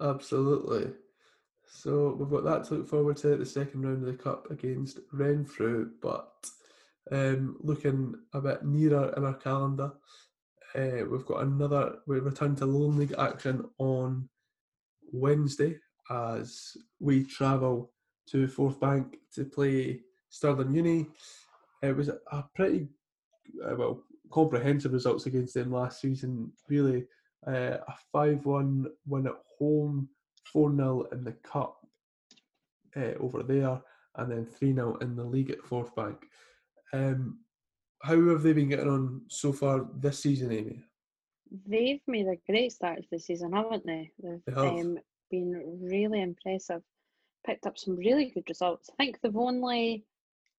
Absolutely. 0.00 0.92
So 1.70 2.16
we've 2.18 2.30
got 2.30 2.44
that 2.44 2.64
to 2.68 2.74
look 2.74 2.88
forward 2.88 3.16
to 3.18 3.36
the 3.36 3.46
second 3.46 3.82
round 3.82 4.06
of 4.06 4.06
the 4.06 4.22
cup 4.22 4.50
against 4.50 5.00
Renfrew, 5.12 5.90
but 6.00 6.32
um, 7.12 7.56
looking 7.60 8.14
a 8.32 8.40
bit 8.40 8.64
nearer 8.64 9.12
in 9.16 9.24
our 9.24 9.34
calendar, 9.34 9.92
uh, 10.74 11.04
we've 11.10 11.26
got 11.26 11.42
another. 11.42 11.96
We 12.06 12.18
return 12.20 12.54
to 12.56 12.66
Lowland 12.66 12.98
League 12.98 13.14
action 13.18 13.64
on 13.78 14.28
Wednesday 15.12 15.78
as 16.10 16.76
we 17.00 17.24
travel 17.24 17.92
to 18.30 18.46
Forthbank 18.46 19.14
to 19.34 19.44
play 19.44 20.00
Stirling 20.28 20.74
Uni. 20.74 21.06
It 21.82 21.96
was 21.96 22.08
a 22.08 22.44
pretty 22.54 22.88
uh, 23.64 23.76
well 23.76 24.02
comprehensive 24.30 24.92
results 24.92 25.26
against 25.26 25.54
them 25.54 25.72
last 25.72 26.00
season. 26.00 26.52
Really, 26.68 27.06
uh, 27.46 27.78
a 27.86 27.94
five-one 28.12 28.86
win 29.06 29.26
at 29.26 29.36
home, 29.58 30.08
four 30.44 30.74
0 30.74 31.06
in 31.12 31.24
the 31.24 31.32
cup 31.32 31.76
uh, 32.96 33.14
over 33.20 33.42
there, 33.42 33.80
and 34.16 34.30
then 34.30 34.44
three 34.44 34.74
0 34.74 34.96
in 34.96 35.16
the 35.16 35.24
league 35.24 35.50
at 35.50 35.60
Forthbank. 35.62 36.18
Um, 36.92 37.38
how 38.02 38.28
have 38.28 38.42
they 38.42 38.52
been 38.52 38.68
getting 38.68 38.88
on 38.88 39.22
so 39.28 39.52
far 39.52 39.86
this 39.96 40.20
season, 40.20 40.52
Amy? 40.52 40.84
They've 41.66 42.00
made 42.06 42.26
a 42.26 42.36
great 42.50 42.72
start 42.72 43.02
to 43.02 43.08
the 43.10 43.18
season, 43.18 43.52
haven't 43.52 43.86
they? 43.86 44.12
They've 44.22 44.40
They 44.46 44.52
have. 44.52 44.72
Um, 44.72 44.98
been 45.30 45.78
really 45.82 46.22
impressive. 46.22 46.82
Picked 47.46 47.66
up 47.66 47.78
some 47.78 47.96
really 47.96 48.30
good 48.30 48.44
results. 48.48 48.90
I 48.90 48.96
think 48.96 49.20
they've 49.20 49.36
only, 49.36 50.04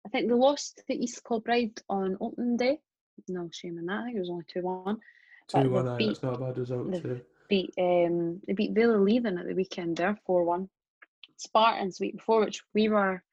I 0.06 0.10
think 0.10 0.28
they 0.28 0.34
lost 0.34 0.82
to 0.88 0.94
East 0.94 1.22
Kilbride 1.28 1.82
on 1.90 2.18
opening 2.22 2.58
day. 2.58 2.80
No 3.28 3.50
shame 3.52 3.78
in 3.78 3.86
that. 3.88 4.02
I 4.02 4.04
think 4.06 4.18
it 4.18 4.20
was 4.20 4.30
only 4.30 4.46
two 4.48 4.62
one. 4.62 5.00
Two 5.48 5.70
one, 5.70 5.98
beat- 5.98 6.08
that's 6.08 6.24
not 6.24 6.36
a 6.36 6.40
bad 6.40 6.58
result. 6.58 6.94
Too. 6.94 7.22
beat 7.50 7.74
um 7.78 8.40
they 8.48 8.54
beat 8.54 8.74
Vale 8.74 9.00
Leithen 9.00 9.40
at 9.40 9.48
the 9.48 9.56
weekend 9.56 9.98
there 9.98 10.18
four 10.26 10.44
one. 10.44 10.70
Spartans 11.38 11.98
the 11.98 12.06
week 12.06 12.18
before, 12.18 12.42
which 12.42 12.62
we 12.74 12.88
were 12.90 13.24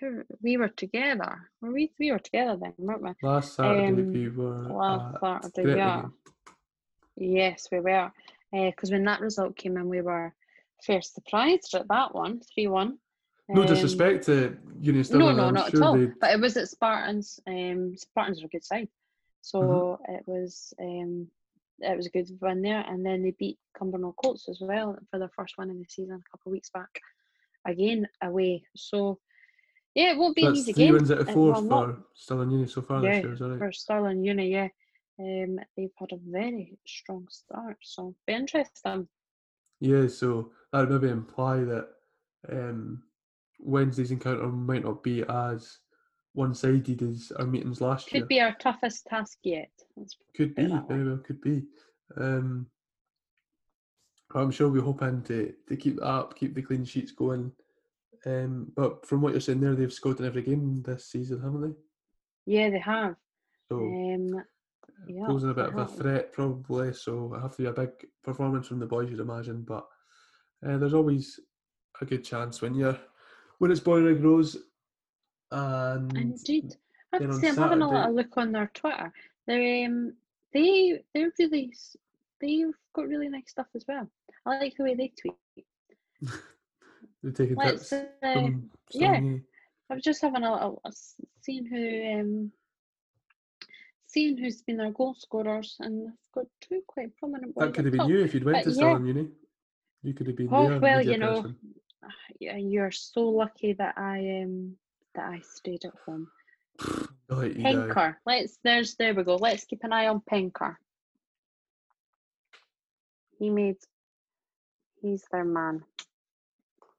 who 0.00 0.22
we 0.42 0.56
were 0.56 0.68
together. 0.68 1.50
Were 1.60 1.72
we 1.72 1.92
we 1.98 2.12
were 2.12 2.18
together 2.18 2.56
then, 2.60 2.74
weren't 2.78 3.02
we? 3.02 3.10
Last 3.22 3.54
Saturday 3.54 3.88
um, 3.88 4.12
we 4.12 4.28
were 4.28 4.68
last 4.68 5.16
at 5.22 5.44
Saturday, 5.54 5.76
yeah. 5.76 6.02
Yes, 7.16 7.68
we 7.70 7.80
were. 7.80 8.10
Because 8.52 8.90
when 8.90 9.04
that 9.04 9.20
result 9.20 9.56
came 9.56 9.76
in, 9.76 9.88
we 9.88 10.00
were 10.00 10.34
fair 10.84 11.00
surprised 11.00 11.74
at 11.74 11.88
that 11.88 12.14
one, 12.14 12.40
three 12.54 12.66
one. 12.66 12.98
No 13.48 13.64
disrespect 13.64 14.24
to 14.26 14.56
Union 14.80 15.04
Stirling. 15.04 15.28
Um, 15.28 15.36
No, 15.36 15.42
no, 15.42 15.48
I'm 15.48 15.54
not 15.54 15.70
sure 15.70 15.82
at 15.82 15.86
all. 15.86 15.98
they 15.98 16.06
But 16.20 16.30
it 16.32 16.40
was 16.40 16.56
at 16.56 16.68
Spartans. 16.68 17.40
Um, 17.46 17.96
Spartans 17.96 18.42
are 18.42 18.46
a 18.46 18.48
good 18.48 18.64
side, 18.64 18.88
so 19.42 19.60
Mm-hmm. 19.60 20.14
it 20.14 20.22
was 20.26 20.72
um, 20.80 21.28
it 21.80 21.96
was 21.96 22.06
a 22.06 22.10
good 22.10 22.28
win 22.40 22.62
there. 22.62 22.84
And 22.88 23.04
then 23.04 23.22
they 23.22 23.32
beat 23.32 23.58
Cumbernauld 23.78 24.14
Colts 24.22 24.48
as 24.48 24.58
well 24.60 24.96
for 25.10 25.18
their 25.18 25.30
first 25.36 25.54
win 25.58 25.70
in 25.70 25.78
the 25.78 25.84
season 25.88 26.14
a 26.14 26.30
couple 26.30 26.50
of 26.50 26.52
weeks 26.52 26.70
back, 26.70 27.00
again 27.66 28.08
away. 28.22 28.64
So 28.76 29.18
yeah, 29.94 30.12
it 30.12 30.18
won't 30.18 30.34
be 30.36 30.42
an 30.42 30.48
That's 30.48 30.60
easy 30.60 30.72
three 30.72 30.84
game. 30.84 30.94
wins 30.94 31.10
out 31.10 31.18
of 31.18 31.30
four 31.30 31.52
will 31.52 31.62
not. 31.62 31.86
for 31.86 32.02
Stirling 32.14 32.50
Uni 32.50 32.66
so 32.66 32.82
far 32.82 33.02
Yeah, 33.02 33.14
this 33.16 33.24
year. 33.24 33.32
Is 33.34 33.38
that 33.40 33.48
right? 33.48 33.58
for 33.58 33.72
Stirling 33.72 34.24
Uni, 34.24 34.50
yeah. 34.50 34.68
Um, 35.18 35.58
they've 35.76 35.90
had 35.98 36.12
a 36.12 36.18
very 36.26 36.78
strong 36.86 37.26
start, 37.30 37.76
so 37.82 38.14
be 38.26 38.32
interesting. 38.32 39.08
Yeah, 39.80 40.06
so 40.08 40.50
that 40.72 40.88
would 40.88 41.02
maybe 41.02 41.12
imply 41.12 41.58
that 41.64 41.88
um, 42.50 43.02
Wednesday's 43.60 44.10
encounter 44.10 44.46
might 44.46 44.84
not 44.84 45.02
be 45.02 45.22
as 45.28 45.78
one-sided 46.34 47.02
as 47.02 47.30
our 47.38 47.46
meetings 47.46 47.80
last 47.80 48.06
Could 48.06 48.14
year. 48.14 48.22
Could 48.22 48.28
be 48.28 48.40
our 48.40 48.54
toughest 48.54 49.06
task 49.06 49.38
yet. 49.42 49.70
Let's 49.96 50.16
Could 50.34 50.54
be, 50.54 50.66
very 50.66 51.04
well 51.04 51.18
could 51.18 51.40
be. 51.42 51.64
Um, 52.16 52.66
I'm 54.34 54.50
sure 54.50 54.70
we're 54.70 54.80
hoping 54.80 55.22
to, 55.24 55.52
to 55.68 55.76
keep 55.76 55.96
that 55.96 56.06
up, 56.06 56.34
keep 56.36 56.54
the 56.54 56.62
clean 56.62 56.86
sheets 56.86 57.12
going. 57.12 57.52
Um, 58.24 58.70
but 58.76 59.06
from 59.06 59.20
what 59.20 59.32
you're 59.32 59.40
saying 59.40 59.60
there, 59.60 59.74
they've 59.74 59.92
scored 59.92 60.20
in 60.20 60.26
every 60.26 60.42
game 60.42 60.82
this 60.82 61.06
season, 61.06 61.40
haven't 61.42 61.62
they? 61.62 61.76
Yeah, 62.46 62.70
they 62.70 62.78
have. 62.78 63.16
So 63.70 63.78
Um, 63.78 64.44
yeah, 65.08 65.26
posing 65.26 65.50
a 65.50 65.54
bit 65.54 65.66
of 65.66 65.78
a 65.78 65.86
threat 65.86 66.32
probably. 66.32 66.92
So 66.92 67.34
it 67.34 67.40
have 67.40 67.56
to 67.56 67.62
be 67.62 67.68
a 67.68 67.72
big 67.72 67.90
performance 68.22 68.68
from 68.68 68.78
the 68.78 68.86
boys, 68.86 69.10
you'd 69.10 69.20
imagine. 69.20 69.62
But 69.62 69.86
uh, 70.66 70.78
there's 70.78 70.94
always 70.94 71.40
a 72.00 72.04
good 72.04 72.24
chance 72.24 72.62
when 72.62 72.74
you're 72.74 72.98
when 73.58 73.70
it's 73.70 73.80
Bonnyrigg 73.80 74.22
Rose, 74.22 74.56
and 75.50 76.16
Indeed. 76.16 76.74
I 77.12 77.16
have 77.18 77.26
to 77.30 77.34
say, 77.40 77.48
I'm 77.48 77.56
having 77.56 77.82
a 77.82 77.88
Saturday- 77.88 77.98
little 77.98 78.14
look 78.14 78.36
on 78.36 78.52
their 78.52 78.70
Twitter. 78.74 79.12
They're 79.46 79.86
um, 79.86 80.14
they 80.52 81.02
they're 81.14 81.32
really 81.38 81.72
they've 82.40 82.74
got 82.94 83.08
really 83.08 83.28
nice 83.28 83.50
stuff 83.50 83.68
as 83.74 83.84
well. 83.88 84.08
I 84.46 84.58
like 84.58 84.76
the 84.76 84.84
way 84.84 84.94
they 84.94 85.12
tweet. 85.20 85.66
they're 87.22 87.32
taking 87.32 87.56
Let's 87.56 87.90
tips 87.90 87.92
uh, 88.22 88.32
from 88.34 88.70
yeah. 88.92 89.20
I 89.90 89.94
was 89.94 90.02
just 90.02 90.22
having 90.22 90.42
a 90.42 90.52
little 90.52 90.80
a 90.84 90.88
s- 90.88 91.16
seeing 91.40 91.66
who 91.66 92.20
um 92.20 92.52
seeing 94.06 94.36
who's 94.36 94.62
been 94.62 94.76
their 94.76 94.90
goal 94.90 95.14
scorers, 95.14 95.76
and 95.80 96.06
they've 96.06 96.12
got 96.34 96.46
two 96.60 96.82
quite 96.86 97.16
prominent 97.16 97.56
ones. 97.56 97.70
That 97.70 97.76
could 97.76 97.84
have 97.86 97.92
been 97.92 98.08
you 98.08 98.20
if 98.24 98.34
you'd 98.34 98.44
went 98.44 98.64
But 98.64 98.72
to 98.74 98.80
yeah. 98.80 98.98
Uni. 98.98 99.28
You 100.02 100.14
could 100.14 100.26
have 100.26 100.36
been 100.36 100.48
Oh 100.50 100.78
well, 100.80 101.02
you 101.02 101.18
know, 101.18 101.42
person. 101.42 101.56
yeah, 102.40 102.56
you're 102.56 102.90
so 102.90 103.28
lucky 103.28 103.72
that 103.74 103.94
I 103.96 104.42
um 104.42 104.76
that 105.14 105.26
I 105.26 105.40
stayed 105.40 105.84
at 105.84 105.94
home. 106.04 106.28
I'll 107.30 107.50
Penker, 107.50 108.18
let's. 108.26 108.58
there's 108.64 108.94
there 108.96 109.14
we 109.14 109.22
go. 109.24 109.36
Let's 109.36 109.64
keep 109.64 109.84
an 109.84 109.92
eye 109.92 110.08
on 110.08 110.20
Penker. 110.28 110.78
He 113.38 113.50
made 113.50 113.76
he's 115.00 115.24
their 115.32 115.44
man. 115.44 115.82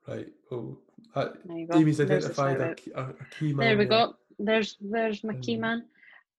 Right. 0.08 0.28
Well, 0.52 0.78
that, 1.16 1.34
There 1.46 1.58
you 1.58 1.68
go. 1.68 1.78
Amy's 1.78 2.02
identified 2.02 2.60
a, 2.62 2.76
key- 2.76 2.92
a, 2.96 3.02
a 3.02 3.14
key 3.38 3.54
man. 3.54 3.68
There 3.68 3.78
we 3.78 3.86
there. 3.86 4.08
go. 4.08 4.16
There's 4.40 4.78
there's 4.82 5.24
my 5.24 5.36
key 5.36 5.56
Um, 5.56 5.62
man. 5.62 5.86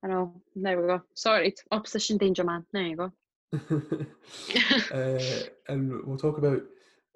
I 0.04 0.08
know. 0.08 0.42
There 0.54 0.80
we 0.80 0.86
go. 0.86 1.02
Sorry, 1.14 1.54
opposition 1.70 2.18
danger 2.18 2.44
man. 2.44 2.66
There 2.72 2.82
you 2.82 2.96
go. 2.96 3.12
uh, 4.92 5.18
and 5.68 6.04
we'll 6.04 6.18
talk 6.18 6.38
about 6.38 6.62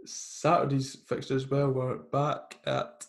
Saturday's 0.07 0.97
fixture 1.07 1.37
as 1.37 1.49
well. 1.51 1.71
We're 1.71 1.97
back 1.97 2.59
at 2.65 3.05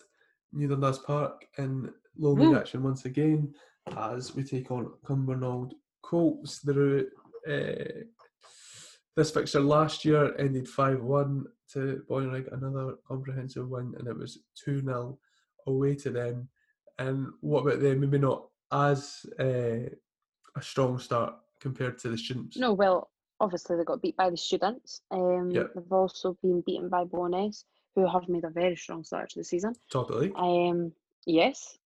New 0.52 0.68
Dundas 0.68 0.98
Park 1.00 1.46
in 1.58 1.92
low 2.18 2.32
league 2.32 2.58
action 2.58 2.84
once 2.84 3.06
again 3.06 3.54
as 3.96 4.36
we 4.36 4.44
take 4.44 4.72
on 4.72 4.92
Cumbernauld 5.06 5.72
Colts. 6.02 6.60
They're, 6.60 7.06
uh, 7.48 8.02
this 9.16 9.32
fixture 9.32 9.60
last 9.62 10.04
year 10.04 10.36
ended 10.38 10.68
5 10.68 11.02
1 11.04 11.46
to 11.74 12.04
Bonnyrigg, 12.10 12.52
another 12.54 12.96
comprehensive 13.08 13.70
win, 13.70 13.94
and 13.98 14.08
it 14.08 14.18
was 14.18 14.40
2 14.64 14.82
0 14.82 15.18
away 15.68 15.96
to 15.96 16.10
them. 16.10 16.48
And 16.98 17.28
what 17.42 17.62
about 17.62 17.80
them? 17.82 18.00
Maybe 18.02 18.18
not 18.18 18.48
as 18.72 19.26
uh, 19.40 19.90
a 20.56 20.62
strong 20.62 21.00
start 21.00 21.34
compared 21.60 21.98
to 22.00 22.10
the 22.10 22.18
students. 22.18 22.58
no, 22.58 22.74
well, 22.74 23.10
obviously 23.40 23.78
they 23.78 23.84
got 23.84 24.02
beat 24.02 24.18
by 24.18 24.30
the 24.30 24.38
students. 24.38 25.02
Um, 25.12 25.52
Yep. 25.52 25.72
they've 25.76 25.92
also 25.92 26.38
been 26.42 26.62
beaten 26.62 26.90
by 26.90 27.04
Bo'ness, 27.06 27.64
who 27.96 28.08
have 28.08 28.28
made 28.30 28.44
a 28.46 28.50
very 28.50 28.76
strong 28.76 29.04
start 29.04 29.30
to 29.32 29.40
the 29.40 29.44
season. 29.44 29.74
Top 29.92 30.10
of 30.10 30.16
the 30.16 30.22
league. 30.24 30.34
Um, 30.36 30.92
yes, 31.26 31.78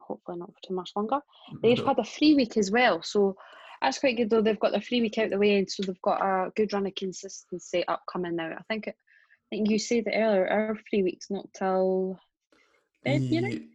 hopefully 0.00 0.38
not 0.38 0.52
for 0.54 0.60
too 0.68 0.74
much 0.74 0.90
longer. 0.96 1.20
They've 1.62 1.78
No. 1.78 1.86
had 1.86 1.98
a 1.98 2.04
free 2.04 2.34
week 2.34 2.56
as 2.56 2.70
well, 2.70 3.02
so 3.02 3.36
that's 3.80 3.98
quite 3.98 4.16
good. 4.16 4.30
Though 4.30 4.42
they've 4.42 4.58
got 4.58 4.72
their 4.72 4.80
free 4.82 5.00
week 5.00 5.18
out 5.18 5.30
the 5.30 5.38
way, 5.38 5.56
and 5.58 5.70
so 5.70 5.82
they've 5.84 6.02
got 6.02 6.20
a 6.20 6.50
good 6.56 6.72
run 6.72 6.86
of 6.86 6.94
consistency 6.94 7.84
upcoming 7.86 8.36
now. 8.36 8.54
I 8.58 8.62
think, 8.68 8.88
it, 8.88 8.96
think 9.52 9.68
you 9.68 9.78
said 9.78 10.04
it 10.06 10.14
earlier. 10.16 10.48
Our 10.48 10.78
free 10.88 11.02
week's 11.02 11.30
not 11.30 11.46
till 11.52 12.18
February. 13.04 13.68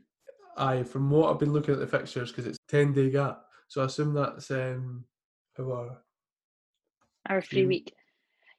Aye, 0.57 0.81
from 0.81 1.11
what 1.11 1.31
I've 1.31 1.39
been 1.39 1.53
looking 1.53 1.75
at 1.75 1.79
the 1.79 1.85
fixtures, 1.85 2.31
because 2.31 2.47
it's 2.47 2.57
ten 2.67 2.93
day 2.93 3.11
gap, 3.11 3.43
so 3.67 3.83
I 3.83 3.85
assume 3.85 4.15
that's 4.15 4.49
um 4.49 5.05
our 5.59 6.01
Our 7.29 7.41
free 7.43 7.63
Mm. 7.63 7.67
week. 7.67 7.93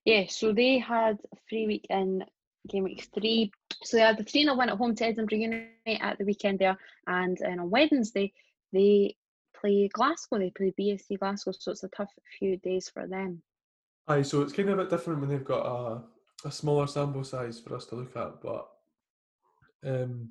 Yeah, 0.05 0.27
so 0.29 0.53
they 0.53 0.79
had 0.79 1.19
a 1.33 1.37
free 1.49 1.67
week 1.67 1.87
in 1.91 2.25
game 2.69 2.85
week 2.85 3.09
three. 3.13 3.51
So 3.83 3.97
they 3.97 4.03
had 4.05 4.17
the 4.19 4.25
3 4.25 4.45
0 4.45 4.57
win 4.57 4.69
at 4.69 4.79
home 4.79 4.95
to 4.95 5.05
Edinburgh 5.07 5.39
United 5.39 6.01
at 6.01 6.19
the 6.19 6.25
weekend 6.25 6.59
there. 6.61 6.77
And 7.07 7.37
then 7.41 7.59
on 7.59 7.71
Wednesday, 7.71 8.33
they 8.73 9.17
play 9.61 9.89
Glasgow. 9.93 10.39
They 10.39 10.51
play 10.51 10.73
BSC 10.79 11.19
Glasgow. 11.19 11.53
So 11.53 11.73
it's 11.73 11.83
a 11.85 11.89
tough 11.89 12.13
few 12.39 12.59
days 12.59 12.89
for 12.89 13.07
them. 13.09 13.43
aye. 14.07 14.23
So 14.23 14.43
it's 14.43 14.53
kind 14.53 14.69
of 14.69 14.79
a 14.79 14.83
bit 14.83 14.91
different 14.91 15.21
when 15.21 15.29
they've 15.31 15.45
got 15.45 15.67
a 15.67 16.03
a 16.45 16.51
smaller 16.51 16.87
sample 16.87 17.25
size 17.25 17.61
for 17.61 17.75
us 17.75 17.87
to 17.87 17.97
look 17.97 18.17
at, 18.17 18.41
but 18.41 18.69
um 19.87 20.31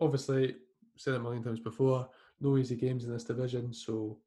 obviously 0.00 0.54
said 0.96 1.14
a 1.14 1.18
million 1.18 1.42
times 1.42 1.60
before, 1.60 2.08
no 2.40 2.56
easy 2.56 2.76
games 2.76 3.04
in 3.04 3.12
this 3.12 3.24
division, 3.24 3.72
so 3.72 4.18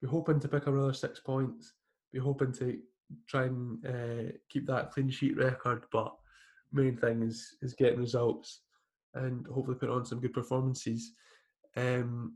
we're 0.00 0.08
hoping 0.08 0.40
to 0.40 0.48
pick 0.48 0.62
up 0.62 0.74
another 0.74 0.92
six 0.92 1.20
points. 1.20 1.74
We're 2.12 2.22
hoping 2.22 2.52
to 2.54 2.78
try 3.26 3.44
and 3.44 3.84
uh, 3.86 4.32
keep 4.48 4.66
that 4.66 4.92
clean 4.92 5.10
sheet 5.10 5.36
record, 5.36 5.84
but 5.92 6.14
main 6.72 6.96
thing 6.96 7.22
is 7.22 7.56
is 7.62 7.74
getting 7.74 7.98
results 7.98 8.60
and 9.14 9.46
hopefully 9.46 9.76
put 9.78 9.90
on 9.90 10.04
some 10.04 10.20
good 10.20 10.32
performances. 10.32 11.12
Um, 11.76 12.34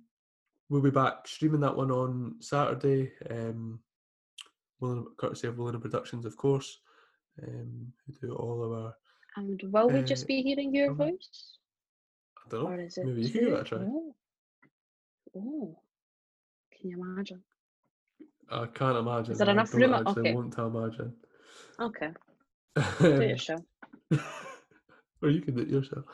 we'll 0.69 0.81
be 0.81 0.91
back 0.91 1.27
streaming 1.29 1.61
that 1.61 1.77
one 1.77 1.91
on 1.91 2.37
Saturday. 2.41 3.13
Um, 3.31 3.81
courtesy 5.17 5.47
of 5.47 5.59
Willen 5.59 5.81
Productions, 5.81 6.25
of 6.25 6.37
course, 6.37 6.79
um, 7.43 7.93
who 8.07 8.13
do 8.29 8.35
all 8.35 8.65
of 8.65 8.73
our. 8.73 8.95
And 9.37 9.61
will 9.73 9.89
we 9.89 10.01
Uh, 10.01 10.03
just 10.03 10.27
be 10.27 10.43
hearing 10.43 10.75
your 10.75 10.91
um, 10.91 10.97
voice? 10.97 11.59
I 12.37 12.49
don't 12.51 12.65
know. 12.65 12.71
Or 12.71 12.81
is 12.81 12.99
it 12.99 13.07
maybe 13.07 13.23
you 13.23 13.31
can 13.31 13.41
give 13.45 13.53
it 13.53 13.61
a 13.61 13.65
try. 13.65 13.79
Oh. 13.79 14.15
oh. 15.37 15.79
Can 16.73 16.91
you 16.91 17.03
imagine? 17.03 17.43
I 18.51 18.67
can't 18.67 18.99
imagine. 18.99 19.33
Is 19.33 19.39
there 19.39 19.49
I 19.49 19.53
enough 19.53 19.73
room? 19.75 19.95
Okay. 19.95 20.33
want 20.35 20.53
to 20.55 20.63
imagine. 20.63 21.15
Okay. 21.81 22.11
Do 23.01 23.07
it 23.07 23.15
Um, 23.15 23.23
yourself. 23.23 23.61
or 25.23 25.31
you 25.31 25.41
can 25.41 25.55
do 25.55 25.63
it 25.63 25.69
yourself. 25.69 26.05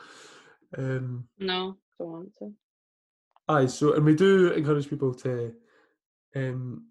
Um, 0.77 1.27
No, 1.37 1.77
don't 1.97 2.11
want 2.11 2.35
to. 2.39 2.53
Aye, 3.47 3.65
so 3.65 3.93
and 3.93 4.05
we 4.05 4.15
do 4.15 4.51
encourage 4.53 4.89
people 4.89 5.13
to 5.15 5.53
um 6.35 6.85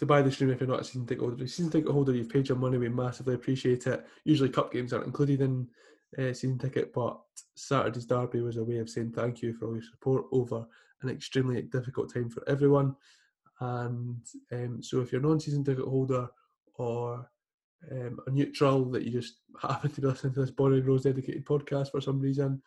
to 0.00 0.06
buy 0.06 0.22
the 0.22 0.32
stream 0.32 0.48
if 0.48 0.60
you're 0.60 0.68
not 0.68 0.80
a 0.80 0.84
season 0.84 1.06
ticket 1.06 1.20
holder. 1.20 1.34
If 1.34 1.40
you're 1.40 1.44
a 1.46 1.48
season 1.50 1.70
ticket 1.70 1.90
holder, 1.90 2.14
you've 2.14 2.30
paid 2.30 2.48
your 2.48 2.56
money, 2.56 2.78
we 2.78 2.88
massively 2.88 3.34
appreciate 3.34 3.86
it. 3.86 4.06
Usually 4.24 4.48
cup 4.48 4.72
games 4.72 4.94
aren't 4.94 5.04
included 5.04 5.42
in 5.42 5.68
uh, 6.18 6.32
season 6.32 6.58
ticket, 6.58 6.94
but 6.94 7.20
Saturday's 7.54 8.06
derby 8.06 8.40
was 8.40 8.56
a 8.56 8.64
way 8.64 8.78
of 8.78 8.88
saying 8.88 9.12
thank 9.12 9.42
you 9.42 9.52
for 9.52 9.66
all 9.66 9.74
your 9.74 9.82
support 9.82 10.24
over 10.32 10.66
an 11.02 11.10
extremely 11.10 11.60
difficult 11.60 12.12
time 12.12 12.30
for 12.30 12.42
everyone. 12.48 12.96
And 13.60 14.22
um, 14.52 14.82
so 14.82 15.00
if 15.00 15.12
you're 15.12 15.20
a 15.20 15.24
non-season 15.24 15.64
ticket 15.64 15.84
holder 15.84 16.30
or 16.76 17.30
um, 17.92 18.20
a 18.26 18.30
neutral 18.30 18.86
that 18.86 19.02
you 19.02 19.10
just 19.10 19.34
happen 19.60 19.90
to 19.90 20.00
be 20.00 20.06
listening 20.06 20.32
to 20.32 20.40
this 20.40 20.50
Bonnyrigg 20.50 20.86
Rose 20.86 21.02
dedicated 21.02 21.44
podcast 21.44 21.90
for 21.90 22.00
some 22.00 22.18
reason, 22.20 22.62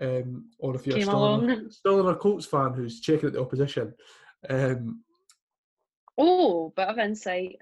um, 0.00 0.46
or 0.58 0.74
if 0.74 0.84
you're 0.84 0.96
Came 0.96 1.06
still, 1.06 1.16
along. 1.16 1.70
still 1.70 2.08
an 2.08 2.14
Colts 2.16 2.46
fan 2.46 2.72
who's 2.72 3.00
checking 3.00 3.26
out 3.28 3.34
the 3.34 3.40
opposition, 3.40 3.94
um, 4.48 5.04
Oh, 6.20 6.72
bit 6.76 6.88
of 6.88 6.98
insight. 6.98 7.56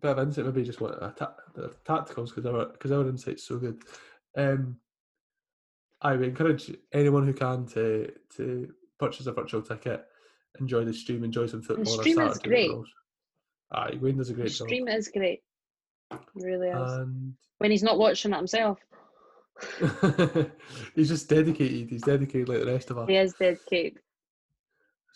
bit 0.00 0.10
of 0.12 0.18
insight, 0.26 0.44
maybe 0.46 0.62
just 0.64 0.80
want 0.80 0.94
a 1.02 1.12
ta- 1.16 1.34
the 1.54 1.74
tacticals 1.84 2.28
because 2.34 2.46
our 2.46 2.66
because 2.66 2.92
our 2.92 3.08
insight's 3.08 3.46
so 3.46 3.58
good. 3.58 3.82
Um, 4.36 4.76
I 6.00 6.12
would 6.16 6.28
encourage 6.28 6.70
anyone 6.92 7.26
who 7.26 7.32
can 7.32 7.66
to 7.68 8.12
to 8.36 8.72
purchase 8.98 9.26
a 9.26 9.32
virtual 9.32 9.62
ticket, 9.62 10.04
enjoy 10.60 10.84
the 10.84 10.94
stream, 10.94 11.24
enjoy 11.24 11.46
some 11.46 11.62
football. 11.62 11.92
on 11.92 11.98
a 11.98 12.02
stream 12.02 12.20
is 12.20 12.38
great. 12.38 12.70
Aye, 13.72 13.98
Wayne 14.00 14.18
does 14.18 14.30
a 14.30 14.34
The 14.34 14.40
great 14.42 14.52
job. 14.52 14.68
stream 14.68 14.86
is 14.88 15.08
great. 15.08 15.42
It 16.12 16.20
really 16.36 16.68
is. 16.68 16.92
And 16.92 17.34
when 17.58 17.70
he's 17.70 17.82
not 17.82 17.98
watching 17.98 18.32
it 18.32 18.36
himself. 18.36 18.78
he's 20.94 21.08
just 21.08 21.28
dedicated. 21.28 21.88
He's 21.90 22.02
dedicated 22.02 22.48
like 22.48 22.60
the 22.60 22.66
rest 22.72 22.90
of 22.90 22.98
us. 22.98 23.08
He 23.08 23.16
is 23.16 23.32
dedicated. 23.34 23.98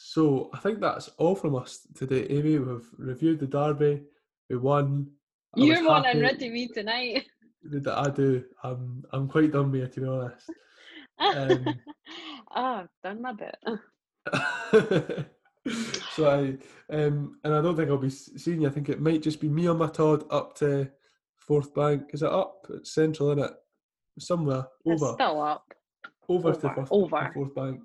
So 0.08 0.48
I 0.54 0.58
think 0.58 0.80
that's 0.80 1.08
all 1.18 1.34
from 1.34 1.56
us 1.56 1.80
today, 1.96 2.24
Amy. 2.30 2.60
We've 2.60 2.88
reviewed 2.96 3.40
the 3.40 3.48
derby. 3.48 4.04
We 4.48 4.56
won. 4.56 5.08
I 5.56 5.60
You're 5.60 5.92
happy 5.92 6.20
rid 6.20 6.40
of 6.40 6.52
me 6.52 6.68
tonight. 6.68 7.26
That 7.64 7.98
I 7.98 8.08
do. 8.08 8.44
I'm 8.62 9.02
I'm 9.12 9.26
quite 9.28 9.50
done 9.50 9.72
with 9.72 9.82
it 9.82 9.92
to 9.94 10.00
be 10.00 10.06
honest. 10.06 10.48
Um, 11.18 11.74
Ah, 12.52 12.82
I've 12.82 12.88
done 13.02 13.20
my 13.20 13.32
bit. 13.32 13.56
so 16.14 16.30
I 16.30 16.94
um 16.94 17.36
and 17.42 17.54
I 17.54 17.60
don't 17.60 17.76
think 17.76 17.90
I'll 17.90 17.98
be 17.98 18.10
seeing 18.10 18.62
you. 18.62 18.68
I 18.68 18.70
think 18.70 18.88
it 18.88 19.00
might 19.00 19.22
just 19.22 19.40
be 19.40 19.48
me 19.48 19.66
on 19.66 19.78
my 19.78 19.88
Todd 19.88 20.24
up 20.30 20.54
to 20.58 20.88
Forthbank. 21.48 22.14
Is 22.14 22.22
it 22.22 22.30
up? 22.32 22.64
It's 22.70 22.94
central, 22.94 23.32
in 23.32 23.40
it? 23.40 23.50
Somewhere 24.20 24.64
It's 24.84 25.02
over 25.02 25.14
still 25.14 25.42
up. 25.42 25.74
over, 26.28 26.52
to 26.52 26.60
Fourth, 26.60 26.92
over. 26.92 27.32
Forthbank, 27.34 27.80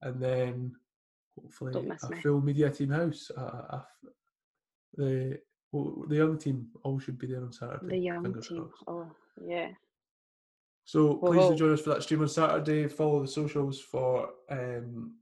and 0.00 0.20
then 0.20 0.72
hopefully 1.42 1.90
a 1.90 2.16
full 2.22 2.40
media 2.40 2.70
team 2.70 2.90
house. 2.90 3.30
Uh, 3.36 3.40
uh, 3.70 3.82
the 4.96 5.38
well, 5.72 6.04
the 6.08 6.16
young 6.16 6.38
team 6.38 6.68
all 6.82 6.98
should 6.98 7.18
be 7.18 7.26
there 7.26 7.42
on 7.42 7.52
Saturday. 7.52 7.88
The 7.88 7.98
young 7.98 8.22
fingers 8.22 8.48
team. 8.48 8.58
crossed. 8.58 8.84
Oh, 8.86 9.10
yeah. 9.46 9.68
So 10.84 11.14
please 11.16 11.34
do 11.34 11.40
Whoa. 11.40 11.54
join 11.56 11.72
us 11.74 11.82
for 11.82 11.90
that 11.90 12.02
stream 12.02 12.22
on 12.22 12.28
Saturday. 12.28 12.88
Follow 12.88 13.20
the 13.20 13.28
socials 13.28 13.78
for 13.78 14.30
um, 14.50 15.14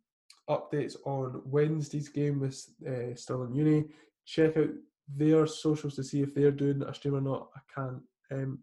updates 0.49 0.95
on 1.05 1.43
Wednesday's 1.45 2.09
game 2.09 2.39
with 2.39 2.64
uh, 2.87 3.17
Stirling 3.17 3.55
Uni. 3.57 3.87
Check 4.25 4.57
out 4.57 4.69
their 5.09 5.47
socials 5.47 5.97
to 5.97 6.05
see 6.05 6.23
if 6.23 6.35
they're 6.35 6.53
doing 6.53 6.83
a 6.83 6.95
stream 6.95 7.17
or 7.17 7.21
not. 7.21 7.49
I 7.57 7.61
can't 7.75 8.03
um, 8.31 8.61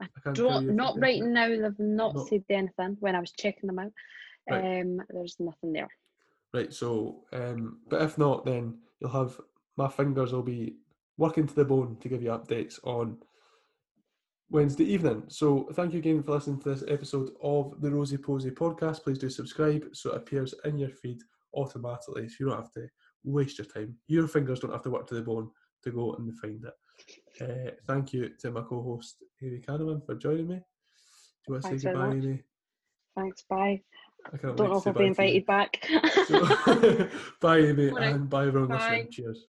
I 0.00 0.06
can't 0.22 0.36
Don't, 0.36 0.76
not 0.76 1.00
right 1.00 1.22
now. 1.22 1.48
They've 1.48 1.78
not 1.78 2.14
Not- 2.14 2.28
said 2.28 2.44
anything 2.48 2.96
when 3.00 3.16
I 3.16 3.20
was 3.20 3.32
checking 3.32 3.66
them 3.66 3.78
out. 3.78 3.92
Right. 4.48 4.82
Um, 4.82 5.02
there's 5.08 5.36
nothing 5.40 5.72
there. 5.72 5.88
Right, 6.54 6.72
so, 6.72 7.24
um, 7.32 7.80
but 7.88 8.00
if 8.00 8.16
not, 8.16 8.44
then 8.44 8.78
you'll 9.00 9.10
have 9.10 9.40
my 9.76 9.88
fingers 9.88 10.32
will 10.32 10.44
be 10.44 10.76
working 11.18 11.48
to 11.48 11.54
the 11.54 11.64
bone 11.64 11.96
to 12.00 12.08
give 12.08 12.22
you 12.22 12.30
updates 12.30 12.78
on 12.84 13.18
Wednesday 14.50 14.84
evening. 14.84 15.24
So, 15.26 15.68
thank 15.72 15.92
you 15.92 15.98
again 15.98 16.22
for 16.22 16.30
listening 16.30 16.60
to 16.60 16.68
this 16.68 16.84
episode 16.86 17.30
of 17.42 17.80
the 17.80 17.90
Rosey 17.90 18.22
Posey 18.22 18.52
podcast. 18.52 19.02
Please 19.02 19.18
do 19.18 19.28
subscribe 19.28 19.84
so 19.92 20.12
it 20.12 20.18
appears 20.18 20.54
in 20.64 20.78
your 20.78 20.90
feed 20.90 21.18
automatically 21.54 22.28
so 22.28 22.36
you 22.38 22.46
don't 22.46 22.58
have 22.58 22.72
to 22.74 22.86
waste 23.24 23.58
your 23.58 23.66
time. 23.66 23.96
Your 24.06 24.28
fingers 24.28 24.60
don't 24.60 24.72
have 24.72 24.82
to 24.82 24.90
work 24.90 25.08
to 25.08 25.14
the 25.16 25.22
bone 25.22 25.50
to 25.82 25.90
go 25.90 26.14
and 26.14 26.38
find 26.38 26.64
it. 26.64 27.42
Uh, 27.42 27.72
thank 27.88 28.12
you 28.12 28.30
to 28.38 28.52
my 28.52 28.60
co 28.60 28.80
host, 28.80 29.24
Amy 29.42 29.58
Kahneman, 29.58 30.06
for 30.06 30.14
joining 30.14 30.46
me. 30.46 30.54
Do 30.56 30.60
you 31.48 31.54
want 31.54 31.64
to 31.64 31.68
Thanks 31.70 31.82
say 31.82 31.92
goodbye. 31.92 32.12
Amy? 32.12 32.42
Thanks. 33.16 33.42
Bye. 33.50 33.82
I 34.32 34.36
can't 34.36 34.56
Don't 34.56 34.58
wait 34.58 34.68
know 34.70 34.80
to 34.80 34.80
if 34.80 34.86
I'll 34.86 34.92
be 34.94 35.06
invited 35.06 35.46
back. 35.46 35.86
So, 36.26 37.08
bye, 37.40 37.58
Amy, 37.58 37.88
and 37.96 38.28
bye, 38.28 38.46
everyone 38.46 38.70
listening. 38.70 39.08
Cheers. 39.10 39.38